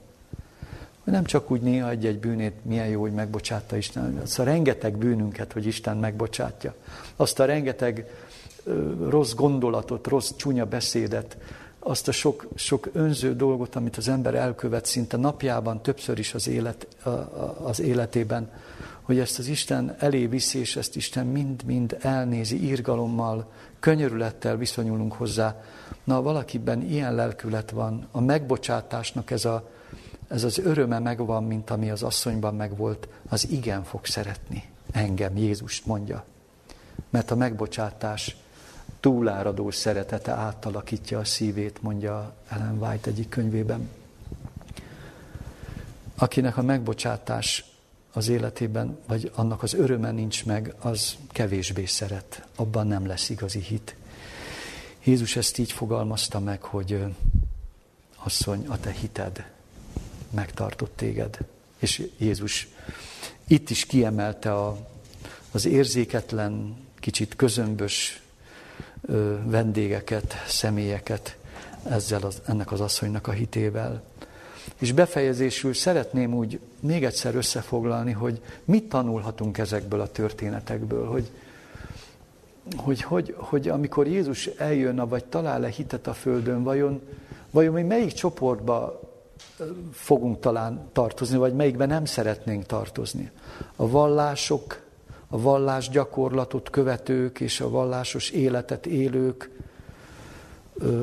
nem 1.04 1.24
csak 1.24 1.50
úgy 1.50 1.60
néha 1.60 1.90
egy-egy 1.90 2.18
bűnét 2.18 2.64
milyen 2.64 2.86
jó, 2.86 3.00
hogy 3.00 3.12
megbocsátta 3.12 3.76
Isten, 3.76 4.20
azt 4.22 4.38
a 4.38 4.42
rengeteg 4.42 4.96
bűnünket, 4.96 5.52
hogy 5.52 5.66
Isten 5.66 5.96
megbocsátja. 5.96 6.74
Azt 7.16 7.40
a 7.40 7.44
rengeteg 7.44 8.06
rossz 9.08 9.32
gondolatot, 9.32 10.06
rossz 10.06 10.32
csúnya 10.36 10.66
beszédet, 10.66 11.36
azt 11.78 12.08
a 12.08 12.12
sok, 12.12 12.46
sok 12.54 12.88
önző 12.92 13.36
dolgot, 13.36 13.76
amit 13.76 13.96
az 13.96 14.08
ember 14.08 14.34
elkövet 14.34 14.86
szinte 14.86 15.16
napjában, 15.16 15.82
többször 15.82 16.18
is 16.18 16.34
az, 16.34 16.48
élet, 16.48 16.86
az 17.62 17.80
életében, 17.80 18.50
hogy 19.02 19.18
ezt 19.18 19.38
az 19.38 19.46
Isten 19.46 19.96
elé 19.98 20.26
viszi, 20.26 20.58
és 20.58 20.76
ezt 20.76 20.96
Isten 20.96 21.26
mind-mind 21.26 21.96
elnézi, 22.00 22.64
írgalommal, 22.64 23.50
könyörülettel 23.82 24.56
viszonyulunk 24.56 25.12
hozzá. 25.12 25.62
Na, 26.04 26.22
valakiben 26.22 26.82
ilyen 26.82 27.14
lelkület 27.14 27.70
van, 27.70 28.06
a 28.10 28.20
megbocsátásnak 28.20 29.30
ez, 29.30 29.44
a, 29.44 29.70
ez 30.28 30.44
az 30.44 30.58
öröme 30.58 30.98
megvan, 30.98 31.44
mint 31.44 31.70
ami 31.70 31.90
az 31.90 32.02
asszonyban 32.02 32.54
megvolt, 32.54 33.08
az 33.28 33.48
igen 33.50 33.84
fog 33.84 34.06
szeretni 34.06 34.64
engem, 34.92 35.36
Jézus 35.36 35.82
mondja. 35.84 36.24
Mert 37.10 37.30
a 37.30 37.36
megbocsátás 37.36 38.36
túláradó 39.00 39.70
szeretete 39.70 40.32
átalakítja 40.32 41.18
a 41.18 41.24
szívét, 41.24 41.82
mondja 41.82 42.34
Ellen 42.48 42.78
White 42.78 43.10
egyik 43.10 43.28
könyvében. 43.28 43.88
Akinek 46.16 46.56
a 46.56 46.62
megbocsátás 46.62 47.71
az 48.12 48.28
életében, 48.28 48.98
vagy 49.06 49.30
annak 49.34 49.62
az 49.62 49.74
öröme 49.74 50.10
nincs 50.10 50.44
meg, 50.44 50.74
az 50.78 51.16
kevésbé 51.28 51.84
szeret. 51.84 52.46
Abban 52.56 52.86
nem 52.86 53.06
lesz 53.06 53.28
igazi 53.28 53.60
hit. 53.60 53.96
Jézus 55.04 55.36
ezt 55.36 55.58
így 55.58 55.72
fogalmazta 55.72 56.40
meg, 56.40 56.62
hogy 56.62 57.04
asszony, 58.16 58.66
a 58.66 58.80
te 58.80 58.90
hited 58.90 59.44
megtartott 60.30 60.96
téged. 60.96 61.38
És 61.78 62.08
Jézus 62.18 62.68
itt 63.46 63.70
is 63.70 63.86
kiemelte 63.86 64.54
a, 64.54 64.88
az 65.50 65.64
érzéketlen, 65.64 66.76
kicsit 67.00 67.36
közömbös 67.36 68.22
vendégeket, 69.44 70.34
személyeket 70.46 71.36
ezzel 71.82 72.22
az, 72.22 72.42
ennek 72.46 72.72
az 72.72 72.80
asszonynak 72.80 73.26
a 73.26 73.32
hitével. 73.32 74.02
És 74.78 74.92
befejezésül 74.92 75.74
szeretném 75.74 76.34
úgy 76.34 76.60
még 76.80 77.04
egyszer 77.04 77.34
összefoglalni, 77.34 78.12
hogy 78.12 78.40
mit 78.64 78.88
tanulhatunk 78.88 79.58
ezekből 79.58 80.00
a 80.00 80.10
történetekből, 80.10 81.06
hogy, 81.06 81.30
hogy, 82.76 83.02
hogy, 83.02 83.34
hogy 83.38 83.68
amikor 83.68 84.06
Jézus 84.06 84.46
eljön, 84.46 85.08
vagy 85.08 85.24
talál-e 85.24 85.68
hitet 85.68 86.06
a 86.06 86.12
Földön, 86.12 86.62
vajon, 86.62 87.00
vajon 87.50 87.72
mi 87.72 87.82
melyik 87.82 88.12
csoportba 88.12 89.00
fogunk 89.92 90.40
talán 90.40 90.88
tartozni, 90.92 91.36
vagy 91.36 91.54
melyikben 91.54 91.88
nem 91.88 92.04
szeretnénk 92.04 92.66
tartozni. 92.66 93.30
A 93.76 93.88
vallások, 93.88 94.80
a 95.28 95.40
vallás 95.40 95.88
gyakorlatot 95.88 96.70
követők 96.70 97.40
és 97.40 97.60
a 97.60 97.70
vallásos 97.70 98.30
életet 98.30 98.86
élők 98.86 99.50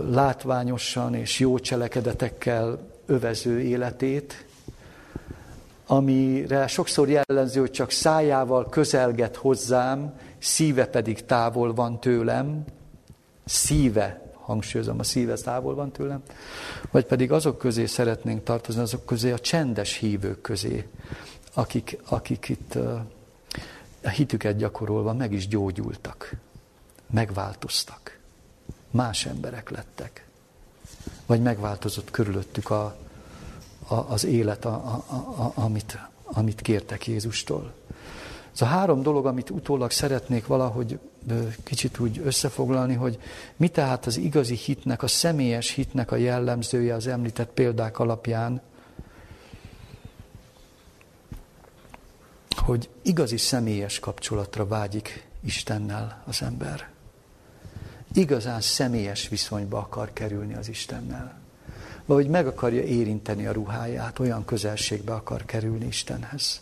látványosan 0.09 1.15
és 1.15 1.39
jó 1.39 1.59
cselekedetekkel 1.59 2.79
övező 3.09 3.61
életét, 3.61 4.45
amire 5.87 6.67
sokszor 6.67 7.09
jellemző, 7.09 7.59
hogy 7.59 7.71
csak 7.71 7.91
szájával 7.91 8.69
közelget 8.69 9.35
hozzám, 9.35 10.13
szíve 10.39 10.85
pedig 10.85 11.25
távol 11.25 11.73
van 11.73 11.99
tőlem, 11.99 12.65
szíve, 13.45 14.33
hangsúlyozom, 14.33 14.99
a 14.99 15.03
szíve 15.03 15.35
távol 15.35 15.75
van 15.75 15.91
tőlem, 15.91 16.21
vagy 16.91 17.05
pedig 17.05 17.31
azok 17.31 17.57
közé 17.57 17.85
szeretnénk 17.85 18.43
tartozni, 18.43 18.81
azok 18.81 19.05
közé 19.05 19.31
a 19.31 19.39
csendes 19.39 19.93
hívők 19.93 20.41
közé, 20.41 20.87
akik, 21.53 21.97
akik 22.09 22.49
itt 22.49 22.75
a 24.03 24.09
hitüket 24.09 24.57
gyakorolva 24.57 25.13
meg 25.13 25.31
is 25.31 25.47
gyógyultak, 25.47 26.35
megváltoztak, 27.09 28.19
más 28.91 29.25
emberek 29.25 29.69
lettek, 29.69 30.28
vagy 31.29 31.41
megváltozott 31.41 32.11
körülöttük 32.11 32.69
a, 32.69 32.95
a, 33.87 33.93
az 33.93 34.25
élet, 34.25 34.65
a, 34.65 34.73
a, 35.07 35.15
a, 35.15 35.51
amit, 35.55 35.97
amit 36.23 36.61
kértek 36.61 37.07
Jézustól. 37.07 37.73
Ez 38.53 38.61
a 38.61 38.65
három 38.65 39.01
dolog, 39.01 39.25
amit 39.25 39.49
utólag 39.49 39.91
szeretnék 39.91 40.47
valahogy 40.47 40.99
kicsit 41.63 41.99
úgy 41.99 42.21
összefoglalni, 42.23 42.93
hogy 42.93 43.19
mi 43.55 43.67
tehát 43.67 44.05
az 44.05 44.17
igazi 44.17 44.55
hitnek, 44.55 45.03
a 45.03 45.07
személyes 45.07 45.69
hitnek 45.69 46.11
a 46.11 46.15
jellemzője 46.15 46.93
az 46.93 47.07
említett 47.07 47.49
példák 47.49 47.99
alapján, 47.99 48.61
hogy 52.55 52.89
igazi 53.01 53.37
személyes 53.37 53.99
kapcsolatra 53.99 54.67
vágyik 54.67 55.27
Istennel 55.41 56.23
az 56.25 56.41
ember. 56.41 56.89
Igazán 58.13 58.61
személyes 58.61 59.27
viszonyba 59.27 59.77
akar 59.77 60.13
kerülni 60.13 60.53
az 60.53 60.69
Istennel. 60.69 61.39
Vagy 62.05 62.27
meg 62.27 62.47
akarja 62.47 62.81
érinteni 62.81 63.45
a 63.45 63.51
ruháját, 63.51 64.19
olyan 64.19 64.45
közelségbe 64.45 65.13
akar 65.13 65.45
kerülni 65.45 65.85
Istenhez. 65.85 66.61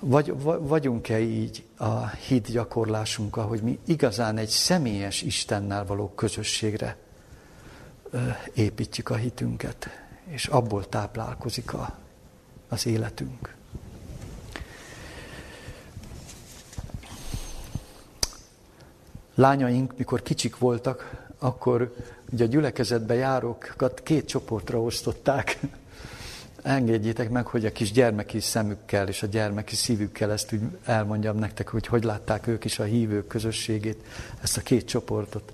Vagy, 0.00 0.34
vagyunk-e 0.42 1.18
így 1.18 1.64
a 1.76 2.08
hit 2.08 2.50
gyakorlásunkkal, 2.50 3.46
hogy 3.46 3.62
mi 3.62 3.78
igazán 3.84 4.36
egy 4.36 4.48
személyes 4.48 5.22
Istennel 5.22 5.86
való 5.86 6.08
közösségre 6.08 6.96
építjük 8.54 9.08
a 9.08 9.14
hitünket, 9.14 9.88
és 10.24 10.46
abból 10.46 10.88
táplálkozik 10.88 11.74
a 11.74 11.98
az 12.70 12.86
életünk. 12.86 13.54
Lányaink, 19.40 19.96
mikor 19.96 20.22
kicsik 20.22 20.58
voltak, 20.58 21.28
akkor 21.38 21.94
ugye 22.32 22.44
a 22.44 22.48
gyülekezetbe 22.48 23.14
járókat 23.14 24.02
két 24.02 24.26
csoportra 24.26 24.80
osztották. 24.80 25.58
Engedjétek 26.62 27.30
meg, 27.30 27.46
hogy 27.46 27.66
a 27.66 27.72
kis 27.72 27.92
gyermeki 27.92 28.40
szemükkel 28.40 29.08
és 29.08 29.22
a 29.22 29.26
gyermeki 29.26 29.76
szívükkel 29.76 30.32
ezt 30.32 30.52
úgy 30.52 30.60
elmondjam 30.84 31.36
nektek, 31.36 31.68
hogy 31.68 31.86
hogy 31.86 32.04
látták 32.04 32.46
ők 32.46 32.64
is 32.64 32.78
a 32.78 32.84
hívők 32.84 33.26
közösségét, 33.26 34.04
ezt 34.42 34.56
a 34.56 34.60
két 34.60 34.86
csoportot. 34.86 35.52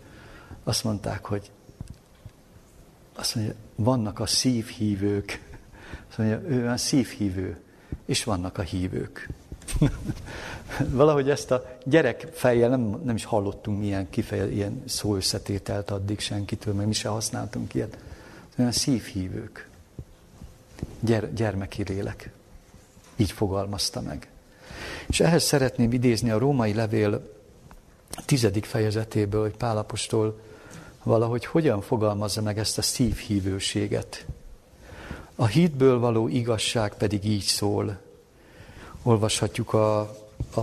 Azt 0.64 0.84
mondták, 0.84 1.24
hogy 1.24 1.50
azt 3.14 3.34
mondja, 3.34 3.54
vannak 3.74 4.20
a 4.20 4.26
szívhívők, 4.26 5.42
azt 6.08 6.18
mondja, 6.18 6.40
ő 6.48 6.68
a 6.68 6.76
szívhívő, 6.76 7.60
és 8.06 8.24
vannak 8.24 8.58
a 8.58 8.62
hívők. 8.62 9.28
Valahogy 10.88 11.30
ezt 11.30 11.50
a 11.50 11.76
gyerek 11.84 12.28
fejjel 12.32 12.68
nem, 12.68 13.00
nem 13.04 13.14
is 13.14 13.24
hallottunk 13.24 13.78
milyen 13.78 14.10
kifeje, 14.10 14.52
ilyen 14.52 14.82
szó 14.86 15.16
összetételt 15.16 15.90
addig 15.90 16.20
senkitől, 16.20 16.74
meg 16.74 16.86
mi 16.86 16.92
se 16.92 17.08
használtunk 17.08 17.74
ilyet. 17.74 17.98
Olyan 18.58 18.72
szívhívők. 18.72 19.68
Gyer, 21.00 21.32
gyermeki 21.34 21.82
lélek. 21.82 22.30
Így 23.16 23.30
fogalmazta 23.30 24.00
meg. 24.00 24.28
És 25.06 25.20
ehhez 25.20 25.44
szeretném 25.44 25.92
idézni 25.92 26.30
a 26.30 26.38
római 26.38 26.74
levél 26.74 27.34
tizedik 28.24 28.64
fejezetéből, 28.64 29.42
hogy 29.42 29.56
Pálapostól 29.56 30.40
valahogy 31.02 31.44
hogyan 31.44 31.80
fogalmazza 31.80 32.42
meg 32.42 32.58
ezt 32.58 32.78
a 32.78 32.82
szívhívőséget. 32.82 34.26
A 35.34 35.46
hitből 35.46 35.98
való 35.98 36.28
igazság 36.28 36.94
pedig 36.94 37.24
így 37.24 37.42
szól. 37.42 37.98
Olvashatjuk 39.02 39.72
a, 39.72 40.16
a 40.54 40.60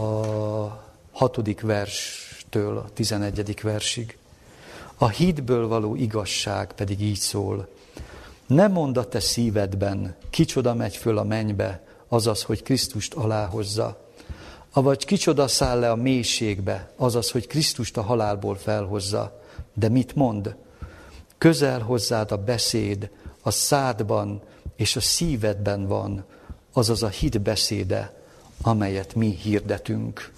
hatodik 1.12 1.62
verstől 1.62 2.78
a 2.78 2.90
tizenegyedik 2.94 3.62
versig. 3.62 4.18
A 4.98 5.08
hitből 5.08 5.68
való 5.68 5.96
igazság 5.96 6.74
pedig 6.74 7.02
így 7.02 7.18
szól. 7.18 7.68
Ne 8.48 8.68
mondd 8.68 8.98
a 8.98 9.08
te 9.08 9.20
szívedben, 9.20 10.16
kicsoda 10.30 10.74
megy 10.74 10.96
föl 10.96 11.18
a 11.18 11.24
mennybe, 11.24 11.84
azaz, 12.08 12.44
hogy 12.44 12.64
Krisztust 12.64 13.14
aláhozza. 13.14 14.02
Avagy 14.74 15.06
kicsoda 15.06 15.48
száll 15.48 15.80
le 15.80 15.92
a 15.92 15.96
mélységbe, 15.96 16.92
azaz, 16.96 17.32
hogy 17.32 17.48
Krisztust 17.48 17.98
a 17.98 18.02
halálból 18.02 18.56
felhozza. 18.56 19.42
De 19.74 19.90
mit 19.90 20.16
mond? 20.16 20.56
Közel 21.38 21.80
hozzád 21.80 22.32
a 22.32 22.38
beszéd, 22.38 23.10
a 23.42 23.52
szádban 23.52 24.42
és 24.76 24.96
a 24.96 25.02
szívedben 25.02 25.88
van, 25.88 26.26
azaz 26.74 27.04
a 27.04 27.08
hit 27.08 27.42
beszéde, 27.42 28.23
amelyet 28.66 29.16
mi 29.16 29.30
hirdetünk. 29.30 30.32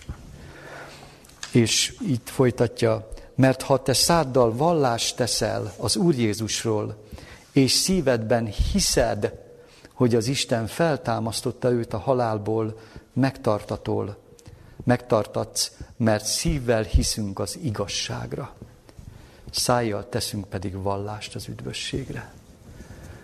És 1.51 1.95
itt 2.07 2.29
folytatja, 2.29 3.09
mert 3.35 3.61
ha 3.61 3.81
te 3.81 3.93
száddal 3.93 4.55
vallást 4.55 5.15
teszel 5.15 5.73
az 5.77 5.95
Úr 5.95 6.15
Jézusról, 6.15 7.03
és 7.51 7.71
szívedben 7.71 8.45
hiszed, 8.45 9.33
hogy 9.93 10.15
az 10.15 10.27
Isten 10.27 10.67
feltámasztotta 10.67 11.71
őt 11.71 11.93
a 11.93 11.97
halálból, 11.97 12.79
megtartatol, 13.13 14.17
megtartatsz, 14.83 15.71
mert 15.97 16.25
szívvel 16.25 16.83
hiszünk 16.83 17.39
az 17.39 17.57
igazságra. 17.61 18.53
Szájjal 19.51 20.09
teszünk 20.09 20.45
pedig 20.45 20.81
vallást 20.81 21.35
az 21.35 21.47
üdvösségre. 21.47 22.33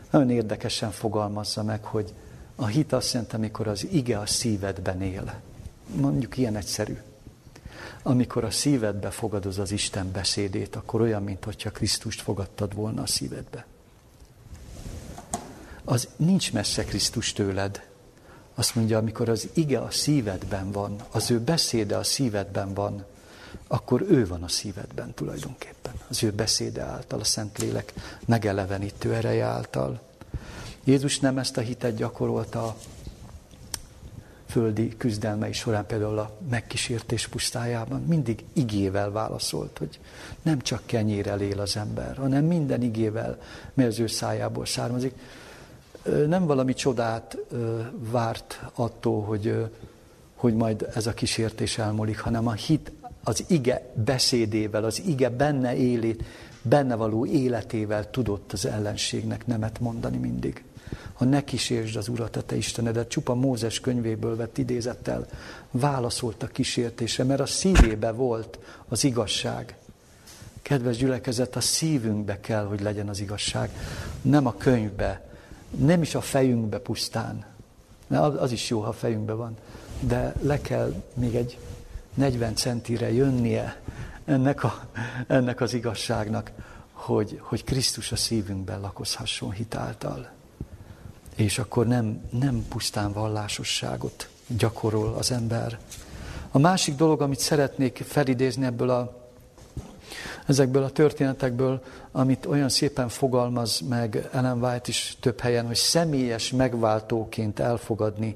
Nagyon 0.09 0.29
érdekesen 0.29 0.91
fogalmazza 0.91 1.63
meg, 1.63 1.83
hogy 1.83 2.13
a 2.61 2.65
hit 2.65 2.93
azt 2.93 3.13
jelenti, 3.13 3.35
amikor 3.35 3.67
az 3.67 3.87
ige 3.91 4.19
a 4.19 4.25
szívedben 4.25 5.01
él. 5.01 5.41
Mondjuk 5.95 6.37
ilyen 6.37 6.55
egyszerű. 6.55 6.97
Amikor 8.03 8.43
a 8.43 8.51
szívedbe 8.51 9.09
fogadoz 9.09 9.59
az 9.59 9.71
Isten 9.71 10.11
beszédét, 10.11 10.75
akkor 10.75 11.01
olyan, 11.01 11.23
mintha 11.23 11.71
Krisztust 11.71 12.21
fogadtad 12.21 12.73
volna 12.73 13.01
a 13.01 13.05
szívedbe. 13.05 13.65
Az 15.83 16.07
nincs 16.15 16.53
messze 16.53 16.83
Krisztus 16.83 17.33
tőled. 17.33 17.89
Azt 18.55 18.75
mondja, 18.75 18.97
amikor 18.97 19.29
az 19.29 19.49
ige 19.53 19.79
a 19.79 19.91
szívedben 19.91 20.71
van, 20.71 20.95
az 21.11 21.31
ő 21.31 21.39
beszéde 21.39 21.97
a 21.97 22.03
szívedben 22.03 22.73
van, 22.73 23.05
akkor 23.67 24.01
ő 24.01 24.27
van 24.27 24.43
a 24.43 24.47
szívedben 24.47 25.13
tulajdonképpen. 25.13 25.93
Az 26.07 26.23
ő 26.23 26.31
beszéde 26.31 26.81
által, 26.81 27.19
a 27.19 27.23
Szentlélek 27.23 27.93
megelevenítő 28.25 29.13
ereje 29.13 29.45
által. 29.45 30.10
Jézus 30.83 31.19
nem 31.19 31.37
ezt 31.37 31.57
a 31.57 31.61
hitet 31.61 31.95
gyakorolta 31.95 32.63
a 32.63 32.75
földi 34.51 34.97
küzdelmei 34.97 35.51
során, 35.53 35.85
például 35.85 36.19
a 36.19 36.31
megkísértés 36.49 37.27
pusztájában. 37.27 38.01
Mindig 38.01 38.43
igével 38.53 39.11
válaszolt, 39.11 39.77
hogy 39.77 39.99
nem 40.41 40.61
csak 40.61 40.81
kenyérrel 40.85 41.41
él 41.41 41.59
az 41.59 41.77
ember, 41.77 42.17
hanem 42.17 42.45
minden 42.45 42.81
igével, 42.81 43.41
mely 43.73 43.85
az 43.85 43.99
ő 43.99 44.07
szájából 44.07 44.65
származik. 44.65 45.13
Nem 46.27 46.45
valami 46.45 46.73
csodát 46.73 47.37
várt 48.11 48.61
attól, 48.73 49.23
hogy, 49.23 49.69
hogy 50.35 50.55
majd 50.55 50.89
ez 50.93 51.07
a 51.07 51.13
kísértés 51.13 51.77
elmúlik, 51.77 52.19
hanem 52.19 52.47
a 52.47 52.51
hit 52.53 52.91
az 53.23 53.43
ige 53.47 53.91
beszédével, 53.93 54.83
az 54.83 55.01
ige 55.05 55.29
benne 55.29 55.75
élét, 55.75 56.23
benne 56.61 56.95
való 56.95 57.25
életével 57.25 58.09
tudott 58.09 58.51
az 58.53 58.65
ellenségnek 58.65 59.47
nemet 59.47 59.79
mondani 59.79 60.17
mindig. 60.17 60.63
Ha 61.13 61.25
ne 61.25 61.43
kísérsd 61.43 61.95
az 61.95 62.07
Urat, 62.07 62.35
a 62.35 62.41
te 62.41 62.55
Istenedet, 62.55 63.09
csupa 63.09 63.33
Mózes 63.33 63.79
könyvéből 63.79 64.35
vett 64.35 64.57
idézettel 64.57 65.27
válaszolt 65.71 66.43
a 66.43 66.47
kísértésre, 66.47 67.23
mert 67.23 67.39
a 67.39 67.45
szívébe 67.45 68.11
volt 68.11 68.59
az 68.87 69.03
igazság. 69.03 69.75
Kedves 70.61 70.97
gyülekezet, 70.97 71.55
a 71.55 71.61
szívünkbe 71.61 72.39
kell, 72.39 72.65
hogy 72.65 72.81
legyen 72.81 73.09
az 73.09 73.19
igazság, 73.19 73.69
nem 74.21 74.45
a 74.45 74.55
könyvbe, 74.57 75.29
nem 75.77 76.01
is 76.01 76.15
a 76.15 76.21
fejünkbe 76.21 76.79
pusztán. 76.79 77.45
Az 78.37 78.51
is 78.51 78.69
jó, 78.69 78.79
ha 78.79 78.93
fejünkbe 78.93 79.33
van, 79.33 79.57
de 79.99 80.33
le 80.41 80.61
kell 80.61 81.03
még 81.13 81.35
egy 81.35 81.57
40 82.13 82.55
centire 82.55 83.11
jönnie 83.11 83.81
ennek, 84.25 84.63
a, 84.63 84.87
ennek 85.27 85.61
az 85.61 85.73
igazságnak, 85.73 86.51
hogy, 86.91 87.39
hogy 87.41 87.63
Krisztus 87.63 88.11
a 88.11 88.15
szívünkben 88.15 88.79
lakozhasson 88.79 89.51
hitáltal. 89.51 90.29
És 91.35 91.59
akkor 91.59 91.87
nem, 91.87 92.21
nem 92.29 92.65
pusztán 92.69 93.11
vallásosságot 93.11 94.29
gyakorol 94.47 95.13
az 95.13 95.31
ember. 95.31 95.79
A 96.51 96.57
másik 96.57 96.95
dolog, 96.95 97.21
amit 97.21 97.39
szeretnék 97.39 98.03
felidézni 98.07 98.65
ebből 98.65 98.89
a, 98.89 99.29
ezekből 100.47 100.83
a 100.83 100.89
történetekből, 100.89 101.83
amit 102.11 102.45
olyan 102.45 102.69
szépen 102.69 103.09
fogalmaz 103.09 103.79
meg 103.79 104.29
Ellen 104.31 104.63
White 104.63 104.85
is 104.89 105.17
több 105.19 105.39
helyen, 105.39 105.65
hogy 105.65 105.75
személyes 105.75 106.51
megváltóként 106.51 107.59
elfogadni 107.59 108.35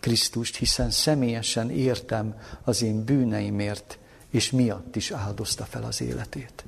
Krisztust, 0.00 0.56
hiszen 0.56 0.90
személyesen 0.90 1.70
értem 1.70 2.40
az 2.64 2.82
én 2.82 3.04
bűneimért, 3.04 3.98
és 4.30 4.50
miatt 4.50 4.96
is 4.96 5.10
áldozta 5.10 5.64
fel 5.64 5.82
az 5.82 6.00
életét. 6.00 6.64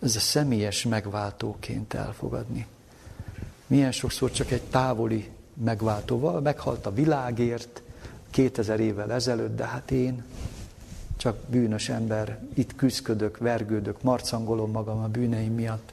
Ez 0.00 0.16
a 0.16 0.20
személyes 0.20 0.84
megváltóként 0.84 1.94
elfogadni. 1.94 2.66
Milyen 3.66 3.92
sokszor 3.92 4.30
csak 4.30 4.50
egy 4.50 4.62
távoli 4.62 5.30
megváltóval, 5.54 6.40
meghalt 6.40 6.86
a 6.86 6.92
világért 6.92 7.82
2000 8.30 8.80
évvel 8.80 9.12
ezelőtt, 9.12 9.56
de 9.56 9.64
hát 9.64 9.90
én 9.90 10.24
csak 11.16 11.36
bűnös 11.46 11.88
ember, 11.88 12.38
itt 12.54 12.74
küzdködök, 12.74 13.38
vergődök, 13.38 14.02
marcangolom 14.02 14.70
magam 14.70 15.02
a 15.02 15.08
bűneim 15.08 15.54
miatt. 15.54 15.92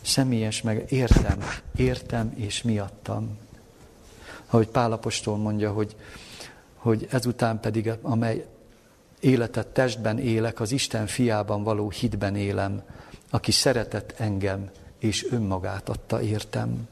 Személyes 0.00 0.62
meg 0.62 0.92
értem, 0.92 1.38
értem 1.76 2.32
és 2.36 2.62
miattam 2.62 3.38
ahogy 4.46 4.68
Pálapostól 4.68 5.36
mondja, 5.36 5.72
hogy, 5.72 5.96
hogy 6.76 7.06
ezután 7.10 7.60
pedig, 7.60 7.92
amely 8.02 8.46
életet 9.20 9.66
testben 9.66 10.18
élek, 10.18 10.60
az 10.60 10.72
Isten 10.72 11.06
fiában 11.06 11.62
való 11.62 11.90
hitben 11.90 12.36
élem, 12.36 12.82
aki 13.30 13.52
szeretett 13.52 14.14
engem, 14.16 14.70
és 15.06 15.26
önmagát 15.30 15.88
adta 15.88 16.22
értem. 16.22 16.88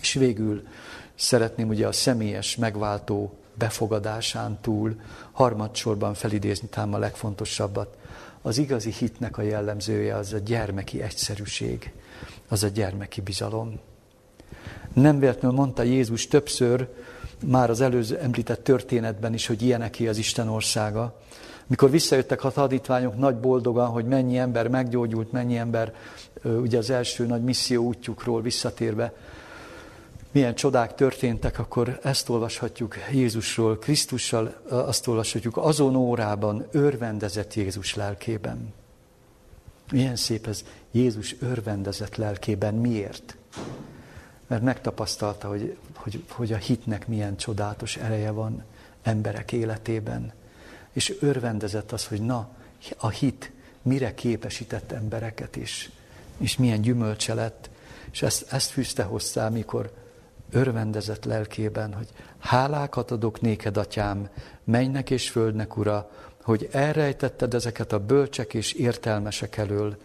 És 0.00 0.12
végül 0.12 0.66
szeretném 1.14 1.68
ugye 1.68 1.86
a 1.86 1.92
személyes 1.92 2.56
megváltó 2.56 3.34
befogadásán 3.54 4.58
túl 4.60 5.00
harmadsorban 5.32 6.14
felidézni 6.14 6.68
tám 6.68 6.94
a 6.94 6.98
legfontosabbat. 6.98 7.96
Az 8.42 8.58
igazi 8.58 8.90
hitnek 8.90 9.38
a 9.38 9.42
jellemzője 9.42 10.14
az 10.14 10.32
a 10.32 10.38
gyermeki 10.38 11.02
egyszerűség, 11.02 11.92
az 12.48 12.62
a 12.62 12.68
gyermeki 12.68 13.20
bizalom. 13.20 13.80
Nem 14.92 15.18
véletlenül 15.18 15.56
mondta 15.56 15.82
Jézus 15.82 16.26
többször, 16.26 16.88
már 17.44 17.70
az 17.70 17.80
előző 17.80 18.18
említett 18.18 18.64
történetben 18.64 19.34
is, 19.34 19.46
hogy 19.46 19.62
ilyeneké 19.62 20.06
az 20.06 20.18
Isten 20.18 20.48
országa. 20.48 21.20
Mikor 21.66 21.90
visszajöttek 21.90 22.44
a 22.44 22.50
tanítványok 22.50 23.16
nagy 23.16 23.36
boldogan, 23.36 23.88
hogy 23.88 24.04
mennyi 24.04 24.38
ember 24.38 24.68
meggyógyult, 24.68 25.32
mennyi 25.32 25.56
ember 25.56 25.94
ugye 26.60 26.78
az 26.78 26.90
első 26.90 27.26
nagy 27.26 27.42
misszió 27.42 27.84
útjukról 27.84 28.42
visszatérve, 28.42 29.14
milyen 30.30 30.54
csodák 30.54 30.94
történtek, 30.94 31.58
akkor 31.58 31.98
ezt 32.02 32.28
olvashatjuk 32.28 32.96
Jézusról, 33.12 33.78
Krisztussal, 33.78 34.60
azt 34.68 35.06
olvashatjuk, 35.06 35.56
azon 35.56 35.96
órában 35.96 36.66
örvendezett 36.70 37.54
Jézus 37.54 37.94
lelkében. 37.94 38.72
Milyen 39.92 40.16
szép 40.16 40.46
ez, 40.46 40.64
Jézus 40.90 41.36
örvendezett 41.40 42.16
lelkében. 42.16 42.74
Miért? 42.74 43.36
mert 44.46 44.62
megtapasztalta, 44.62 45.48
hogy, 45.48 45.76
hogy, 45.94 46.24
hogy 46.30 46.52
a 46.52 46.56
hitnek 46.56 47.06
milyen 47.08 47.36
csodálatos 47.36 47.96
ereje 47.96 48.30
van 48.30 48.64
emberek 49.02 49.52
életében. 49.52 50.32
És 50.92 51.14
örvendezett 51.20 51.92
az, 51.92 52.06
hogy 52.06 52.20
na, 52.20 52.48
a 52.96 53.08
hit 53.08 53.52
mire 53.82 54.14
képesített 54.14 54.92
embereket 54.92 55.56
is, 55.56 55.90
és 56.38 56.56
milyen 56.56 56.80
gyümölcse 56.80 57.34
lett. 57.34 57.70
És 58.10 58.22
ezt, 58.22 58.52
ezt 58.52 58.70
fűzte 58.70 59.02
hozzá, 59.02 59.48
mikor 59.48 59.92
örvendezett 60.50 61.24
lelkében, 61.24 61.94
hogy 61.94 62.08
hálákat 62.38 63.10
adok 63.10 63.40
néked, 63.40 63.76
atyám, 63.76 64.28
mennek 64.64 65.10
és 65.10 65.30
földnek, 65.30 65.76
ura, 65.76 66.10
hogy 66.42 66.68
elrejtetted 66.72 67.54
ezeket 67.54 67.92
a 67.92 67.98
bölcsek 67.98 68.54
és 68.54 68.72
értelmesek 68.72 69.56
elől, 69.56 69.96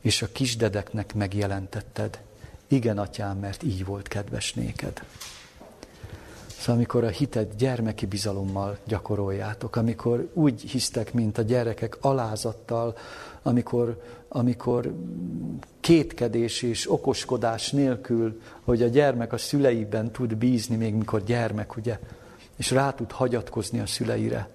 és 0.00 0.22
a 0.22 0.32
kisdedeknek 0.32 1.14
megjelentetted. 1.14 2.20
Igen, 2.68 2.98
atyám, 2.98 3.38
mert 3.38 3.62
így 3.62 3.84
volt 3.84 4.08
kedves 4.08 4.54
néked. 4.54 5.02
Szóval 6.58 6.74
amikor 6.74 7.04
a 7.04 7.08
hitet 7.08 7.56
gyermeki 7.56 8.06
bizalommal 8.06 8.78
gyakoroljátok, 8.84 9.76
amikor 9.76 10.30
úgy 10.32 10.60
hisztek, 10.60 11.12
mint 11.12 11.38
a 11.38 11.42
gyerekek 11.42 11.96
alázattal, 12.00 12.96
amikor, 13.42 14.02
amikor 14.28 14.94
kétkedés 15.80 16.62
és 16.62 16.90
okoskodás 16.90 17.70
nélkül, 17.70 18.40
hogy 18.60 18.82
a 18.82 18.86
gyermek 18.86 19.32
a 19.32 19.38
szüleiben 19.38 20.12
tud 20.12 20.36
bízni, 20.36 20.76
még 20.76 20.94
mikor 20.94 21.24
gyermek, 21.24 21.76
ugye, 21.76 21.98
és 22.56 22.70
rá 22.70 22.92
tud 22.92 23.12
hagyatkozni 23.12 23.80
a 23.80 23.86
szüleire. 23.86 24.48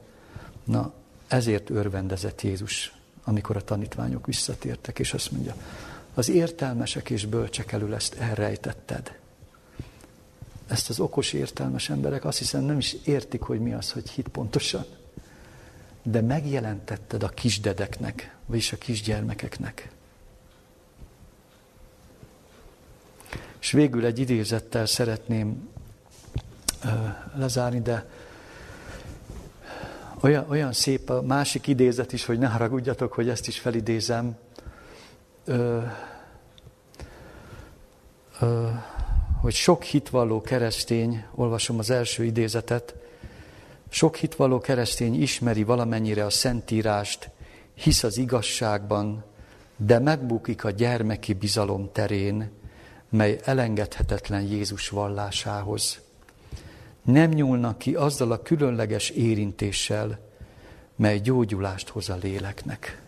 Na, 0.63 0.93
ezért 1.27 1.69
örvendezett 1.69 2.41
Jézus, 2.41 2.95
amikor 3.23 3.55
a 3.55 3.63
tanítványok 3.63 4.25
visszatértek, 4.25 4.99
és 4.99 5.13
azt 5.13 5.31
mondja, 5.31 5.55
az 6.13 6.29
értelmesek 6.29 7.09
és 7.09 7.25
bölcsek 7.25 7.71
elől 7.71 7.93
ezt 7.93 8.15
elrejtetted. 8.15 9.17
Ezt 10.67 10.89
az 10.89 10.99
okos, 10.99 11.33
értelmes 11.33 11.89
emberek 11.89 12.25
azt 12.25 12.37
hiszem 12.37 12.63
nem 12.63 12.77
is 12.77 12.95
értik, 13.05 13.41
hogy 13.41 13.59
mi 13.59 13.73
az, 13.73 13.91
hogy 13.91 14.09
hit 14.09 14.27
pontosan. 14.27 14.85
De 16.03 16.21
megjelentetted 16.21 17.23
a 17.23 17.29
kisdedeknek, 17.29 18.35
vagyis 18.45 18.71
a 18.71 18.77
kisgyermekeknek. 18.77 19.89
És 23.59 23.71
végül 23.71 24.05
egy 24.05 24.19
idézettel 24.19 24.85
szeretném 24.85 25.69
lezárni, 27.35 27.81
de 27.81 28.05
olyan, 30.21 30.45
olyan 30.49 30.73
szép 30.73 31.09
a 31.09 31.21
másik 31.21 31.67
idézet 31.67 32.13
is, 32.13 32.25
hogy 32.25 32.37
ne 32.37 32.47
haragudjatok, 32.47 33.13
hogy 33.13 33.29
ezt 33.29 33.47
is 33.47 33.59
felidézem. 33.59 34.37
Ö, 35.45 35.81
ö, 38.39 38.69
hogy 39.41 39.53
sok 39.53 39.83
hitvalló 39.83 40.41
keresztény, 40.41 41.25
olvasom 41.35 41.79
az 41.79 41.89
első 41.89 42.23
idézetet, 42.23 42.95
sok 43.93 44.15
hitvalló 44.15 44.59
keresztény 44.59 45.21
ismeri 45.21 45.63
valamennyire 45.63 46.25
a 46.25 46.29
Szentírást, 46.29 47.29
hisz 47.73 48.03
az 48.03 48.17
igazságban, 48.17 49.23
de 49.77 49.99
megbukik 49.99 50.63
a 50.63 50.69
gyermeki 50.69 51.33
bizalom 51.33 51.89
terén, 51.91 52.51
mely 53.09 53.39
elengedhetetlen 53.43 54.41
Jézus 54.41 54.89
vallásához. 54.89 55.99
Nem 57.01 57.29
nyúlnak 57.29 57.77
ki 57.77 57.95
azzal 57.95 58.31
a 58.31 58.41
különleges 58.41 59.09
érintéssel, 59.09 60.19
mely 60.95 61.19
gyógyulást 61.19 61.89
hoz 61.89 62.09
a 62.09 62.15
léleknek. 62.15 63.01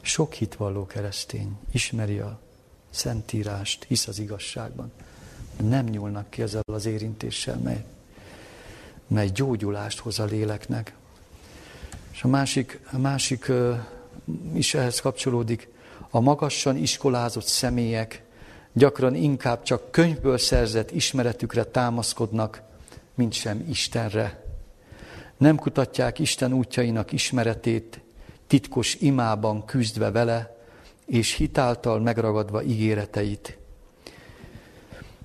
Sok 0.00 0.32
hitvalló 0.32 0.86
keresztény 0.86 1.58
ismeri 1.70 2.18
a 2.18 2.38
Szentírást, 2.90 3.84
hisz 3.84 4.06
az 4.06 4.18
igazságban. 4.18 4.92
Nem 5.60 5.84
nyúlnak 5.86 6.30
ki 6.30 6.42
ezzel 6.42 6.62
az 6.66 6.86
érintéssel, 6.86 7.56
mely, 7.56 7.84
mely 9.12 9.28
gyógyulást 9.28 9.98
hoz 9.98 10.18
a 10.18 10.24
léleknek. 10.24 10.94
És 12.12 12.22
a 12.22 12.28
másik, 12.28 12.80
a 12.92 12.98
másik 12.98 13.52
is 14.54 14.74
ehhez 14.74 15.00
kapcsolódik. 15.00 15.68
A 16.10 16.20
magassan 16.20 16.76
iskolázott 16.76 17.46
személyek 17.46 18.22
gyakran 18.72 19.14
inkább 19.14 19.62
csak 19.62 19.90
könyvből 19.90 20.38
szerzett 20.38 20.90
ismeretükre 20.90 21.64
támaszkodnak, 21.64 22.62
mint 23.14 23.32
sem 23.32 23.66
Istenre. 23.68 24.44
Nem 25.36 25.56
kutatják 25.56 26.18
Isten 26.18 26.52
útjainak 26.52 27.12
ismeretét, 27.12 28.00
titkos 28.46 28.94
imában 28.94 29.64
küzdve 29.64 30.10
vele, 30.10 30.56
és 31.06 31.32
hitáltal 31.32 32.00
megragadva 32.00 32.62
ígéreteit. 32.62 33.58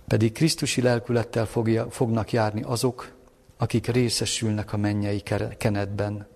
Pedig 0.07 0.31
Krisztusi 0.31 0.81
lelkülettel 0.81 1.45
fogja, 1.45 1.89
fognak 1.89 2.31
járni 2.31 2.61
azok, 2.61 3.16
akik 3.57 3.87
részesülnek 3.87 4.73
a 4.73 4.77
mennyei 4.77 5.23
kenetben. 5.57 6.27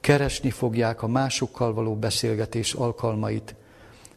Keresni 0.00 0.50
fogják 0.50 1.02
a 1.02 1.06
másokkal 1.06 1.74
való 1.74 1.96
beszélgetés 1.96 2.72
alkalmait, 2.72 3.54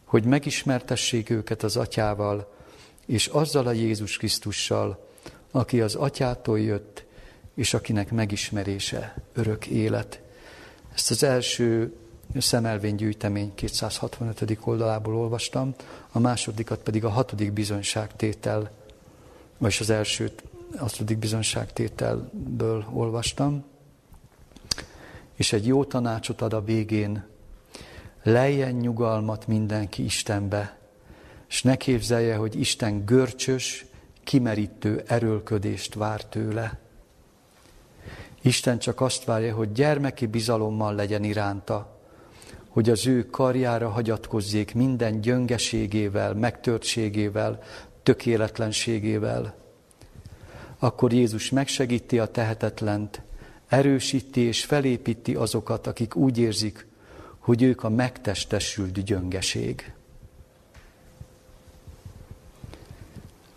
hogy 0.04 0.24
megismertessék 0.24 1.30
őket 1.30 1.62
az 1.62 1.76
atyával, 1.76 2.52
és 3.06 3.26
azzal 3.26 3.66
a 3.66 3.72
Jézus 3.72 4.16
Krisztussal, 4.16 5.08
aki 5.50 5.80
az 5.80 5.94
atyától 5.94 6.60
jött, 6.60 7.04
és 7.54 7.74
akinek 7.74 8.10
megismerése 8.10 9.14
örök 9.34 9.66
élet. 9.66 10.20
Ezt 10.94 11.10
az 11.10 11.22
első 11.22 11.96
szemelvénygyűjtemény 12.38 13.54
265. 13.54 14.58
oldalából 14.64 15.16
olvastam, 15.16 15.74
a 16.12 16.18
másodikat 16.18 16.78
pedig 16.78 17.04
a 17.04 17.08
hatodik 17.08 17.52
bizonyságtétel, 17.52 18.70
vagyis 19.58 19.80
az 19.80 19.90
elsőt 19.90 20.42
hatodik 20.76 21.18
bizonyságtételből 21.18 22.86
olvastam, 22.92 23.64
és 25.34 25.52
egy 25.52 25.66
jó 25.66 25.84
tanácsot 25.84 26.40
ad 26.40 26.52
a 26.52 26.64
végén, 26.64 27.24
lejjen 28.22 28.74
nyugalmat 28.74 29.46
mindenki 29.46 30.04
Istenbe, 30.04 30.78
és 31.48 31.62
ne 31.62 31.76
képzelje, 31.76 32.36
hogy 32.36 32.60
Isten 32.60 33.04
görcsös, 33.04 33.86
kimerítő 34.24 35.02
erőlködést 35.06 35.94
vár 35.94 36.24
tőle. 36.24 36.78
Isten 38.42 38.78
csak 38.78 39.00
azt 39.00 39.24
várja, 39.24 39.54
hogy 39.54 39.72
gyermeki 39.72 40.26
bizalommal 40.26 40.94
legyen 40.94 41.24
iránta, 41.24 42.00
hogy 42.68 42.90
az 42.90 43.06
ő 43.06 43.26
karjára 43.26 43.88
hagyatkozzék 43.88 44.74
minden 44.74 45.20
gyöngeségével, 45.20 46.34
megtörtségével, 46.34 47.62
tökéletlenségével. 48.02 49.61
Akkor 50.82 51.12
Jézus 51.12 51.50
megsegíti 51.50 52.18
a 52.18 52.26
tehetetlent, 52.26 53.22
erősíti 53.68 54.40
és 54.40 54.64
felépíti 54.64 55.34
azokat, 55.34 55.86
akik 55.86 56.16
úgy 56.16 56.38
érzik, 56.38 56.86
hogy 57.38 57.62
ők 57.62 57.82
a 57.82 57.88
megtestesült 57.88 59.04
gyöngeség. 59.04 59.92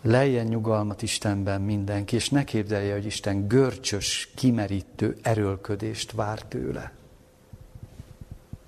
Lejjen 0.02 0.46
nyugalmat 0.46 1.02
Istenben 1.02 1.60
mindenki, 1.60 2.14
és 2.14 2.30
ne 2.30 2.44
képzelje, 2.44 2.92
hogy 2.92 3.06
Isten 3.06 3.48
görcsös, 3.48 4.28
kimerítő 4.34 5.16
erőlködést 5.22 6.12
vár 6.12 6.42
tőle. 6.42 6.92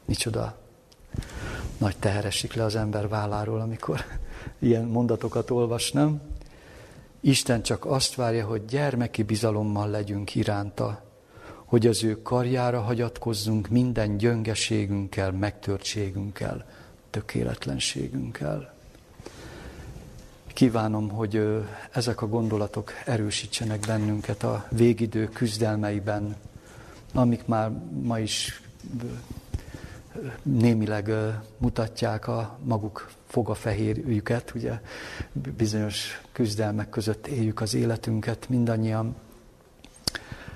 Micsoda 0.05 0.59
nagy 1.77 1.97
teher 1.97 2.25
esik 2.25 2.55
le 2.55 2.65
az 2.65 2.77
ember 2.77 3.09
válláról, 3.09 3.61
amikor 3.61 4.05
ilyen 4.59 4.85
mondatokat 4.85 5.51
olvas, 5.51 5.93
nem? 5.93 6.37
Isten 7.21 7.63
csak 7.63 7.85
azt 7.85 8.15
várja, 8.15 8.47
hogy 8.47 8.65
gyermeki 8.65 9.23
bizalommal 9.23 9.91
legyünk 9.91 10.35
iránta, 10.35 11.03
hogy 11.65 11.87
az 11.87 12.05
ő 12.05 12.23
karjára 12.23 12.81
hagyatkozzunk 12.81 13.69
minden 13.69 14.17
gyöngeségünkkel, 14.17 15.33
megtörtségünkkel, 15.33 16.67
tökéletlenségünkkel. 17.11 18.75
Kívánom, 20.47 21.09
hogy 21.09 21.65
ezek 21.93 22.23
a 22.23 22.29
gondolatok 22.29 22.93
erősítsenek 23.05 23.81
bennünket 23.81 24.43
a 24.43 24.67
végidő 24.71 25.29
küzdelmeiben, 25.29 26.37
amik 27.15 27.47
már 27.47 27.71
ma 28.03 28.19
is 28.19 28.63
némileg 30.43 31.11
mutatják 31.59 32.29
a 32.29 32.59
maguk 32.65 33.11
fogafehérjüket, 33.29 34.53
ugye 34.55 34.81
bizonyos 35.57 36.23
küzdelmek 36.33 36.89
között 36.89 37.27
éljük 37.27 37.61
az 37.61 37.75
életünket 37.75 38.49
mindannyian, 38.49 39.17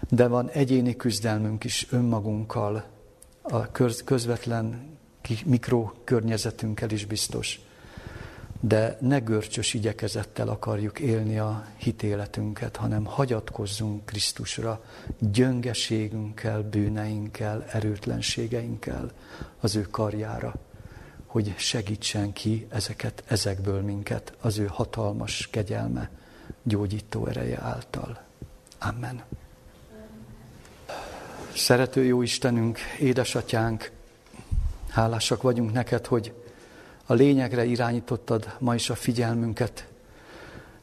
de 0.08 0.26
van 0.26 0.48
egyéni 0.48 0.96
küzdelmünk 0.96 1.64
is 1.64 1.86
önmagunkkal, 1.90 2.84
a 3.42 3.70
közvetlen 4.04 4.96
mikrokörnyezetünkkel 5.44 6.90
is 6.90 7.06
biztos. 7.06 7.60
De 8.60 8.96
ne 9.00 9.18
görcsös 9.18 9.74
igyekezettel 9.74 10.48
akarjuk 10.48 10.98
élni 10.98 11.38
a 11.38 11.66
hitéletünket, 11.76 12.76
hanem 12.76 13.04
hagyatkozzunk 13.04 14.06
Krisztusra 14.06 14.84
gyöngeségünkkel, 15.18 16.62
bűneinkkel, 16.62 17.64
erőtlenségeinkkel 17.68 19.10
az 19.60 19.76
ő 19.76 19.86
karjára, 19.90 20.54
hogy 21.32 21.54
segítsen 21.56 22.32
ki 22.32 22.66
ezeket, 22.70 23.22
ezekből 23.26 23.80
minket 23.80 24.32
az 24.40 24.58
ő 24.58 24.66
hatalmas 24.66 25.48
kegyelme, 25.50 26.10
gyógyító 26.62 27.26
ereje 27.26 27.58
által. 27.60 28.22
Amen. 28.78 29.22
Szerető 31.54 32.04
jó 32.04 32.22
Istenünk, 32.22 32.78
édesatyánk, 32.98 33.90
hálásak 34.88 35.42
vagyunk 35.42 35.72
neked, 35.72 36.06
hogy 36.06 36.32
a 37.06 37.12
lényegre 37.12 37.64
irányítottad 37.64 38.56
ma 38.58 38.74
is 38.74 38.90
a 38.90 38.94
figyelmünket, 38.94 39.88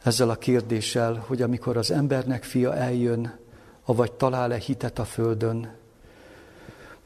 ezzel 0.03 0.29
a 0.29 0.35
kérdéssel, 0.35 1.23
hogy 1.27 1.41
amikor 1.41 1.77
az 1.77 1.91
embernek 1.91 2.43
fia 2.43 2.75
eljön, 2.75 3.37
avagy 3.85 4.11
talál-e 4.11 4.57
hitet 4.57 4.99
a 4.99 5.05
földön, 5.05 5.78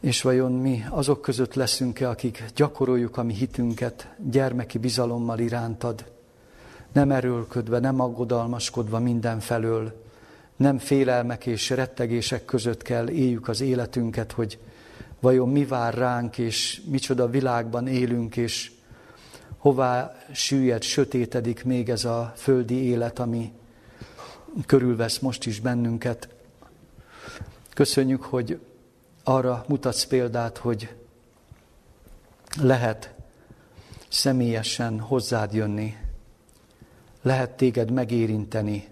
és 0.03 0.21
vajon 0.21 0.51
mi 0.51 0.85
azok 0.89 1.21
között 1.21 1.53
leszünk-e, 1.53 2.09
akik 2.09 2.43
gyakoroljuk 2.55 3.17
a 3.17 3.23
mi 3.23 3.33
hitünket 3.33 4.15
gyermeki 4.17 4.77
bizalommal 4.77 5.39
irántad, 5.39 6.11
nem 6.91 7.11
erőlködve, 7.11 7.79
nem 7.79 7.99
aggodalmaskodva 7.99 8.99
mindenfelől, 8.99 10.03
nem 10.55 10.77
félelmek 10.77 11.45
és 11.45 11.69
rettegések 11.69 12.45
között 12.45 12.81
kell 12.81 13.09
éljük 13.09 13.47
az 13.47 13.61
életünket, 13.61 14.31
hogy 14.31 14.59
vajon 15.19 15.49
mi 15.49 15.65
vár 15.65 15.93
ránk, 15.93 16.37
és 16.37 16.81
micsoda 16.89 17.29
világban 17.29 17.87
élünk, 17.87 18.37
és 18.37 18.71
hová 19.57 20.15
süllyed, 20.31 20.81
sötétedik 20.81 21.63
még 21.63 21.89
ez 21.89 22.05
a 22.05 22.33
földi 22.35 22.83
élet, 22.83 23.19
ami 23.19 23.51
körülvesz 24.65 25.19
most 25.19 25.45
is 25.45 25.59
bennünket. 25.59 26.27
Köszönjük, 27.73 28.23
hogy 28.23 28.59
arra 29.23 29.65
mutatsz 29.67 30.03
példát, 30.03 30.57
hogy 30.57 30.95
lehet 32.61 33.13
személyesen 34.09 34.99
hozzád 34.99 35.53
jönni, 35.53 35.97
lehet 37.21 37.49
téged 37.49 37.91
megérinteni, 37.91 38.87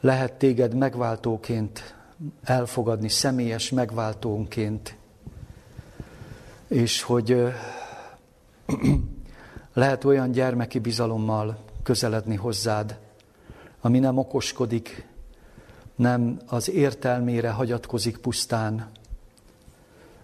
lehet 0.00 0.32
téged 0.32 0.74
megváltóként 0.74 1.94
elfogadni, 2.42 3.08
személyes 3.08 3.70
megváltónként, 3.70 4.96
és 6.68 7.02
hogy 7.02 7.36
lehet 9.72 10.04
olyan 10.04 10.30
gyermeki 10.30 10.78
bizalommal 10.78 11.58
közeledni 11.82 12.34
hozzád, 12.34 12.98
ami 13.80 13.98
nem 13.98 14.18
okoskodik, 14.18 15.06
nem 15.96 16.38
az 16.46 16.70
értelmére 16.70 17.50
hagyatkozik 17.50 18.18
pusztán, 18.18 18.90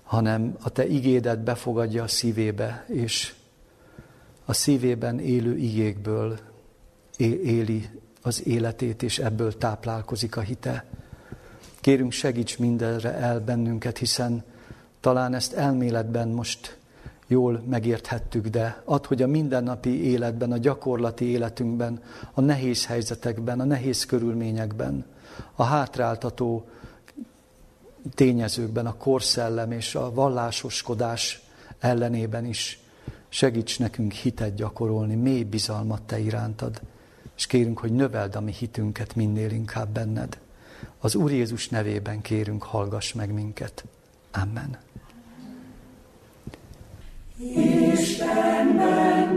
hanem 0.09 0.57
a 0.63 0.69
te 0.69 0.87
igédet 0.87 1.43
befogadja 1.43 2.03
a 2.03 2.09
szívébe, 2.09 2.85
és 2.87 3.35
a 4.45 4.53
szívében 4.53 5.19
élő 5.19 5.57
igékből 5.57 6.39
éli 7.17 7.89
az 8.23 8.47
életét, 8.47 9.03
és 9.03 9.19
ebből 9.19 9.57
táplálkozik 9.57 10.37
a 10.37 10.41
hite. 10.41 10.85
Kérünk, 11.81 12.13
segíts 12.13 12.59
mindenre 12.59 13.15
el 13.15 13.41
bennünket, 13.41 13.99
hiszen 13.99 14.45
talán 15.01 15.35
ezt 15.35 15.53
elméletben 15.53 16.29
most 16.29 16.79
jól 17.27 17.63
megérthettük, 17.69 18.47
de 18.47 18.83
ad, 18.85 19.07
hogy 19.07 19.23
a 19.23 19.27
mindennapi 19.27 20.05
életben, 20.05 20.53
a 20.53 20.59
gyakorlati 20.59 21.25
életünkben, 21.25 22.03
a 22.33 22.41
nehéz 22.41 22.87
helyzetekben, 22.87 23.61
a 23.61 23.65
nehéz 23.65 24.07
körülményekben, 24.07 25.05
a 25.55 25.63
hátráltató 25.63 26.69
tényezőkben, 28.15 28.87
a 28.87 28.97
korszellem 28.97 29.73
és 29.73 29.95
a 29.95 30.13
vallásoskodás 30.13 31.41
ellenében 31.79 32.45
is 32.45 32.79
segíts 33.29 33.79
nekünk 33.79 34.13
hitet 34.13 34.55
gyakorolni, 34.55 35.15
mély 35.15 35.43
bizalmat 35.43 36.03
Te 36.03 36.19
irántad, 36.19 36.81
és 37.37 37.47
kérünk, 37.47 37.79
hogy 37.79 37.93
növeld 37.93 38.37
a 38.37 38.41
mi 38.41 38.53
hitünket 38.53 39.15
minél 39.15 39.51
inkább 39.51 39.89
benned. 39.89 40.39
Az 40.99 41.15
Úr 41.15 41.33
Jézus 41.33 41.69
nevében 41.69 42.21
kérünk, 42.21 42.63
hallgass 42.63 43.13
meg 43.13 43.33
minket. 43.33 43.85
Amen. 44.33 44.79
Istenben 47.93 49.37